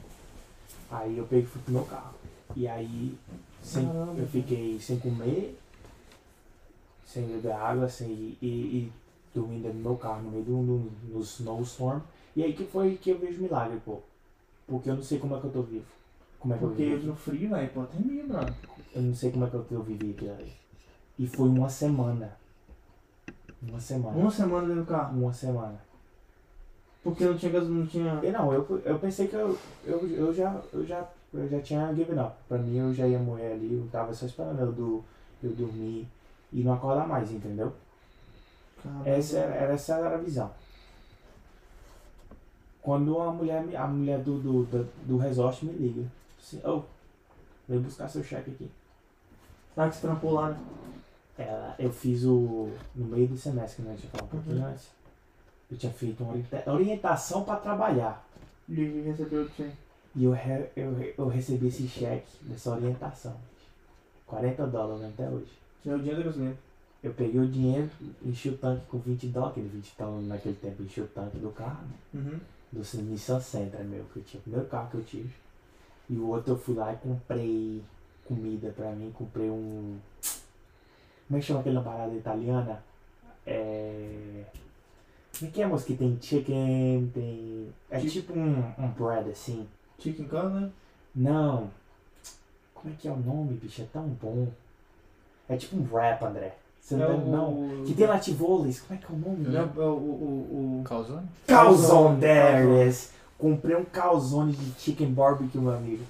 [0.90, 2.14] Aí eu peguei e fui pro meu carro.
[2.54, 3.18] E aí
[3.62, 4.20] sem, Caramba.
[4.20, 5.58] eu fiquei sem comer,
[7.06, 8.92] sem beber água, sem, e, e
[9.34, 10.78] dormindo no meu carro no meio do, do,
[11.12, 12.00] do snowstorm.
[12.34, 13.98] E aí que foi que eu vejo milagre, pô.
[14.66, 15.84] Porque eu não sei como é que eu tô vivo.
[16.38, 17.06] Como é que eu Porque vivo.
[17.08, 18.54] no frio, velho, hipotermia, brother.
[18.94, 20.52] Eu não sei como é que eu, eu vivi aquilo ali.
[21.18, 22.36] E foi uma semana.
[23.62, 24.16] Uma semana.
[24.16, 25.18] Uma semana dentro do carro.
[25.18, 25.80] Uma semana.
[27.02, 28.20] Porque não tinha gasolina, não tinha.
[28.22, 31.92] E não, eu, eu pensei que eu, eu, eu, já, eu, já, eu já tinha
[31.94, 32.34] given up.
[32.48, 35.04] Pra mim eu já ia morrer ali, eu tava só esperando eu, do,
[35.42, 36.06] eu dormir
[36.52, 37.72] e não acordar mais, entendeu?
[38.82, 39.08] Caramba.
[39.08, 40.50] Essa era, era- essa era a visão.
[42.80, 46.04] Quando a mulher, me- a mulher do, do, do, do resort me liga,
[46.40, 46.82] assim, oh,
[47.68, 48.70] vem buscar seu cheque aqui.
[49.76, 50.60] Ah, que você trampou lá, né?
[51.38, 52.70] Ela, eu fiz o.
[52.94, 53.96] No meio do semestre, né?
[54.02, 54.66] Eu falar um pouquinho Uhum.
[54.66, 54.88] antes.
[55.70, 58.26] Eu tinha feito uma orienta- orientação para trabalhar.
[58.68, 59.70] Ele recebeu de
[60.14, 63.34] E eu, re- eu, eu recebi esse cheque dessa orientação.
[64.26, 65.50] 40 dólares né, até hoje.
[65.82, 66.56] Tinha o dinheiro da gasolina.
[67.02, 67.90] Eu peguei o dinheiro,
[68.24, 71.50] enchi o tanque com 20 dólares, aquele 20 dólares naquele tempo, enchi o tanque do
[71.50, 71.96] carro, né?
[72.14, 72.40] Uhum.
[72.70, 75.34] do Nissan Sentra meu, que eu tinha, o primeiro carro que eu tive.
[76.08, 77.82] E o outro eu fui lá e comprei
[78.24, 79.98] comida pra mim, comprei um.
[81.26, 82.82] Como é que chama aquela parada italiana?
[83.46, 84.44] É.
[85.38, 85.86] Como é que é, moço?
[85.86, 87.72] Que tem chicken, tem.
[87.90, 89.66] É Tipo- tipo um, um bread assim.
[89.98, 90.70] Chicken can, né?
[91.14, 91.70] Não.
[92.74, 93.82] Como é que é o nome, bicho?
[93.82, 94.48] É tão bom.
[95.48, 96.56] É tipo um wrap, André.
[96.82, 97.50] Você não, É tá- não.
[97.52, 98.80] o- Que tem lativoles.
[98.80, 99.48] Como é que é o nome?
[99.48, 101.28] Não, é o, o, o, o- Calzone?
[101.46, 103.12] Calzone, there is.
[103.38, 106.04] Comprei um calzone de chicken barbecue, meu amigo.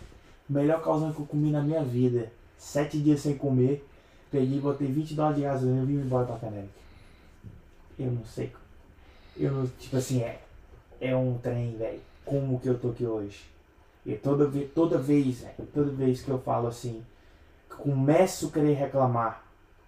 [0.49, 2.32] Melhor calzone que eu comi na minha vida.
[2.57, 3.86] Sete dias sem comer.
[4.31, 6.73] Peguei, botei 20 dólares de gasolina e vim embora pra Canérica.
[7.99, 8.51] Eu não sei.
[9.36, 10.40] Eu não, tipo assim, é,
[11.01, 12.01] é um trem, velho.
[12.24, 13.44] Como que eu tô aqui hoje?
[14.07, 17.03] E toda vez, toda vez, velho, toda vez que eu falo assim,
[17.69, 19.44] começo a querer reclamar,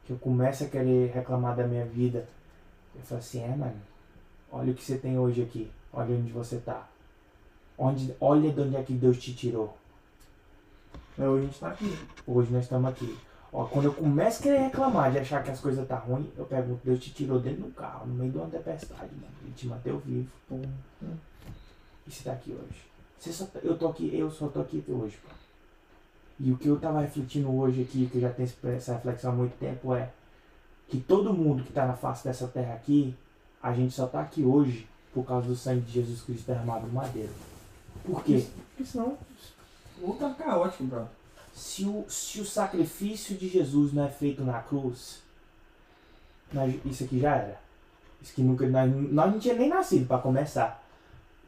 [0.06, 2.26] que eu começo a querer reclamar da minha vida,
[2.94, 3.80] eu falo assim, é, mano,
[4.52, 6.86] olha o que você tem hoje aqui, olha onde você tá.
[7.76, 9.76] Onde, olha de onde é que Deus te tirou.
[11.18, 11.98] É, hoje a gente tá aqui.
[12.26, 13.18] Hoje nós estamos aqui.
[13.52, 16.44] Ó, quando eu começo a querer reclamar de achar que as coisas tá ruim, eu
[16.44, 19.32] pergunto, Deus te tirou dentro do carro, no meio de uma tempestade, mano.
[19.42, 20.28] Ele te manteve vivo.
[20.48, 20.62] Pum.
[22.06, 22.82] E você tá aqui hoje.
[23.18, 25.32] Você só, tá- eu tô aqui, eu só tô aqui hoje, pô.
[26.40, 29.34] E o que eu tava refletindo hoje aqui, que eu já tenho essa reflexão há
[29.34, 30.10] muito tempo, é
[30.88, 33.14] que todo mundo que tá na face dessa terra aqui,
[33.62, 36.92] a gente só tá aqui hoje por causa do sangue de Jesus Cristo derramado no
[36.92, 37.32] madeiro.
[38.04, 38.44] Por quê?
[38.76, 39.16] Porque senão.
[40.02, 41.08] Ou tá caótico, brother.
[41.54, 45.22] Se o, se o sacrifício de Jesus não é feito na cruz,
[46.52, 47.60] nós- isso aqui já era.
[48.20, 50.82] Isso que nunca, nós, nós não tinha nem nascido para começar.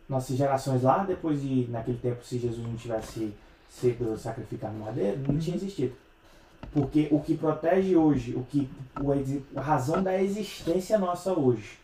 [0.09, 3.35] Nossas gerações lá, depois de, naquele tempo, se Jesus não tivesse
[3.69, 5.95] sido sacrificado no madeiro, não tinha existido.
[6.73, 8.69] Porque o que protege hoje, o que
[9.55, 11.79] a razão da existência nossa hoje,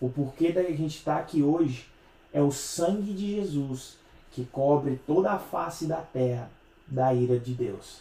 [0.00, 1.86] o porquê da gente estar aqui hoje,
[2.32, 3.96] é o sangue de Jesus
[4.32, 6.50] que cobre toda a face da terra
[6.86, 8.00] da ira de Deus.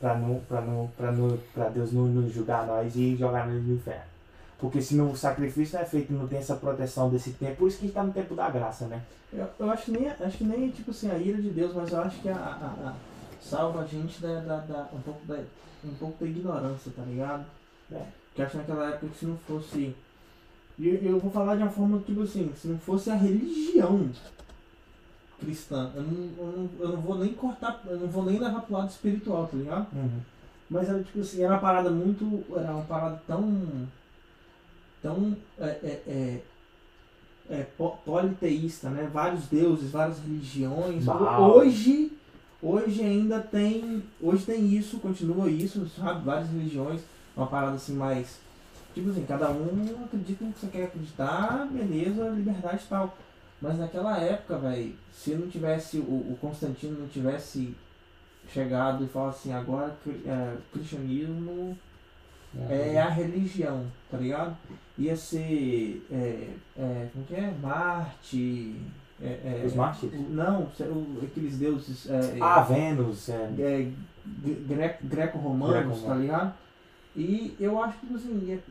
[0.00, 3.62] Pra, não, pra, não, pra, não, pra Deus não, não julgar nós e jogar nós
[3.62, 4.11] no inferno.
[4.62, 7.66] Porque se não, o sacrifício não é feito não tem essa proteção desse tempo, por
[7.68, 9.02] isso que a gente tá no tempo da graça, né?
[9.32, 11.90] Eu, eu acho que nem, acho que nem tipo assim, a ira de Deus, mas
[11.90, 12.94] eu acho que a, a- a-
[13.40, 15.38] salva a gente da, da, da- um, pouco da,
[15.84, 17.44] um pouco da ignorância, tá ligado?
[17.90, 18.02] É.
[18.28, 19.96] Porque acho que naquela época que se não fosse.
[20.78, 24.08] Eu, eu vou falar de uma forma tipo assim, se não fosse a religião
[25.40, 28.60] cristã, eu não, eu não, eu não vou nem cortar, eu não vou nem levar
[28.62, 29.86] pro lado espiritual, tá ligado?
[30.70, 32.44] Mas era tipo assim, era uma parada muito.
[32.56, 33.42] Era uma parada tão.
[35.02, 35.36] Tão.
[35.58, 36.40] É, é, é,
[37.50, 39.10] é, po- politeísta, né?
[39.12, 41.04] Vários deuses, várias religiões.
[41.04, 41.56] Baal.
[41.56, 42.12] Hoje.
[42.62, 44.02] Hoje ainda tem.
[44.20, 46.24] Hoje tem isso, continua isso, sabe?
[46.24, 47.00] Várias religiões.
[47.36, 48.38] Uma parada assim mais.
[48.94, 53.16] Tipo assim, cada um acredita no que você quer acreditar, beleza, liberdade e tal.
[53.60, 56.02] Mas naquela época, velho, se não tivesse, o,
[56.32, 57.74] o Constantino não tivesse
[58.52, 59.96] chegado e falado assim, agora
[60.26, 61.76] é, cristianismo
[62.68, 64.56] é a religião, tá ligado?
[64.98, 66.06] Ia ser.
[66.10, 66.48] É,
[66.78, 67.50] é, como que é?
[67.62, 68.76] Marte.
[69.20, 70.18] É, é, Os mártires?
[70.20, 70.68] o- Não,
[71.22, 72.08] aqueles deuses.
[72.10, 73.50] É, Ah, Vênus, é.
[73.58, 73.90] é,
[74.26, 76.06] gre- greco-romanos, Greco-romano.
[76.08, 76.54] tá ligado?
[77.16, 78.62] E eu acho que, tipo assim, ia-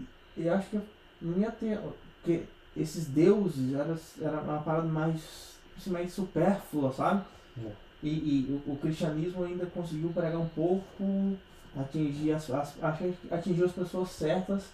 [0.45, 0.79] eu acho que
[1.21, 1.79] não ia ter.
[2.21, 2.43] Porque
[2.75, 7.23] esses deuses era, era uma parada mais, assim, mais supérflua, sabe?
[7.65, 7.69] É.
[8.03, 11.37] E, e o, o cristianismo ainda conseguiu pregar um pouco,
[11.76, 12.84] atingir as, as,
[13.31, 14.69] atingiu as pessoas certas,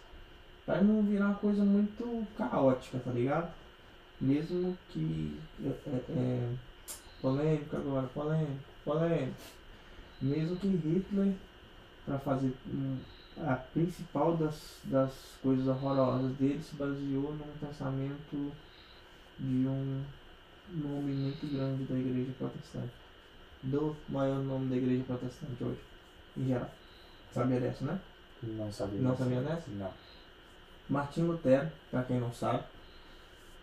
[0.66, 3.52] pra não virar uma coisa muito caótica, tá ligado?
[4.20, 5.40] Mesmo que.
[5.64, 6.54] é, é, é,
[7.22, 9.34] polêmica agora, polêmica, polêmica.
[10.22, 11.34] Mesmo que Hitler,
[12.06, 12.54] para fazer
[13.46, 15.12] a principal das, das
[15.42, 18.52] coisas horrorosas dele, se baseou num pensamento
[19.40, 20.04] de um
[20.70, 22.92] nome muito grande da igreja protestante.
[23.62, 25.80] Do maior nome da igreja protestante hoje,
[26.36, 26.72] em geral.
[27.38, 28.00] Sabia dessa, né?
[28.44, 29.00] Não sabia.
[29.02, 29.64] Não sabia dessa?
[29.72, 29.92] Não.
[30.90, 32.64] Martim Lutero, para quem não sabe,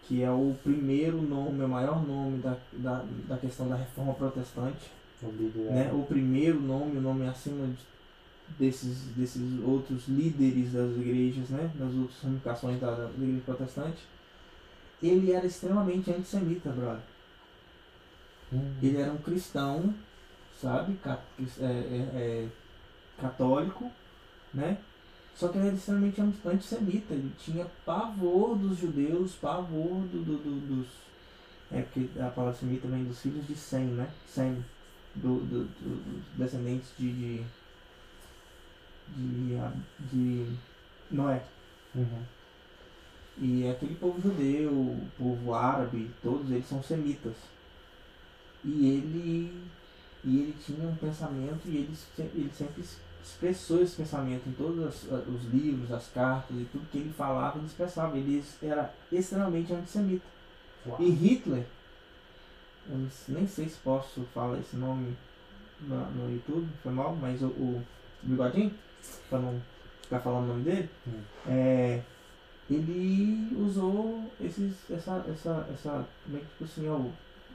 [0.06, 4.90] que é o primeiro nome, o maior nome da, da, da questão da reforma protestante,
[5.22, 5.90] O líder né?
[5.92, 7.78] O primeiro nome, o nome acima de-
[8.58, 11.70] desses, desses outros líderes das igrejas, né?
[11.76, 14.02] Das outras ramificações da, da igreja protestante.
[15.02, 17.00] Ele era extremamente antissemita, brother.
[18.52, 18.74] Hum.
[18.82, 19.94] Ele era um cristão,
[20.60, 20.96] sabe?
[21.06, 22.48] É, é- é
[23.20, 23.90] católico,
[24.52, 24.78] né?
[25.34, 27.14] Só que ele era extremamente an- antissemita.
[27.14, 30.86] Ele tinha pavor dos judeus, pavor do, do- do- dos.
[31.72, 34.08] É porque a palavra semita vem dos filhos de Sem, né?
[34.28, 34.64] Sem,
[35.16, 37.12] do, do- do- dos descendentes de.
[37.12, 37.44] de,
[39.16, 39.56] de,
[40.10, 40.56] de
[41.10, 41.42] Noé.
[41.94, 42.22] Uhum.
[43.40, 47.34] E aquele povo judeu, o povo árabe, todos eles são semitas.
[48.64, 49.52] E ele,
[50.24, 52.82] e ele tinha um pensamento e ele, ele sempre
[53.24, 57.12] expressou esse pensamento em todos as- a- os livros, as cartas e tudo que ele
[57.12, 58.16] falava, ele expressava.
[58.18, 60.24] Ele era extremamente antissemita.
[60.86, 61.00] Uau.
[61.00, 61.64] E Hitler,
[62.88, 65.16] eu nem sei se posso falar esse nome
[65.80, 67.82] na- no YouTube, foi mal, mas o, o
[68.22, 68.72] Bigodinho,
[69.30, 69.60] pra não
[70.02, 71.20] ficar falando o nome dele, Hum.
[71.46, 72.02] é,
[72.70, 77.12] ele usou esses, essa, essa, essa, como é que tipo assim, ó, o,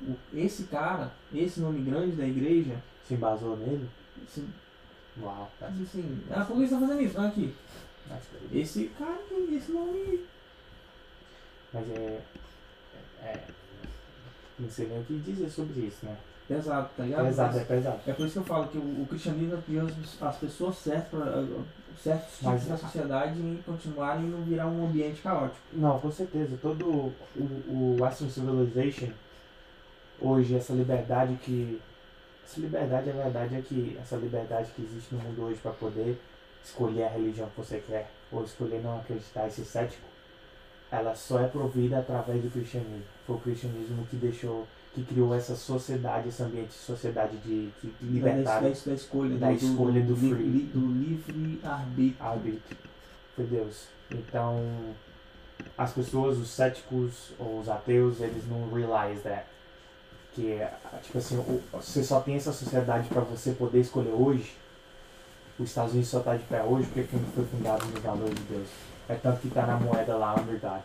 [0.07, 2.75] o- esse cara, esse nome grande da igreja,
[3.07, 3.87] Se embasou nele?
[4.27, 4.43] esse,
[5.21, 5.51] Uau.
[5.59, 5.67] tá.
[5.67, 7.19] assim, ah, por que você tá fazendo isso?
[7.19, 7.55] Olha aqui,
[8.53, 10.25] esse cara tem esse nome,
[11.73, 12.21] mas é,
[13.23, 13.43] é.
[14.57, 16.17] Não sei nem o que dizer sobre isso, né?
[16.49, 17.25] pesado, tá ligado?
[17.25, 17.99] Pesado, é pesado.
[18.07, 21.07] é por isso que eu falo que o, o cristianismo criou as, as pessoas certas,
[21.07, 21.45] pra,
[22.01, 25.59] certos tipos Mas- da sociedade em continuarem e não virar um ambiente caótico.
[25.71, 26.57] Não, com certeza.
[26.59, 29.11] Todo o, o Western Civilization,
[30.19, 31.79] hoje, essa liberdade que.
[32.49, 36.19] Essa liberdade, a verdade é que essa liberdade que existe no mundo hoje para poder
[36.63, 40.07] escolher a religião que você quer, ou escolher não acreditar e ser cético,
[40.91, 43.03] ela só é provida através do cristianismo.
[43.27, 47.87] Foi o cristianismo que deixou, que criou essa sociedade, esse ambiente de sociedade de, de
[47.87, 48.69] Da, libertário.
[48.73, 50.43] da, da escolha, Da escolha do li- free.
[50.43, 52.15] li- do livre arbítrio.
[52.27, 52.77] árbitro
[53.35, 53.87] foi Deus.
[54.09, 54.59] Então,
[55.77, 59.45] as pessoas, os céticos ou os ateus, eles não realize that.
[60.35, 60.71] Que, é,
[61.03, 61.43] tipo assim,
[61.73, 64.55] você só tem essa sociedade para você poder escolher hoje.
[65.59, 68.43] Os Estados Unidos só tá de pé hoje porque foi foi fundado nos valores de
[68.43, 68.67] Deus.
[69.09, 70.81] É tanto que tá na moeda lá, under God.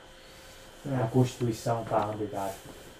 [0.87, 1.09] A É.
[1.13, 2.51] Constituição tá under God.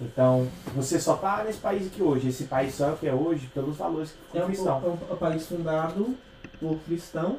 [0.01, 2.29] Então, você só tá nesse país aqui hoje.
[2.29, 4.85] Esse país só é o que é hoje pelos valores É um, cristãos.
[4.85, 6.15] é um- é um país fundado
[6.61, 7.39] por cristãos,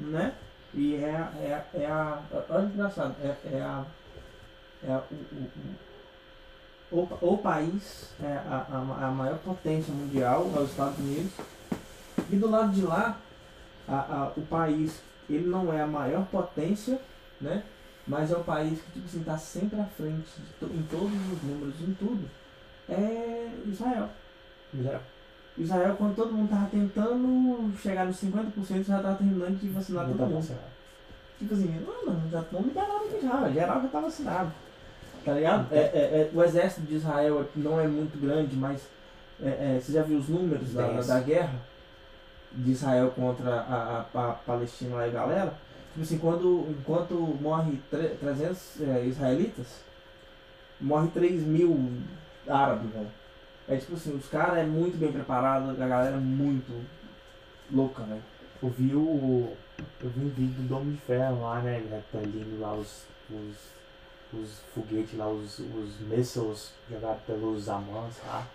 [0.00, 0.32] né?
[0.74, 2.18] E é, a- é, a- é a.
[2.50, 3.84] Olha que engraçado, é, é a.
[4.86, 5.50] É a, o, o,
[6.90, 11.32] o, o país, é a, a, a maior potência mundial, é os Estados Unidos.
[12.30, 13.18] E do lado de lá,
[13.86, 17.00] a, a, o país, ele não é a maior potência,
[17.40, 17.62] né?
[18.06, 20.28] Mas é o país que, tipo assim, tá sempre à frente
[20.58, 22.28] to- em todos os números, em tudo.
[22.88, 24.08] É Israel.
[24.82, 25.00] Já-
[25.58, 30.08] Israel, quando todo mundo tava tentando chegar nos 50%, já tava terminando de vacinar já
[30.10, 30.36] todo tá mundo.
[30.36, 30.62] vacinado.
[31.38, 34.52] Tipo assim, não, não, já estão liberados aqui já, geral já tá vacinado.
[35.28, 35.66] Tá ligado?
[35.70, 38.80] É, é, é, o exército de Israel não é muito grande, mas
[39.42, 41.60] é, é, você já viu os números da, da, guerra
[42.50, 45.52] de Israel contra a, a, a Palestina lá e a galera?
[45.92, 49.66] Tipo assim, quando, enquanto morre tre- 300 é, israelitas,
[50.80, 51.92] morre 3 mil
[52.48, 53.08] árabes, velho.
[53.68, 56.86] É tipo assim, os caras é muito bem preparados, a galera é muito
[57.70, 58.22] louca, velho.
[58.62, 59.52] Eu vi o.
[60.02, 61.76] Eu vi um vídeo do Dom de Ferro lá, né?
[61.76, 63.04] Ele repelindo lá os.
[63.30, 63.77] os
[64.32, 68.46] os foguetes lá, os, os missiles jogados pelos amãs lá.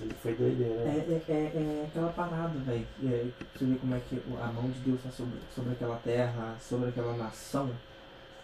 [0.00, 0.80] Ele foi doideira.
[0.82, 2.86] É, é, é, é aquela parada, velho.
[3.04, 6.56] É, você vê como é que a mão de Deus está sobre, sobre aquela terra,
[6.60, 7.70] sobre aquela nação,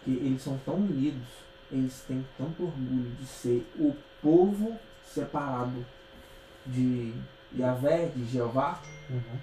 [0.03, 1.25] que eles são tão unidos,
[1.71, 5.83] eles têm tanto orgulho de ser o povo separado
[6.65, 7.13] de
[7.57, 8.79] Yahvé, de Jeová,
[9.09, 9.39] Uhum.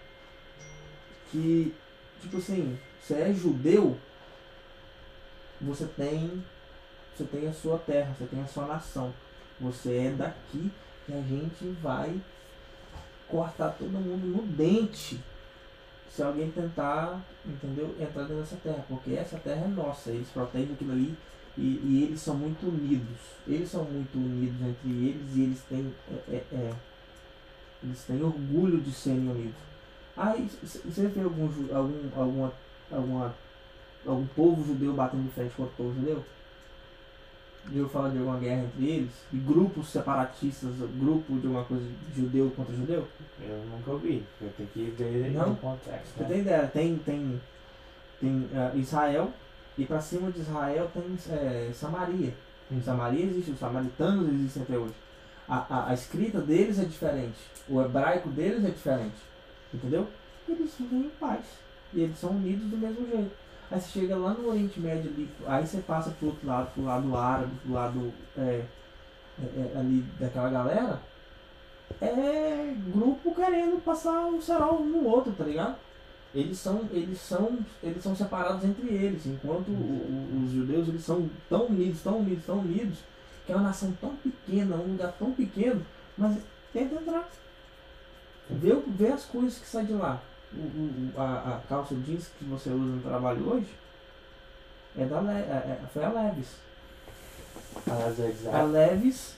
[1.33, 1.75] que,
[2.21, 3.99] tipo assim, você é judeu,
[5.61, 6.45] você tem,
[7.17, 9.13] você tem a sua terra, você tem a sua nação.
[9.61, 10.71] Você é daqui
[11.09, 12.21] e a gente vai
[13.29, 15.21] cortar todo mundo no dente
[16.15, 20.73] se alguém tentar, entendeu, entrar dentro dessa terra, porque essa terra é nossa, eles protegem
[20.73, 21.17] aquilo ali
[21.59, 23.19] e, e eles são muito unidos.
[23.47, 26.73] Eles são muito unidos entre eles e eles têm, é, é, é,
[27.83, 29.57] eles têm orgulho de serem unidos.
[30.17, 32.53] Aí você vê algum, algum, alguma,
[32.93, 33.35] alguma,
[34.07, 36.25] algum povo judeu batendo de frente com outro povo judeu?
[37.73, 39.11] Eu falar de alguma guerra entre eles?
[39.33, 41.85] De grupos separatistas, grupo de alguma coisa
[42.15, 43.09] judeu contra judeu?
[43.41, 44.23] Eu nunca ouvi.
[44.41, 45.51] Eu tenho que ver Não?
[45.51, 46.15] no contexto.
[46.17, 46.29] Você Né?
[46.29, 46.67] tem ideia?
[46.67, 47.41] Tem, tem,
[48.21, 49.33] tem ah, Israel
[49.79, 52.35] e pra cima de Israel tem é, Samaria.
[52.71, 54.95] Em Samaria existe, os samaritanos existem até hoje.
[55.49, 57.37] A, a, a escrita deles é diferente,
[57.69, 59.17] o hebraico deles é diferente,
[59.73, 60.09] entendeu?
[60.49, 61.45] Eles vivem em paz
[61.93, 63.31] e eles são unidos do mesmo jeito.
[63.75, 66.85] Aí você chega lá no Oriente Médio ali, aí você passa pro outro lado, pro
[66.85, 71.01] lado árabe, pro lado é, é, é, ali daquela galera,
[72.01, 75.75] é grupo querendo passar o cerol um no outro, tá ligado?
[76.33, 81.03] Eles são, eles são, eles são separados entre eles, enquanto o- o- os judeus eles
[81.03, 82.99] são tão unidos, tão unidos, tão unidos,
[83.45, 85.85] que é uma nação tão pequena, um lugar tão pequeno,
[86.17, 86.39] mas
[86.73, 87.29] tenta entrar.
[88.49, 90.21] Vê, vê as coisas que saem de lá.
[90.57, 93.75] O, o- a, a calça jeans que você usa no trabalho hoje
[94.97, 96.57] é da Le, é- é- foi a Levis.
[97.87, 99.37] Às vezes, A Levis,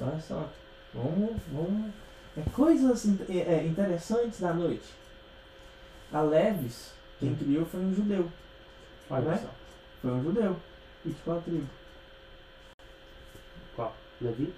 [0.00, 0.48] olha só,
[0.94, 1.92] vamos, vamos,
[2.36, 4.88] é coisas é, é, interessantes da noite.
[6.12, 8.30] A Levis, quem criou foi um judeu.
[9.10, 9.38] olha né?
[9.42, 9.50] só.
[10.00, 10.56] Foi um judeu.
[11.04, 11.66] E de qual tribo?
[13.76, 13.94] Qual?
[14.20, 14.54] Levi?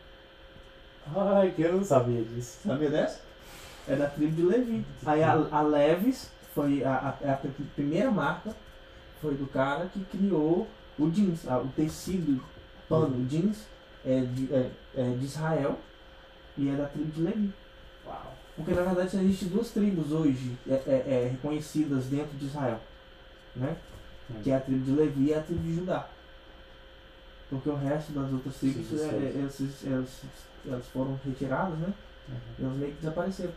[1.17, 2.59] Ai, que eu não sabia disso.
[2.67, 3.21] Sabia dessa?
[3.89, 4.85] É da tribo de Levi.
[5.05, 8.55] Aí a, a Levis foi a, a, a pr- primeira marca,
[9.21, 10.69] foi do cara que criou
[10.99, 12.43] o jeans, a- o tecido,
[12.89, 13.67] pano, o jeans
[14.05, 15.79] é de, é, é de Israel
[16.57, 17.53] e é da tribo de Levi.
[18.07, 18.35] Uau.
[18.57, 20.79] Porque na verdade existem duas tribos hoje é, é,
[21.25, 22.79] é, reconhecidas dentro de Israel.
[23.57, 23.77] Né?
[24.31, 24.35] Hum.
[24.43, 26.07] Que é a tribo de Levi e a tribo de Judá.
[27.51, 30.23] Porque o resto das outras tribos é, é, elas, elas,
[30.67, 31.93] elas foram retiradas, né?
[32.29, 32.67] Uhum.
[32.67, 33.53] Elas meio que desapareceram.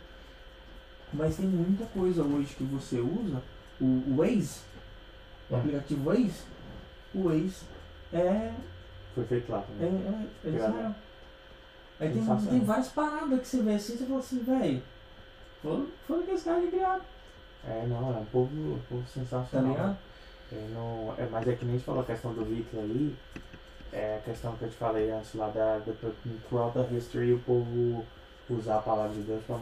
[1.16, 3.42] Mas tem muita coisa hoje que você usa.
[3.80, 4.60] O, o Waze,
[5.50, 5.58] o Hum.
[5.58, 6.42] aplicativo Waze,
[7.14, 7.64] o Waze
[8.12, 8.52] é,
[9.14, 9.88] Foi feito lá é, também.
[9.88, 10.70] é, é Obrigado.
[10.70, 10.94] Israel.
[11.98, 14.82] Aí tem, tem várias paradas que você vê assim e você fala assim, velho,
[15.62, 17.02] foram, foram aqueles caras que criaram,
[17.66, 19.70] É, não, é um povo, um povo tá sensacional.
[19.72, 19.96] ligado?
[20.52, 23.16] Eu não, é, mas é que nem a gente falou a questão do Hitler ali,
[23.92, 25.92] é a questão que eu te falei antes lá da, da
[26.48, 28.04] throughout the history o povo
[28.48, 29.56] usar a palavra de Deus para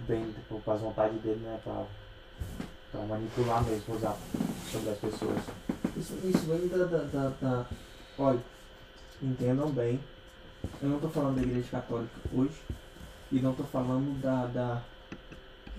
[0.00, 4.16] bem para as vontades dele, né, para manipular mesmo, usar
[4.70, 5.38] sobre as pessoas.
[5.96, 7.66] Isso, isso vem da, da, da, da-
[8.18, 8.40] Olha,
[9.22, 10.00] entendam bem.
[10.82, 12.60] Eu não tô falando da igreja católica hoje.
[13.30, 14.46] E não tô falando da.
[14.46, 14.82] da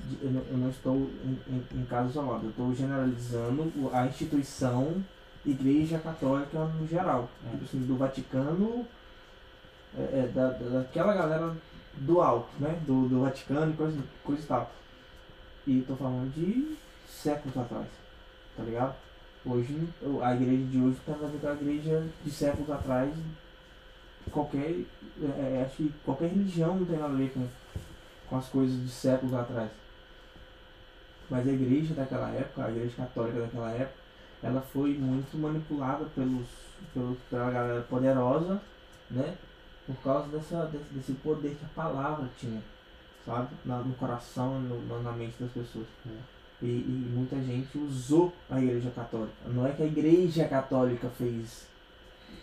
[0.06, 2.46] de- eu, não, eu não estou em, em, em caso isolado.
[2.46, 5.04] Eu estou generalizando a instituição
[5.46, 7.30] Igreja Católica no geral.
[7.48, 7.52] É.
[7.52, 8.86] Tipo assim, do Vaticano.
[9.98, 11.56] é, é, da, da- daquela galera
[11.98, 12.80] do alto, né?
[12.86, 14.72] Do, do Vaticano e coisa, coisa e tal.
[15.66, 17.88] E tô falando de séculos atrás.
[18.56, 18.96] Tá ligado?
[19.46, 19.88] Hoje,
[20.22, 23.14] a igreja de hoje tem a ver com a igreja de séculos atrás.
[24.32, 24.82] Qualquer,
[25.22, 27.48] é, é, acho que qualquer religião não tem nada a ver com,
[28.30, 29.72] com as coisas de séculos atrás.
[31.30, 34.00] Mas a igreja daquela época, a igreja católica daquela época,
[34.44, 36.48] ela foi muito manipulada pelos,
[36.94, 38.62] pelos, pela galera poderosa,
[39.10, 39.36] né?
[39.88, 42.62] Por causa dessa, desse, desse poder que a palavra tinha,
[43.26, 43.48] sabe?
[43.66, 45.86] Na, no coração, no, na- mente das pessoas.
[46.62, 49.34] E, e muita gente usou a igreja católica.
[49.46, 51.66] Não é que a igreja católica fez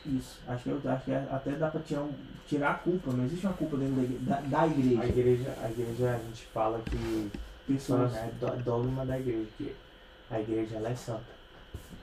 [0.06, 0.38] isso.
[0.48, 2.06] Acho que, eu, acho que até dá pra tirar,
[2.48, 3.12] tirar a culpa.
[3.12, 3.94] Não existe uma culpa dentro
[4.24, 5.04] da, da, da A igreja.
[5.06, 7.30] igreja, a igreja a gente fala que
[7.66, 8.14] Pessoas.
[8.14, 9.74] é do- dogma da igreja, que
[10.30, 11.34] a igreja ela é santa.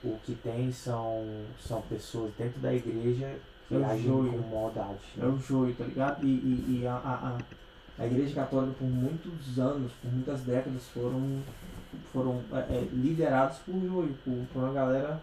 [0.04, 1.24] O que tem são,
[1.60, 3.36] são pessoas dentro da igreja
[3.78, 4.32] que É joio.
[4.32, 4.98] com maldade.
[5.20, 6.24] É o joio, tá ligado?
[6.24, 7.36] E, e, e a, a,
[7.98, 11.40] a, a igreja católica por muitos anos, por muitas décadas, foram,
[12.12, 15.20] foram é, é, liderados por joio, por, por uma galera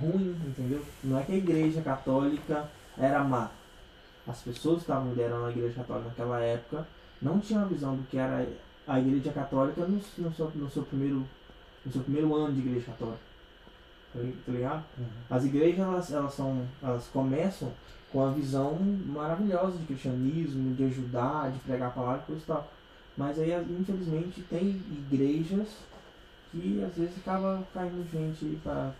[0.00, 0.84] ruim, entendeu?
[1.02, 2.68] Não é que a igreja católica
[2.98, 3.50] era má.
[4.26, 6.86] As pessoas que estavam liderando a igreja católica naquela época
[7.20, 8.46] não tinham a visão do que era
[8.86, 11.26] a igreja católica no, no, seu, no, seu, primeiro,
[11.84, 13.29] no seu primeiro ano de igreja católica.
[14.12, 14.84] Tá li- ligado?
[14.98, 15.06] Uhum.
[15.30, 17.70] As igrejas elas, elas são elas começam
[18.12, 18.74] com a visão
[19.06, 22.68] maravilhosa de cristianismo, de ajudar, de pregar a palavra e coisa e tal.
[23.16, 25.68] Mas aí infelizmente tem igrejas
[26.50, 28.92] que às vezes acaba caindo gente pra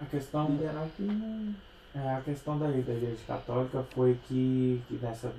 [0.00, 1.54] A questão, liderar que não.
[1.94, 5.32] é, a questão da, da igreja católica foi que, que nessa,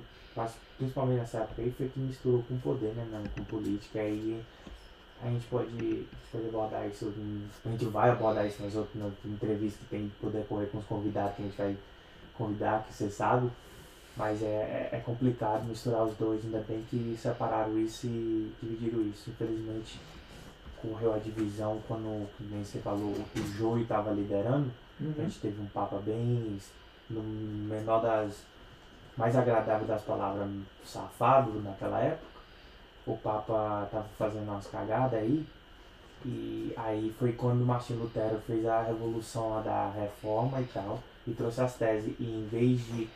[0.78, 4.00] principalmente nessa época aí, foi que misturou com poder, né, não, com política.
[4.00, 4.40] Aí
[5.22, 7.12] a gente pode, abordar isso,
[7.64, 10.84] a gente vai abordar isso nas outras nas entrevistas que tem que decorrer com os
[10.84, 11.76] convidados que a gente vai
[12.36, 13.50] convidar, que você sabe.
[14.16, 19.02] Mas é, é, é complicado misturar os dois, ainda bem que separaram isso e dividiram
[19.02, 19.30] isso.
[19.30, 20.00] Infelizmente,
[20.82, 24.70] correu a divisão quando, nem você falou, o Joio estava liderando.
[25.00, 25.14] A Uhum.
[25.16, 26.58] gente teve um papa bem,
[27.08, 28.42] no menor das,
[29.16, 30.48] mais agradável das palavras,
[30.84, 32.37] safado naquela época.
[33.08, 35.46] O papa tava fazendo umas cagadas aí.
[36.24, 41.00] E aí foi quando o Martinho Lutero fez a revolução lá da reforma e tal.
[41.26, 42.14] E trouxe as teses.
[42.20, 43.08] E em vez de.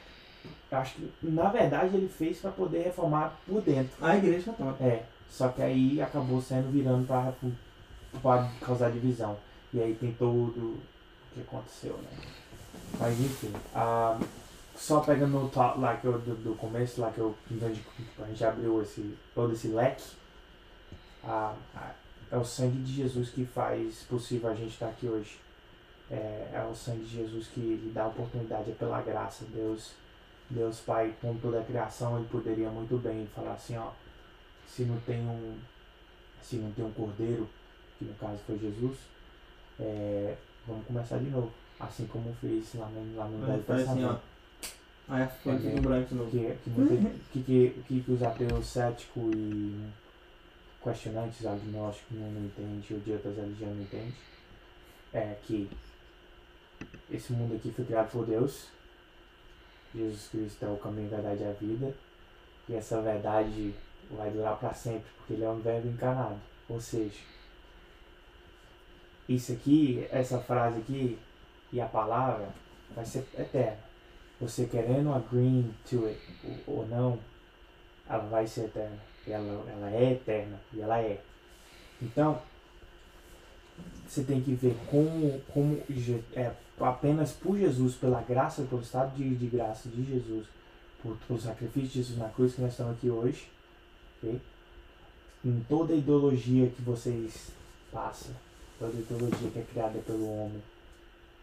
[0.70, 3.92] Acho que, na verdade, ele fez para poder reformar por dentro.
[4.00, 4.82] A igreja católica.
[4.82, 9.36] É, só que aí acabou sendo virando para causar divisão.
[9.74, 10.80] E aí tem todo o
[11.34, 12.10] que aconteceu, né?
[12.98, 14.18] Mas enfim, ah,
[14.82, 18.26] só pegando o top lá que eu, do, do começo, lá que eu que a
[18.26, 20.02] gente abriu esse, todo esse leque,
[21.22, 21.92] ah, ah,
[22.32, 25.38] é o sangue de Jesus que faz possível a gente estar aqui hoje.
[26.10, 29.44] É, é o sangue de Jesus que dá oportunidade, é pela graça.
[29.54, 29.92] Deus,
[30.50, 33.92] Deus Pai, com toda a criação, ele poderia muito bem falar assim, ó,
[34.66, 35.58] se não tem um
[36.42, 37.48] se não tem um cordeiro,
[38.00, 38.98] que no caso foi Jesus,
[39.78, 40.34] é,
[40.66, 41.52] vamos começar de novo.
[41.78, 43.88] Assim como fez lá no, lá no Velho faz
[45.14, 46.30] aqui no branco novo.
[46.30, 46.94] Que, que, muita-
[47.32, 49.88] que, que, que, que os ateus céticos e
[50.82, 54.14] questionantes, agnósticos não, não entendem, ou de outras religiões não entendem,
[55.14, 55.70] é que
[57.10, 58.68] esse mundo aqui foi criado por Deus,
[59.94, 61.94] Jesus Cristo é o caminho, a verdade e a vida,
[62.68, 63.74] e essa verdade
[64.10, 66.40] vai durar para sempre, porque ele é um verbo encarnado.
[66.68, 67.18] Ou seja,
[69.28, 71.18] isso aqui, essa frase aqui
[71.72, 72.48] e a palavra
[72.94, 73.78] vai ser eterna.
[74.42, 76.18] Você querendo agree to it
[76.66, 77.16] ou, não,
[78.08, 78.98] ela vai ser eterna.
[79.24, 81.22] Ela, ela é eterna e ela é.
[82.02, 82.42] Então,
[84.04, 85.80] você tem que ver como, como
[86.34, 86.50] é
[86.80, 90.48] apenas por Jesus, pela graça, pelo estado de, de graça de Jesus,
[91.00, 93.48] por, pelo sacrifício de Jesus na cruz que nós estamos aqui hoje,
[94.18, 94.40] ok?
[95.44, 97.52] Em toda a ideologia que vocês
[97.92, 98.34] passam,
[98.76, 100.62] toda a ideologia que é criada pelo homem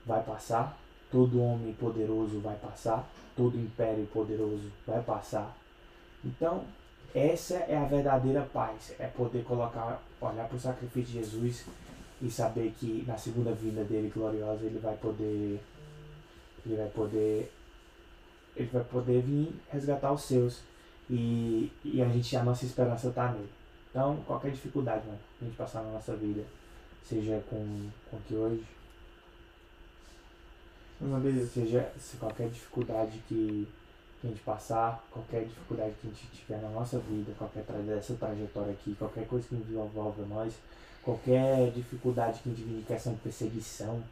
[0.05, 0.77] vai passar,
[1.11, 5.55] todo homem poderoso vai passar, todo império poderoso vai passar.
[6.23, 6.63] Então,
[7.13, 11.65] essa é a verdadeira paz, é poder colocar, olhar para o sacrifício de Jesus
[12.21, 15.59] e saber que na segunda vinda dele gloriosa ele vai poder
[16.65, 17.51] ele vai poder
[18.55, 20.61] ele vai poder vir resgatar os seus
[21.09, 23.49] e, e a gente a nossa esperança está nele.
[23.89, 26.43] Então, qualquer dificuldade, mano, que a gente passar na nossa vida,
[27.03, 28.63] seja com, com aqui hoje,
[31.01, 31.49] Uma beleza.
[31.53, 33.67] seja se qualquer dificuldade que,
[34.19, 37.77] que a gente passar, qualquer dificuldade que a gente tiver na nossa vida, qualquer tra
[37.77, 40.53] dessa trajetória aqui, qualquer coisa que envolva nós,
[41.03, 44.03] qualquer dificuldade que a gente vive questão de perseguição,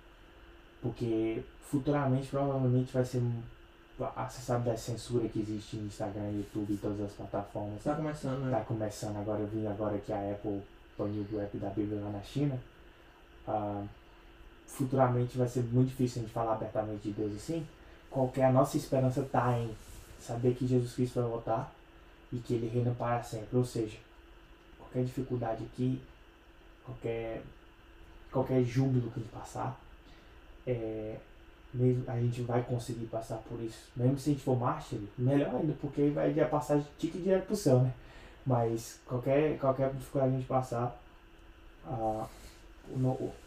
[0.82, 3.18] porque futuramente provavelmente vai ser.
[3.20, 3.42] um-
[4.00, 7.84] ah, da censura que existe no Instagram, YouTube e todas as plataformas.
[7.84, 8.52] Tá começando, né?
[8.52, 10.62] Tá começando agora, eu vi agora que a Apple
[10.98, 12.60] baniu o app da Bíblia lá na China.
[13.48, 13.84] Ah,
[14.68, 17.66] futuramente vai ser muito difícil a gente falar abertamente de Deus assim.
[18.12, 19.76] Qualquer a nossa esperança tá em
[20.20, 21.74] saber que Jesus Cristo vai voltar
[22.32, 23.58] e que ele reina para sempre.
[23.58, 23.98] Ou seja,
[24.78, 26.02] qualquer dificuldade aqui,
[26.86, 27.42] qualquer
[28.32, 29.80] qualquer júbilo que a gente passar,
[30.66, 31.16] é,
[31.74, 33.90] mesmo a gente vai conseguir passar por isso.
[33.96, 37.56] Mesmo se a gente for mártir, melhor ainda, porque vai passar de tique direto pro
[37.56, 37.94] céu, né?
[38.46, 40.98] Mas qualquer, qualquer dificuldade a gente passar,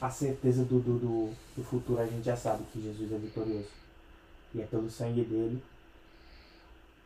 [0.00, 0.98] a certeza do, do,
[1.56, 3.68] do, futuro a gente já sabe que Jesus é vitorioso.
[4.54, 5.62] E é pelo sangue dele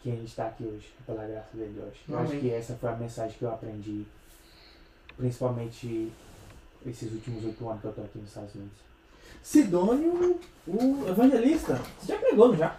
[0.03, 2.01] que a gente está aqui hoje, é pela graça dele hoje.
[2.09, 4.05] Eu acho que essa foi a mensagem que eu aprendi,
[5.17, 6.13] principalmente
[6.87, 8.79] esses últimos oito anos que eu tô aqui nos Estados Unidos.
[9.43, 11.81] Sidônio, o evangelista.
[11.99, 12.79] Você já pregou, não já?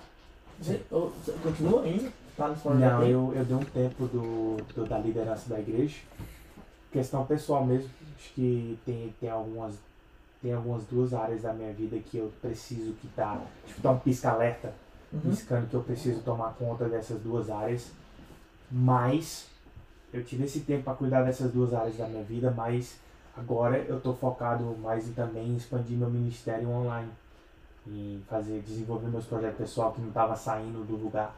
[0.60, 2.12] Você, você continua ainda?
[2.38, 5.98] Tá Não, eu, eu dei um tempo do, do- da liderança da igreja.
[6.96, 7.90] Questão pessoal mesmo.
[8.18, 9.76] Acho que tem, tem algumas
[10.42, 13.42] tem algumas duas áreas da minha vida que eu preciso que tá.
[13.66, 14.74] Tipo, tá um pisca-alerta
[15.12, 15.22] Uhum.
[15.32, 17.92] piscando que eu preciso tomar conta dessas duas áreas.
[18.72, 19.48] Mas
[20.14, 22.98] eu tive esse tempo para cuidar dessas duas áreas da minha vida, mas
[23.36, 27.12] agora eu tô focado mais em também em expandir meu ministério online.
[27.88, 31.36] Em fazer, desenvolver meus projetos pessoal que não tava saindo do lugar.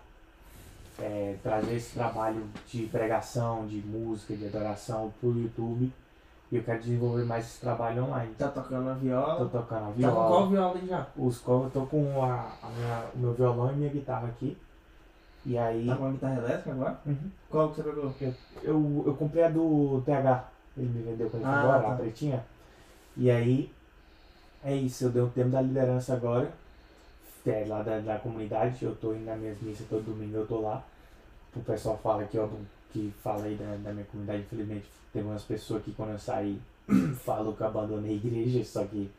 [1.00, 5.92] É, trazer esse trabalho de pregação, de música, de adoração pro YouTube.
[6.52, 8.34] E eu quero desenvolver mais esse trabalho online.
[8.38, 9.50] Tá tocando a Tô viola.
[9.50, 10.28] tocando a Tá com viola.
[10.28, 11.08] qual viola aí já?
[11.18, 14.58] Os covos, eu tô com a, a minha, o meu violão e minha guitarra aqui.
[15.46, 15.86] E aí.
[15.86, 17.00] Tá com a guitarra elétrica agora?
[17.06, 17.32] Uhum.
[17.50, 18.14] Qual que você pegou?
[18.64, 20.46] Eu, eu comprei a do TH,
[20.78, 21.94] Ele me vendeu quando ele Ah, embora, tá.
[21.94, 22.44] a pretinha.
[23.16, 23.72] E aí,
[24.64, 26.50] é isso, eu dei um tempo da liderança agora.
[27.48, 30.60] É, lá da, da comunidade, eu tô indo nas minhas missas todo domingo, eu tô
[30.60, 30.86] lá.
[31.56, 32.48] O pessoal fala aqui, ó,
[32.92, 36.60] que fala aí da, da minha comunidade, infelizmente, teve umas pessoas que quando eu saí,
[37.24, 39.10] falam que eu abandonei a igreja, só que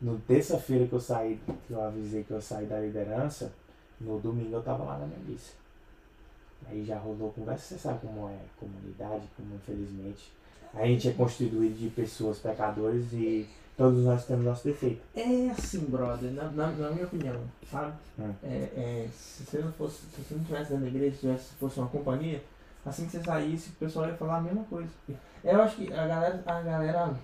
[0.00, 3.52] no terça-feira que eu saí, que eu avisei que eu saí da liderança,
[4.00, 5.52] no domingo eu tava lá na minha missa.
[6.66, 10.32] Aí já rolou conversa, você sabe como é comunidade, como infelizmente.
[10.74, 15.00] A gente é constituído de pessoas pecadores e todos nós temos nosso defeito.
[15.14, 17.40] É assim, brother, na, na, na minha opinião,
[17.70, 17.92] sabe?
[18.18, 18.32] Hum.
[18.42, 21.54] É, é, se você não fosse, se você não tivesse dentro da igreja, se tivesse,
[21.58, 22.42] fosse uma companhia,
[22.84, 24.88] assim que você saísse, o pessoal ia falar a mesma coisa.
[25.42, 27.14] Eu acho que a galera, a galera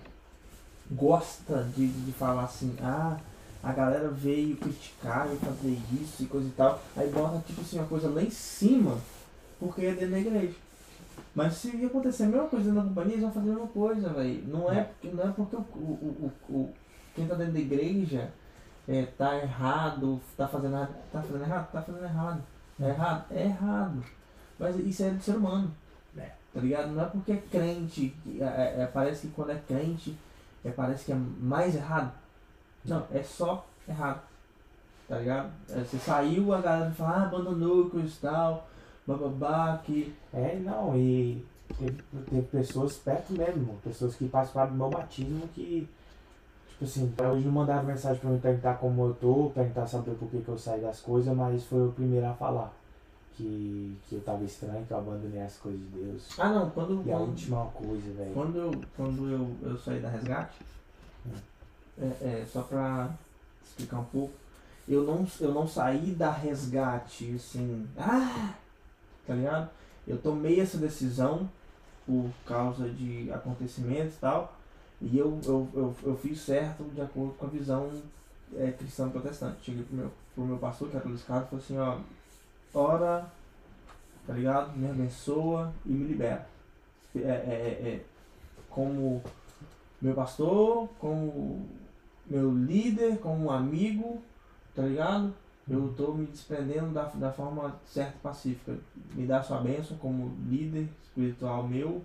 [0.91, 3.17] gosta de, de falar assim, ah,
[3.63, 7.77] a galera veio criticar e fazer isso e coisa e tal, aí bota tipo assim
[7.77, 8.97] uma coisa lá em cima,
[9.59, 10.55] porque é dentro da igreja.
[11.35, 14.09] Mas se acontecer a mesma coisa dentro da companhia, eles vão fazer a mesma coisa,
[14.09, 14.43] velho.
[14.47, 16.73] Não é, porque- não é porque o, o, o, o,
[17.15, 18.31] quem tá dentro da igreja
[18.87, 20.95] é, tá errado, tá fazendo errado.
[21.11, 21.71] Tá fazendo errado?
[21.71, 22.43] Tá fazendo errado.
[22.79, 23.25] É errado?
[23.31, 24.03] É errado.
[24.59, 25.71] Mas isso é do ser humano.
[26.17, 26.31] É.
[26.53, 26.89] Tá ligado?
[26.91, 30.17] Não é porque é crente, que, é, é- parece que quando é crente,
[30.63, 32.11] é, parece que é mais errado.
[32.83, 34.21] Não, é só errado.
[35.07, 35.49] Tá ligado?
[35.69, 38.67] É, você saiu, a galera fala, ah, abandonou, coisa e tal,
[39.07, 40.13] bababá, que.
[40.33, 41.43] É, não, e
[41.77, 41.97] teve,
[42.29, 45.87] teve pessoas perto mesmo, pessoas que participaram do meu batismo que,
[46.69, 50.29] tipo assim, hoje não mandaram mensagem pra me perguntar como eu tô, perguntar saber por
[50.29, 52.73] que, que eu saí das coisas, mas foi o primeiro a falar.
[53.37, 56.27] Que, que eu tava estranho, que eu abandonei as coisas de Deus.
[56.37, 57.01] Ah não, quando.
[57.07, 58.33] E a quando- última coisa, velho.
[58.33, 60.59] Quando eu, quando eu, eu saí da resgate,
[61.99, 63.09] é, é, só pra
[63.65, 64.33] explicar um pouco,
[64.87, 68.53] eu não, eu não saí da resgate assim, ah,
[69.25, 69.69] tá ligado?
[70.07, 71.49] Eu tomei essa decisão
[72.05, 74.57] por causa de acontecimentos e tal,
[75.01, 77.91] e eu, eu, eu, eu fiz certo de acordo com a visão
[78.55, 79.63] é, cristã protestante.
[79.63, 83.31] Cheguei pro meu, pro meu pastor, que era Carlos, e falei assim, ó, ora,
[84.27, 84.77] tá ligado?
[84.77, 86.47] Me abençoa e me libera.
[87.15, 88.05] É, é, é, é,
[88.69, 89.21] como
[90.01, 91.67] meu pastor, como
[92.25, 94.21] meu líder, como amigo,
[94.75, 95.33] tá ligado?
[95.69, 98.77] Eu tô me desprendendo da, da forma certa e pacífica.
[99.13, 102.03] Me dá sua bênção como líder espiritual meu.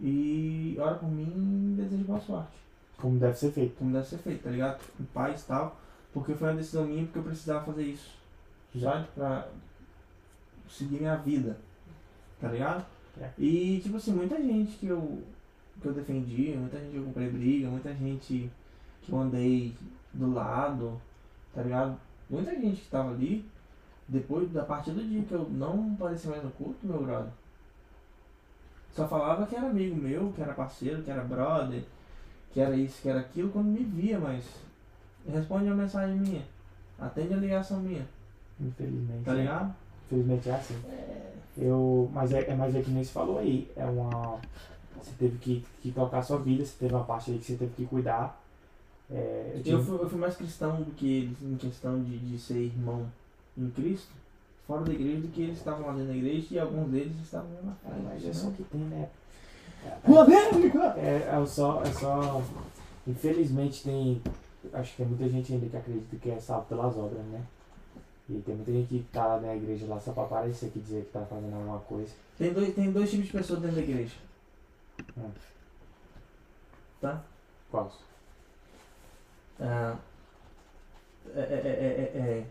[0.00, 2.56] E ora por mim e desejo boa sorte.
[2.96, 3.76] Como deve ser feito.
[3.76, 4.80] Como deve ser feito, tá ligado?
[4.98, 5.80] Em paz e tal.
[6.12, 8.16] Porque foi uma decisão minha porque eu precisava fazer isso.
[8.80, 9.08] Sabe?
[9.14, 9.48] Pra
[10.68, 11.58] seguir minha vida.
[12.40, 12.86] Tá ligado?
[13.20, 13.30] É.
[13.36, 15.22] E tipo assim, muita gente que eu,
[15.80, 18.50] que eu defendi, muita gente que eu comprei briga, muita gente
[19.02, 19.74] que eu andei
[20.12, 21.00] do lado,
[21.52, 21.98] tá ligado?
[22.28, 23.44] Muita gente que tava ali,
[24.06, 27.32] depois da partir do dia que eu não apareci mais no culto, meu brother.
[28.94, 31.82] Só falava que era amigo meu, que era parceiro, que era brother,
[32.52, 34.44] que era isso, que era aquilo, quando me via, mas
[35.26, 36.42] responde a mensagem minha,
[36.98, 38.06] atende a ligação minha,
[38.60, 39.24] Infelizmente.
[39.24, 39.36] tá é.
[39.36, 39.74] ligado?
[40.06, 40.82] Infelizmente é assim.
[41.56, 43.70] Eu, mas é, é mais é que nem você falou aí.
[43.76, 44.38] É uma.
[44.96, 47.56] Você teve que, que tocar a sua vida, você teve uma parte aí que você
[47.56, 48.40] teve que cuidar.
[49.10, 52.38] É, eu Eu fui, eu fui mais cristão do que eles em questão de, de
[52.38, 53.06] ser irmão
[53.56, 54.12] em Cristo,
[54.66, 57.50] fora da igreja, do que eles estavam lá dentro da igreja e alguns deles estavam
[57.54, 58.04] lá na Ah, frente.
[58.04, 58.32] mas é né?
[58.34, 59.08] só que tem, né?
[60.04, 60.94] Polêmica!
[60.98, 62.42] É, é só, é só.
[63.06, 64.20] Infelizmente tem.
[64.72, 67.42] Acho que tem muita gente ainda que acredita que é salvo pelas obras, né?
[68.28, 71.04] E tem muita gente que tá lá na igreja lá só pra aparecer aqui dizer
[71.04, 72.12] que tá fazendo alguma coisa.
[72.36, 74.14] Tem dois, tem dois tipos de pessoas dentro da igreja.
[75.16, 75.30] Hum.
[77.00, 77.22] Tá?
[77.70, 77.92] Quais?
[79.60, 79.96] Ah,
[81.34, 82.46] é, é, é, é, é,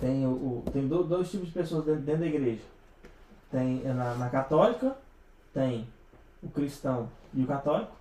[0.00, 2.62] tem o, o- tem do- dois tipos de pessoas dentro, dentro da igreja.
[3.50, 4.96] Tem é, na, na católica,
[5.52, 5.88] tem
[6.42, 7.92] o cristão e o católico.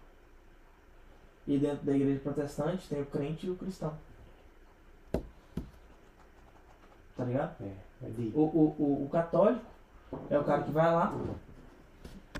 [1.45, 3.93] E dentro da igreja protestante tem o crente e o cristão.
[7.15, 7.55] Tá ligado?
[7.61, 7.65] É,
[8.05, 8.07] é.
[8.33, 9.63] O, o, o, o católico
[10.29, 11.13] é o cara que vai lá,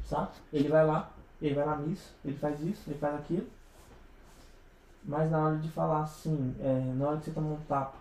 [0.06, 0.32] sabe?
[0.52, 1.12] Ele vai lá,
[1.42, 3.48] ele vai na missa, ele faz isso, ele faz aquilo.
[5.06, 7.98] Mas na hora de falar assim, é, na hora que você toma um tapa,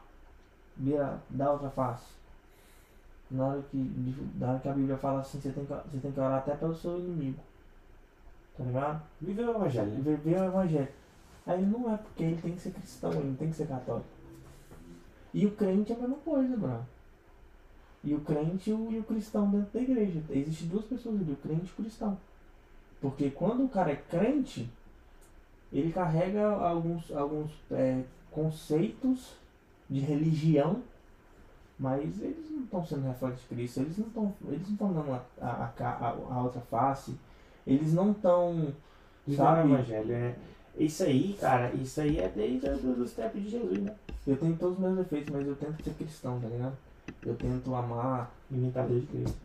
[0.76, 2.12] vira, dá outra face.
[3.30, 3.76] Na hora que,
[4.38, 6.54] na hora que a Bíblia fala assim, você tem, que, você tem que orar até
[6.54, 7.40] pelo seu inimigo.
[8.56, 9.02] Tá ligado?
[9.20, 9.90] Viver o evangelho.
[9.90, 10.88] Ele viver o evangelho.
[11.46, 14.06] Aí não é porque ele tem que ser cristão, ele não tem que ser católico.
[15.34, 16.86] E o crente é a mesma coisa, bro.
[18.04, 20.22] E o crente e o, e o cristão dentro da igreja.
[20.30, 22.18] Existem duas pessoas ali, o crente e o cristão.
[23.00, 24.70] Porque quando o cara é crente,
[25.72, 29.34] ele carrega alguns, alguns é, conceitos
[29.88, 30.82] de religião,
[31.78, 35.12] mas eles não estão sendo reflexos de Cristo, eles não estão eles não estão dando
[35.12, 37.14] a, a, a, a, outra face,
[37.66, 38.72] Eles não estão.
[39.36, 39.72] Sabe?
[39.72, 40.34] evangelho, é.
[40.76, 43.94] Isso aí, cara, isso aí é desde os tempos de Jesus, né?
[44.26, 46.76] Eu tenho todos os meus defeitos, mas eu tento ser cristão, tá ligado?
[47.24, 48.30] Eu tento amar.
[48.50, 49.38] Imitador de Cristo.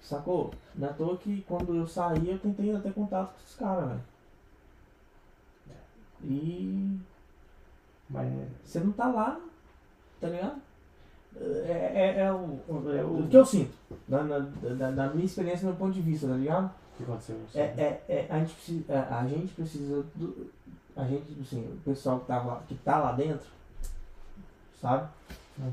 [0.00, 0.52] Sacou?
[0.74, 3.88] Não é à toa que quando eu saí eu tentei ter contato com esses caras,
[3.88, 4.00] velho.
[6.24, 6.98] E
[8.08, 8.32] Mas
[8.64, 9.40] você não tá lá,
[10.20, 10.60] tá ligado?
[11.36, 12.60] É, é, é o,
[12.92, 13.72] é o que eu sinto,
[14.08, 16.66] na, na, da, da minha experiência, do meu ponto de vista, tá ligado?
[16.66, 17.36] o que aconteceu?
[17.54, 20.50] É, é, é, a, gente precisa, a, a gente precisa do.
[20.96, 23.48] A gente, assim, o pessoal que, tava, que tá lá dentro,
[24.80, 25.08] sabe?
[25.58, 25.72] Hum.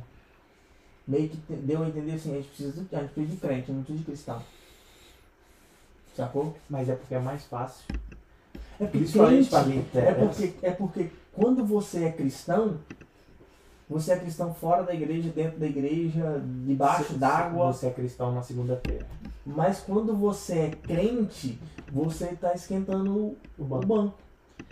[1.07, 3.83] Meio que deu a entender assim, a gente precisa, a gente precisa de crente, não
[3.83, 4.43] precisa de cristão.
[6.15, 6.55] Sacou?
[6.69, 7.85] Mas é porque é mais fácil.
[8.79, 12.77] É porque Principalmente crente- pra mim, é porque, é porque quando você é cristão,
[13.89, 17.71] você é cristão fora da igreja, dentro da igreja, debaixo d'água.
[17.73, 19.05] Você é cristão na segunda-feira.
[19.45, 21.57] Mas quando você é crente,
[21.91, 23.85] você está esquentando o O o banco.
[23.85, 24.13] banco.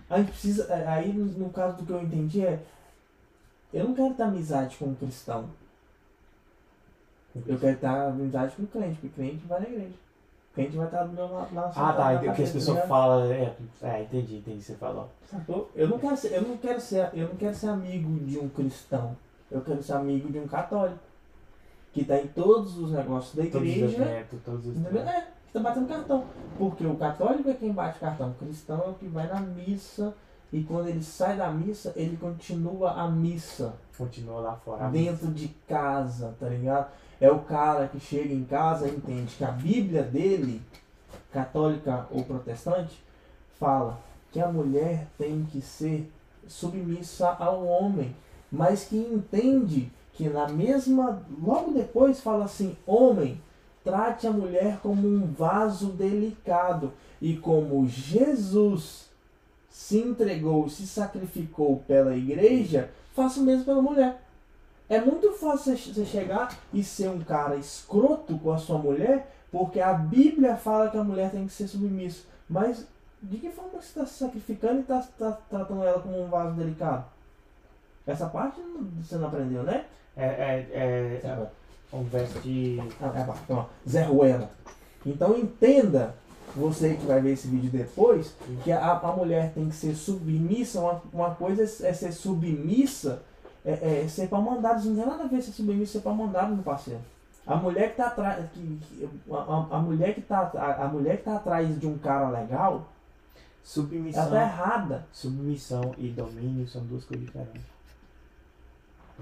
[0.09, 0.65] A gente precisa.
[0.71, 2.59] é, Aí no, caso do que eu entendi é.
[3.73, 5.45] Eu não quero ter amizade com um cristão.
[7.47, 9.93] Eu quero ter amizade com o crente, porque crente vai na igreja.
[10.55, 11.71] Crente vai estar do meu lado lá.
[11.75, 12.13] Ah, tá.
[12.13, 13.29] na O que as pessoas falam.
[13.31, 13.53] É,
[13.83, 15.09] é, entendi, entendi o que você falou.
[15.29, 15.69] Sacou?
[15.75, 18.47] Eu não quero ser, eu não quero ser, eu não quero ser amigo de um
[18.47, 19.17] cristão.
[19.51, 20.99] Eu quero ser amigo de um católico.
[21.91, 24.01] Que está em todos os negócios da Todos os igreja.
[24.01, 24.77] eventos, todos os.
[24.77, 25.01] Entendeu?
[25.03, 26.23] É, que tá batendo cartão.
[26.57, 28.29] Porque o católico é quem bate cartão.
[28.29, 30.13] O cristão é o que vai na missa.
[30.53, 34.87] E quando ele sai da missa, ele continua a missa Continua lá fora.
[34.89, 36.87] dentro de casa, tá ligado?
[37.19, 40.61] É o cara que chega em casa e entende que a Bíblia dele,
[41.31, 43.01] católica ou protestante,
[43.59, 43.99] fala
[44.31, 46.11] que a mulher tem que ser
[46.47, 48.15] submissa ao homem,
[48.51, 53.39] mas que entende que na mesma, logo depois fala assim, homem,
[53.83, 59.05] trate a mulher como um vaso delicado e como Jesus
[59.69, 64.21] se entregou, se sacrificou pela igreja, faça o mesmo pela mulher.
[64.87, 69.79] É muito fácil você chegar e ser um cara escroto com a sua mulher, porque
[69.79, 72.23] a Bíblia fala que a mulher tem que ser submissa.
[72.47, 72.85] Mas
[73.21, 75.01] de que forma você está se sacrificando e está
[75.49, 77.05] tratando ela como um vaso delicado?
[78.05, 78.61] Essa parte
[79.01, 79.85] você não aprendeu, né?
[80.15, 80.69] É, é,
[81.23, 81.47] é,
[81.91, 82.79] um verso de.
[83.01, 84.51] Ah, é, então, Zé Ruela.
[85.05, 86.15] Então entenda,
[86.55, 90.79] você que vai ver esse vídeo depois, que a, a mulher tem que ser submissa.
[90.79, 93.23] Uma, uma coisa é ser submissa,
[93.65, 94.85] é, é ser para mandados.
[94.85, 97.01] Não tem nada a ver ser submissa, ser para mandado, meu parceiro.
[97.47, 98.49] A mulher que tá atrás.
[98.51, 101.97] Que, que- a, a- mulher que tá, a, a mulher que tá atrás de um
[101.97, 102.85] cara legal, ela
[103.63, 104.29] Submissão.
[104.29, 105.05] tá errada.
[105.11, 107.61] Submissão e domínio são duas coisas diferentes.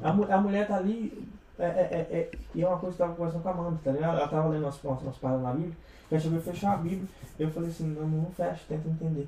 [0.01, 1.27] A, a mulher tá ali.
[1.59, 3.79] É, é, é, é- e é uma coisa que eu tava conversando com a Amanda,
[3.83, 4.17] tá ligado?
[4.17, 5.77] Ela tava lendo umas, umas, paradas na Bíblia.
[6.09, 7.07] Ela chegou a fechar a Bíblia.
[7.37, 9.27] Eu falei assim: não, não fecha, tenta entender.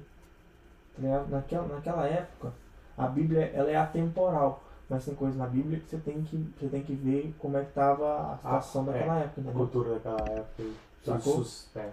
[0.96, 1.30] Tá ligado?
[1.30, 2.54] Naquela, naquela época,
[2.98, 4.64] a Bíblia ela é atemporal.
[4.90, 7.64] Mas tem coisas na Bíblia que você tem que, você tem que ver como é
[7.66, 9.53] que tava a situação Ah, daquela época, A entendeu?
[9.53, 10.64] cultura daquela época.
[11.03, 11.40] Sacou?
[11.40, 11.90] Os, é,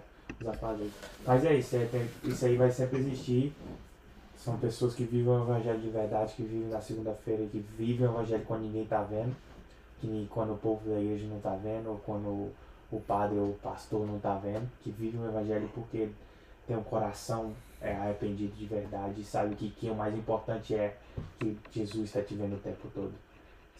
[0.47, 0.93] afazeres.
[1.25, 3.55] Mas é isso, é, tem- isso aí vai sempre existir.
[4.37, 8.11] São pessoas que vivem o evangelho de verdade, que vivem na segunda-feira, que vivem o
[8.11, 9.33] evangelho quando ninguém tá vendo,
[9.99, 12.51] que quando o povo da igreja não tá vendo, ou quando o,
[12.91, 16.09] o padre ou o pastor não tá vendo, que vivem o evangelho porque
[16.67, 17.53] tem um coração
[17.83, 20.97] é, arrependido de verdade e sabe que, que o mais importante é
[21.39, 23.13] que Jesus está te vendo o tempo todo.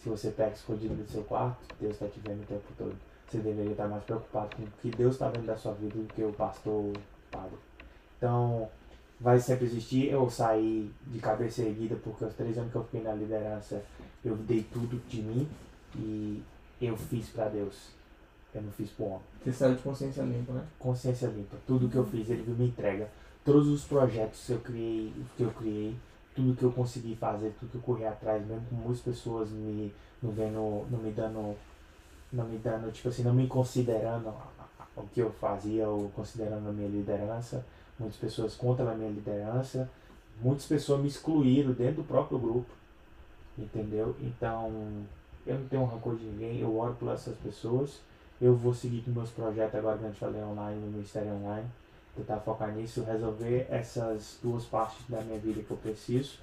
[0.02, 2.94] Se você pega escondido no seu quarto, Deus está te vendo o tempo todo.
[3.26, 6.12] Você deveria estar mais preocupado com o que Deus está vendo da sua vida do
[6.12, 6.92] que o pastor
[7.30, 7.56] padre.
[8.18, 8.68] Então,
[9.18, 10.10] vai sempre existir.
[10.10, 13.82] Eu saí de cabeça erguida porque os três anos que eu fiquei na liderança,
[14.22, 15.48] eu dei tudo de mim
[15.96, 16.42] e
[16.80, 17.88] eu fiz para Deus.
[18.54, 20.64] Eu não fiz pro homem Você saiu de consciência limpa, né?
[20.78, 21.56] consciência limpa.
[21.66, 23.08] Tudo que eu fiz, ele me entrega.
[23.44, 25.96] Todos os projetos que eu criei, que eu criei,
[26.34, 29.92] tudo que eu consegui fazer, tudo que eu corri atrás, mesmo com muitas pessoas me
[30.22, 31.54] não vendo, não me dando,
[32.32, 34.32] não me dando, tipo assim, não me considerando
[34.96, 37.64] o que eu fazia ou considerando a minha liderança.
[37.98, 39.88] Muitas pessoas contra a minha liderança.
[40.40, 42.70] Muitas pessoas me excluíram dentro do próprio grupo.
[43.56, 44.16] Entendeu?
[44.20, 45.04] Então,
[45.46, 48.00] eu não tenho rancor de ninguém, eu oro por essas pessoas.
[48.40, 51.68] Eu vou seguir com meus projetos agora que a gente falei online, no Ministério Online.
[52.16, 56.38] Tentar focar nisso, resolver essas duas partes da minha vida que eu preciso.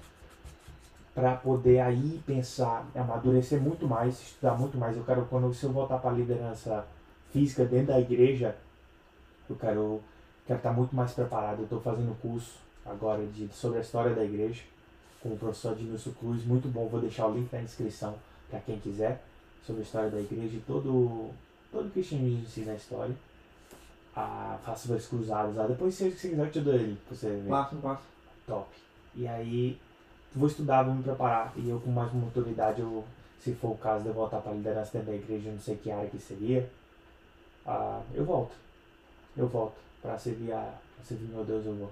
[1.14, 4.96] Para poder aí pensar, amadurecer muito mais, estudar muito mais.
[4.96, 6.86] Eu quero, quando se eu voltar para a liderança
[7.32, 8.56] física dentro da igreja,
[9.48, 10.00] eu quero
[10.46, 11.58] quero estar muito mais preparado.
[11.58, 14.62] Eu estou fazendo curso agora de, sobre a história da igreja
[15.22, 16.88] com o professor Edmilson Cruz, muito bom.
[16.88, 18.16] Vou deixar o link na descrição
[18.50, 19.22] para quem quiser
[19.64, 21.30] sobre a história da igreja e todo
[21.70, 23.14] todo cristianismo ensina a história.
[24.14, 25.66] A Faça Dois Cruzados lá.
[25.66, 27.48] Depois, se você quiser, eu te dou ele pra você ver.
[27.48, 28.02] Passa, passa.
[28.46, 28.68] Top.
[29.14, 29.78] E aí,
[30.34, 31.52] vou estudar, vou me preparar.
[31.56, 33.04] E eu, com mais uma autoridade, eu,
[33.40, 35.90] se for o caso de eu voltar pra liderança dentro da igreja, não sei que
[35.90, 36.68] área que seria,
[37.66, 38.52] ah, eu volto.
[39.36, 39.74] Eu volto.
[40.02, 41.90] Pra servir, a, pra servir meu Deus, eu vou.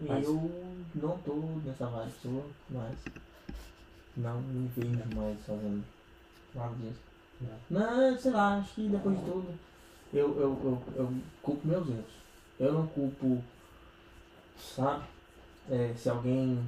[0.00, 0.50] E Mas- eu
[0.94, 1.34] não tô
[1.64, 2.94] nessa vibe sua, mas
[4.16, 5.84] não me vejo mais fazendo
[6.54, 7.00] nada disso.
[7.68, 9.54] Não, sei lá, acho que depois de tudo
[10.12, 12.18] eu, eu, eu, eu culpo meus erros.
[12.58, 13.42] Eu não culpo,
[14.58, 15.04] sabe?
[15.70, 16.58] É, se alguém,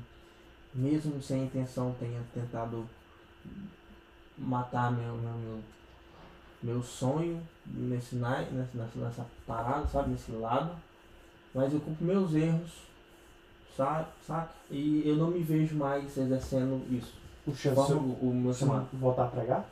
[0.75, 2.87] mesmo sem intenção, tenha tentado
[4.37, 5.61] matar meu, meu, meu,
[6.63, 10.11] meu sonho nesse, nessa, nessa, parada, sabe?
[10.11, 10.77] Nesse lado.
[11.55, 12.83] Mas eu culpo meus erros,
[13.77, 14.07] sabe?
[14.27, 14.51] saca?
[14.71, 17.19] E eu não me vejo mais exercendo isso.
[17.55, 18.87] Se eu, o, o meu chamado.
[18.93, 19.65] voltar a pregar?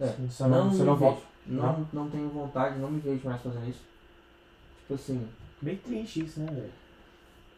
[0.00, 0.06] É.
[0.06, 1.29] Você não, você não volta.
[1.46, 3.80] Não, não tenho vontade, não me vejo mais fazendo isso.
[4.82, 5.26] Tipo assim,
[5.62, 6.72] Meio triste isso, né, velho?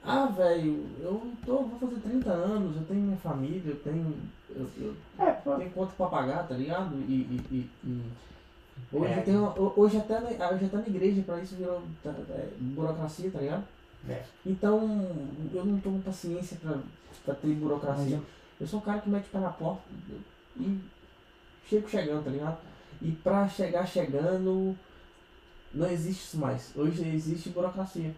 [0.05, 4.15] ah, velho, eu tô, vou fazer 30 anos, eu tenho minha família, eu tenho.
[4.51, 5.55] Eu, eu É, pô.
[5.57, 6.95] tenho conta pra pagar, tá ligado?
[7.09, 7.13] E.
[7.13, 8.13] e, e- e-
[8.93, 9.19] hoje, É.
[9.19, 12.49] eu tenho, ho- hoje, até na, hoje até na igreja, pra isso virou tá, é,
[12.59, 13.65] burocracia, tá ligado?
[14.09, 14.23] É.
[14.45, 14.81] Então,
[15.55, 16.79] eu não tô com paciência pra,
[17.25, 18.21] pra ter burocracia.
[18.61, 19.83] Eu sou um cara que mete o pé na porta
[20.59, 20.81] e
[21.69, 22.59] chego chegando, tá ligado?
[23.03, 24.77] E pra chegar chegando,
[25.75, 26.71] não existe isso mais.
[26.77, 28.15] Hoje existe burocracia.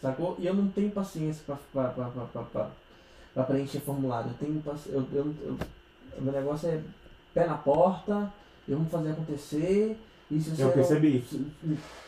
[0.00, 0.36] Sacou?
[0.38, 1.42] E eu não tenho paciência
[1.72, 4.30] pra preencher formulário.
[4.30, 5.58] Eu tenho eu, eu, eu,
[6.18, 6.80] o meu negócio é
[7.34, 8.32] pé na porta,
[8.68, 9.98] eu vou fazer acontecer.
[10.30, 11.24] E se você Eu não- percebi.
[11.28, 11.36] se-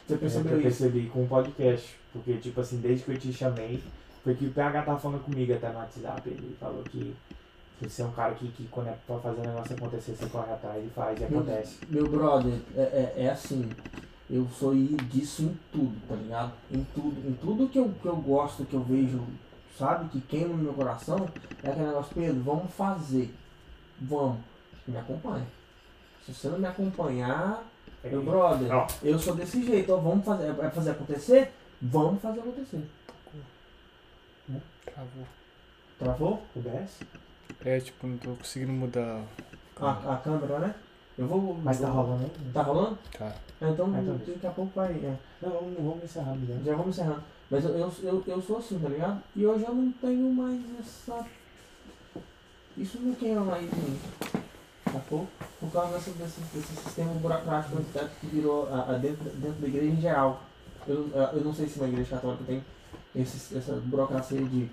[0.07, 0.63] Você eu percebeu isso?
[0.63, 1.97] percebi com o podcast.
[2.13, 3.83] Porque, tipo assim, desde que eu te chamei,
[4.25, 6.29] foi que o PH tava falando comigo até no WhatsApp.
[6.29, 7.15] Ele falou que
[7.87, 10.53] você é um cara que, que quando é pra fazer o negócio acontecer, você corre
[10.53, 11.79] atrás e faz e acontece.
[11.89, 13.71] Meu brother, é, é, é assim,
[14.31, 16.53] eu sou disso em tudo, tá ligado?
[16.71, 19.25] Em tudo, em tudo que eu, que eu gosto, que eu vejo,
[19.79, 21.29] sabe, que queima no meu coração,
[21.63, 23.35] é aquele negócio, Pedro, vamos fazer.
[24.01, 24.39] Vamos.
[24.87, 25.47] Me acompanha.
[26.25, 27.65] Se você não me acompanhar,
[28.05, 28.71] meu brother,
[29.03, 31.53] eu sou desse jeito, ó, vamos fazer, é fazer acontecer?
[31.81, 32.89] Vamos fazer acontecer.
[34.85, 35.27] Travou.
[35.99, 36.43] Travou?
[36.57, 37.01] OBS?
[37.65, 39.23] É, tipo, não tô conseguindo mudar.
[39.81, 40.75] A, a câmera, né?
[41.17, 41.59] Eu vou.
[41.63, 42.53] Mas tá rolando aí?
[42.53, 42.99] Tá rolando?
[43.17, 43.35] Tá.
[43.61, 44.93] É, Então, Ah, então daqui a pouco vai.
[44.93, 45.17] é.
[45.43, 46.59] Não, vamos, vamos encerrar, Miguel.
[46.65, 47.23] Já vamos encerrando.
[47.51, 49.21] Mas eu, eu, eu, eu sou assim, tá ligado?
[49.35, 51.27] E hoje eu não tenho mais essa.
[52.77, 53.99] Isso não queima mais em mim.
[54.93, 55.27] Sacou?
[55.61, 57.77] Por causa dessa, desse, desse sistema burocrático
[58.21, 60.43] que virou a, a dentro, dentro da igreja em geral.
[60.87, 62.65] Eu, eu não sei se na igreja católica tem
[63.17, 64.71] esse, essa burocracia de,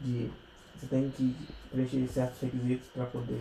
[0.00, 0.30] de.
[0.76, 1.34] Você tem que
[1.70, 3.40] preencher certos requisitos para poder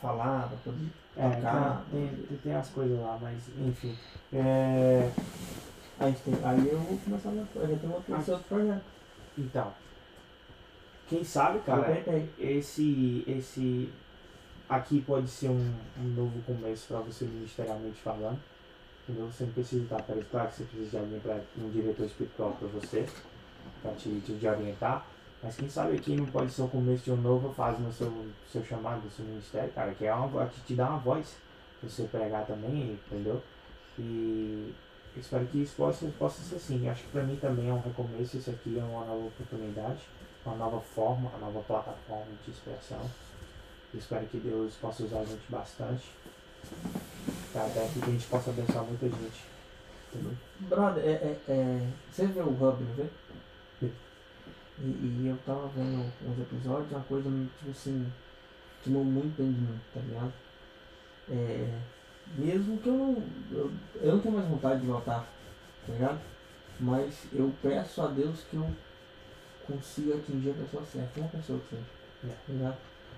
[0.00, 1.84] falar, para poder É, tocar.
[1.90, 3.96] tem, tem, tem as coisas lá, mas enfim.
[4.32, 5.10] É,
[5.98, 8.82] Aí, tem, aí eu vou começar a minha eu já tenho outro, outro projeto.
[9.38, 9.72] então,
[11.08, 12.02] quem sabe, cara,
[12.38, 13.90] esse, esse
[14.68, 18.38] aqui pode ser um, um novo começo para você ministerialmente falando.
[19.08, 19.26] Entendeu?
[19.30, 20.16] Você não precisa estar para.
[20.24, 23.06] Claro que você precisa de alguém para um diretor espiritual para você,
[23.80, 25.06] para te, te, te orientar.
[25.42, 28.26] Mas quem sabe aqui não pode ser o começo de uma nova fase no seu,
[28.50, 31.36] seu chamado, no seu ministério, cara, que é uma que te dá uma voz
[31.80, 33.42] pra você pregar também, entendeu?
[33.98, 34.74] E
[35.14, 36.88] eu espero que isso possa, possa ser assim.
[36.88, 40.00] Acho que pra mim também é um recomeço, isso aqui é uma nova oportunidade,
[40.44, 43.00] uma nova forma, uma nova plataforma de expressão.
[43.94, 46.04] Eu espero que Deus possa usar a gente bastante.
[47.52, 49.44] Tá, até que a gente possa abençoar muita gente.
[50.12, 50.36] Entendeu?
[50.60, 53.06] Brother, é, é, é, você vê o Hub, não vê?
[54.78, 58.12] E, e eu tava vendo uns episódios, uma coisa tipo assim,
[58.82, 60.32] que não muito dentro de mim, tá ligado?
[61.30, 61.78] É,
[62.36, 63.22] mesmo que eu não.
[63.50, 65.26] Eu, eu não tenho mais vontade de voltar,
[65.86, 66.20] tá ligado?
[66.78, 68.70] Mas eu peço a Deus que eu
[69.66, 71.82] consiga atingir a pessoa certa, uma pessoa que seja.
[72.24, 72.28] É.
[72.28, 72.76] Tá ligado?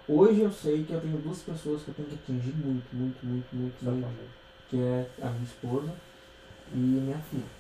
[0.09, 3.27] Hoje eu sei que eu tenho duas pessoas que eu tenho que atingir muito, muito,
[3.27, 4.39] muito, muito, muito
[4.71, 5.93] que é a minha esposa
[6.73, 7.58] e minha filha.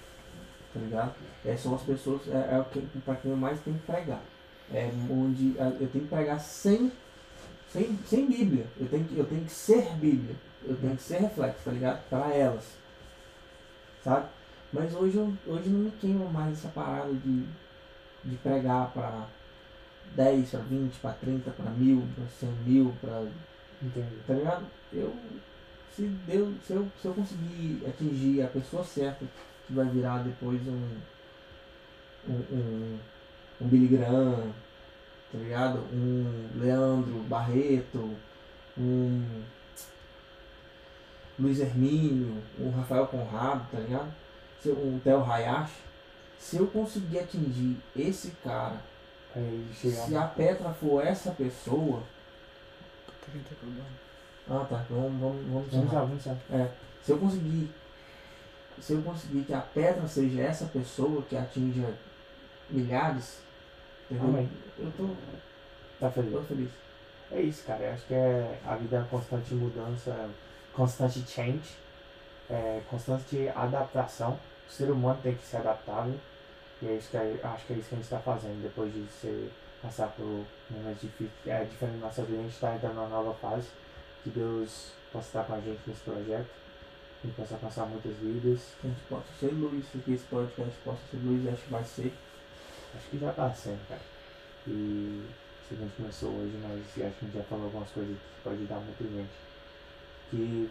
[0.72, 1.14] Tá ligado?
[1.44, 4.20] É, são as pessoas, é, é o que, pra quem eu mais tenho que pregar.
[4.72, 6.92] É onde eu tenho que pregar sem,
[7.72, 8.66] sem, sem Bíblia.
[8.78, 10.36] Eu tenho, que, eu tenho que ser Bíblia.
[10.64, 12.02] Eu tenho que ser reflexo, tá ligado?
[12.10, 12.64] Para elas.
[14.04, 14.26] Sabe?
[14.72, 17.46] Mas hoje, eu, hoje não me queima mais essa parada de,
[18.24, 19.26] de pregar para
[20.14, 23.26] 10, para 20, para 30, para mil, para 100 mil, para
[23.82, 24.16] Entendi.
[24.26, 24.66] tá ligado?
[24.92, 25.14] Eu,
[25.94, 29.24] se Deus, se eu, se eu conseguir atingir a pessoa certa,
[29.68, 30.96] que vai virar depois um,
[32.28, 32.98] um, um,
[33.60, 34.50] um Billy Graham,
[35.30, 35.78] tá ligado?
[35.92, 38.16] Um Leandro Barreto,
[38.76, 39.42] um
[41.38, 44.12] Luiz Hermínio, um Rafael Conrado, tá ligado?
[44.60, 45.76] se eu- o Theo Hayashi,
[46.36, 48.80] se eu conseguir atingir esse cara,
[49.72, 52.02] se a Petra for essa pessoa.
[54.50, 55.92] Ah tá, vamos, vamos, vamos Vamos encerrar.
[56.00, 56.68] lá, vamos lá.
[57.02, 57.70] Se eu conseguir.
[58.80, 61.94] Se eu conseguir que a Petra seja essa pessoa que atinja
[62.70, 63.40] milhares,
[64.10, 64.28] entendeu?
[64.28, 64.48] Amém.
[64.78, 65.08] Eu tô,
[65.98, 66.32] Tá feliz?
[66.32, 66.70] tô feliz.
[67.30, 67.84] É isso, cara.
[67.84, 70.30] Eu acho que é a vida é uma constante mudança,
[70.72, 71.76] constante change,
[72.48, 74.38] é, constante adaptação.
[74.68, 76.14] O ser humano tem que ser adaptável.
[76.80, 78.92] E é isso que eu acho que é isso que a gente está fazendo depois
[78.92, 79.52] de ser,
[79.82, 81.30] passar por momentos difíceis.
[81.46, 83.68] É diferente da nossa vida, a gente está entrando numa nova fase.
[84.22, 86.48] Que Deus possa estar com a gente nesse projeto.
[87.24, 88.60] E possa alcançar muitas vidas.
[88.80, 91.84] Que a gente possa ser luz, que esse podcast possa ser luz, acho que vai
[91.84, 92.12] ser.
[92.94, 94.00] Acho que já tá sendo, cara.
[94.66, 95.26] E
[95.68, 98.42] se a gente começou hoje, mas acho que a gente já falou algumas coisas que
[98.42, 99.30] pode ajudar muita gente.
[100.30, 100.70] Que,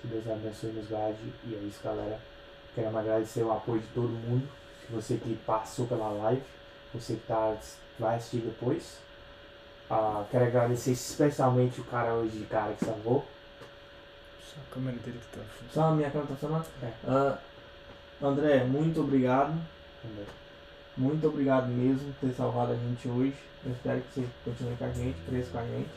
[0.00, 1.32] que Deus abençoe nos guarde.
[1.46, 2.20] E é isso, galera.
[2.74, 4.48] Queremos agradecer o apoio de todo mundo.
[4.90, 6.42] Você que passou pela live,
[6.92, 7.56] você que tá,
[7.98, 8.98] vai assistir depois.
[9.88, 13.26] Ah, quero agradecer especialmente o cara hoje de cara que salvou.
[14.52, 15.96] Só a câmera dele que tá funcionando.
[15.96, 16.66] Minha câmera tá funcionando?
[16.82, 16.92] É.
[17.06, 17.38] Ah,
[18.22, 19.54] André, muito obrigado.
[20.02, 20.26] Entendeu?
[20.96, 23.34] Muito obrigado mesmo por ter salvado a gente hoje.
[23.64, 25.90] Eu espero que você continue com a gente, cresça com a gente.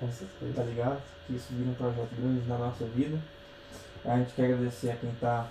[0.00, 0.52] Com certeza.
[0.54, 1.02] tá ligado?
[1.26, 3.18] Que isso vira um projeto grande na nossa vida.
[4.04, 5.46] A gente quer agradecer a quem tá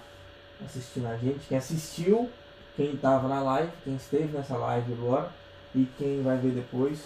[0.64, 2.30] assistindo a gente, quem assistiu,
[2.76, 5.30] quem tava na live, quem esteve nessa live agora
[5.74, 7.02] e quem vai ver depois.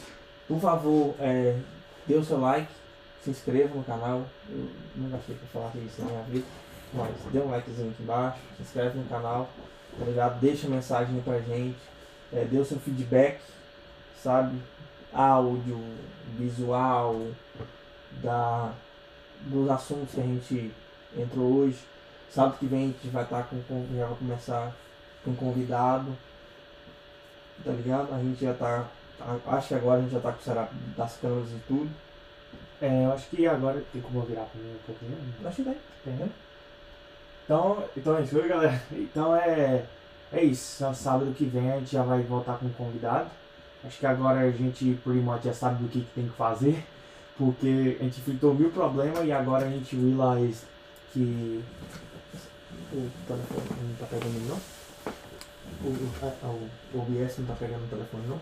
[0.47, 1.59] Por favor, é,
[2.07, 2.71] dê o seu like,
[3.25, 4.23] se inscreva no canal.
[4.47, 6.45] Eu nunca achei eu falasse isso na minha vida,
[6.93, 9.49] mas dê um likezinho aqui embaixo, se inscreve no canal,
[9.97, 10.39] tá ligado?
[10.39, 11.79] Deixa mensagem pra gente,
[12.31, 13.41] é, dê o seu feedback,
[14.21, 14.61] sabe?
[15.11, 15.79] Áudio,
[16.37, 17.19] visual,
[18.21, 18.71] da,
[19.41, 20.71] dos assuntos que a gente
[21.17, 21.79] entrou hoje.
[22.29, 24.75] Sábado que vem a gente vai estar com, com já vai começar
[25.23, 26.15] com um convidado.
[27.63, 28.13] Tá ligado?
[28.13, 28.85] A gente já tá.
[29.47, 31.89] Acho que agora a gente já tá com o setup das câmeras e tudo.
[32.81, 35.17] É, eu acho que agora tem como eu virar pra mim um pouquinho.
[35.45, 35.77] Acho que tem.
[36.05, 36.29] Entendeu?
[37.45, 38.81] Então, então é isso, galera?
[38.91, 39.85] Então é,
[40.33, 40.83] é isso.
[40.93, 43.29] Sábado que vem a gente já vai voltar com um convidado.
[43.83, 46.83] Acho que agora a gente, por enquanto, já sabe do que, que tem que fazer.
[47.37, 50.63] Porque a gente enfrentou mil problemas e agora a gente realize
[51.13, 51.63] que
[52.93, 54.57] O telefone não tá pegando não?
[55.83, 56.69] O, o, a- a- o
[56.99, 58.41] OBS não tá pegando o telefone não?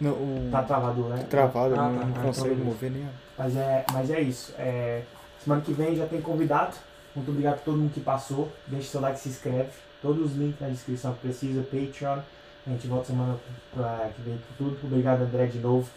[0.00, 0.48] Não, o.
[0.50, 1.26] tá travado, né?
[1.30, 2.64] travado, Ah, não, tá, não tá, consegue tá.
[2.64, 3.08] mover nem a.
[3.36, 4.54] Mas é, mas é isso.
[4.58, 5.02] É,
[5.42, 6.76] semana que vem já tem convidado.
[7.14, 8.50] Muito obrigado a todo mundo que passou.
[8.66, 9.70] Deixa seu like, se inscreve.
[10.02, 12.18] Todos os links na descrição que precisa, Patreon.
[12.66, 13.36] A gente volta semana
[13.74, 14.78] pra, que vem com tudo.
[14.84, 15.88] Obrigado, André, de novo,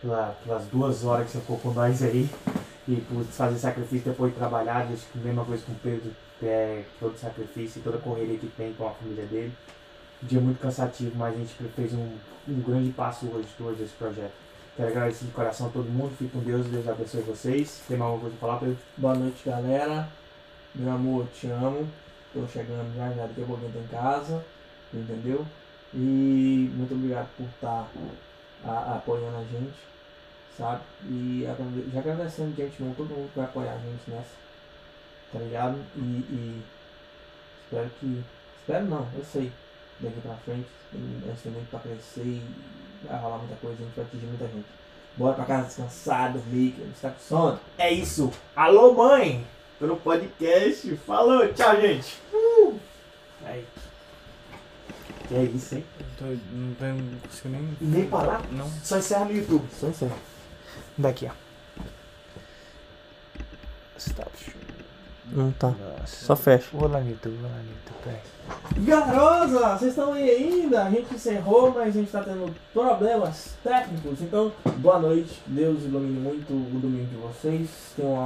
[0.00, 2.28] pela, pelas duas horas que você ficou com nós aí.
[2.88, 4.86] E por fazer sacrifício depois de trabalhar.
[4.92, 6.10] Acho que a mesma coisa com o Pedro.
[6.42, 9.52] É, todo sacrifício e toda a correria que tem com a família dele.
[10.22, 12.10] Um dia muito cansativo, mas a gente fez um,
[12.48, 14.45] um grande passo hoje towards esse projeto.
[14.76, 16.14] Quero agradecer de coração a todo mundo.
[16.18, 16.66] Fique com Deus.
[16.66, 17.82] Deus abençoe vocês.
[17.88, 18.78] Tem mais alguma coisa pra falar, Pedro?
[18.98, 20.06] Boa noite, galera.
[20.74, 21.88] Meu amor, te amo.
[22.34, 24.44] Tô chegando já, já daqui a pouquinho em casa.
[24.92, 25.46] Entendeu?
[25.94, 27.88] E muito obrigado por estar
[28.94, 29.78] apoiando a gente,
[30.58, 30.82] sabe?
[31.04, 31.48] E
[31.90, 34.34] já agradecendo de antemão todo mundo que vai apoiar a gente nessa.
[35.32, 35.78] Tá ligado?
[35.96, 36.62] E, e
[37.64, 38.22] espero que.
[38.60, 39.50] Espero não, eu sei.
[40.00, 42.42] Daqui pra frente, a gente tem muito pra crescer e
[43.04, 44.66] vai rolar muita coisa, a gente vai atingir muita gente.
[45.16, 47.60] Bora pra casa descansar, dormir, que a gente tá com sono.
[47.78, 48.30] É isso.
[48.54, 49.46] Alô, mãe!
[49.78, 50.94] Pelo podcast.
[51.06, 52.18] Falou, tchau, gente.
[52.32, 52.78] Uh!
[53.44, 53.66] Aí.
[55.32, 55.84] É isso, hein?
[56.18, 57.76] Tô, não, tô- não consigo nem.
[57.80, 58.42] Nem parar?
[58.52, 58.70] Não.
[58.84, 59.66] Só encerra no YouTube.
[59.72, 60.12] Só aí.
[60.98, 61.32] Daqui, ó.
[63.98, 64.30] Stop.
[65.32, 65.68] Não tá.
[65.70, 66.24] Nossa.
[66.26, 66.68] Só fecha.
[66.72, 68.20] Vou lá vou lá no YouTube, peraí.
[68.78, 70.84] Garosa, vocês estão aí ainda?
[70.84, 74.20] A gente encerrou, mas a gente tá tendo problemas técnicos.
[74.20, 75.40] Então, boa noite.
[75.46, 77.68] Deus ilumine muito o domingo de vocês.
[77.96, 78.14] Tenham uma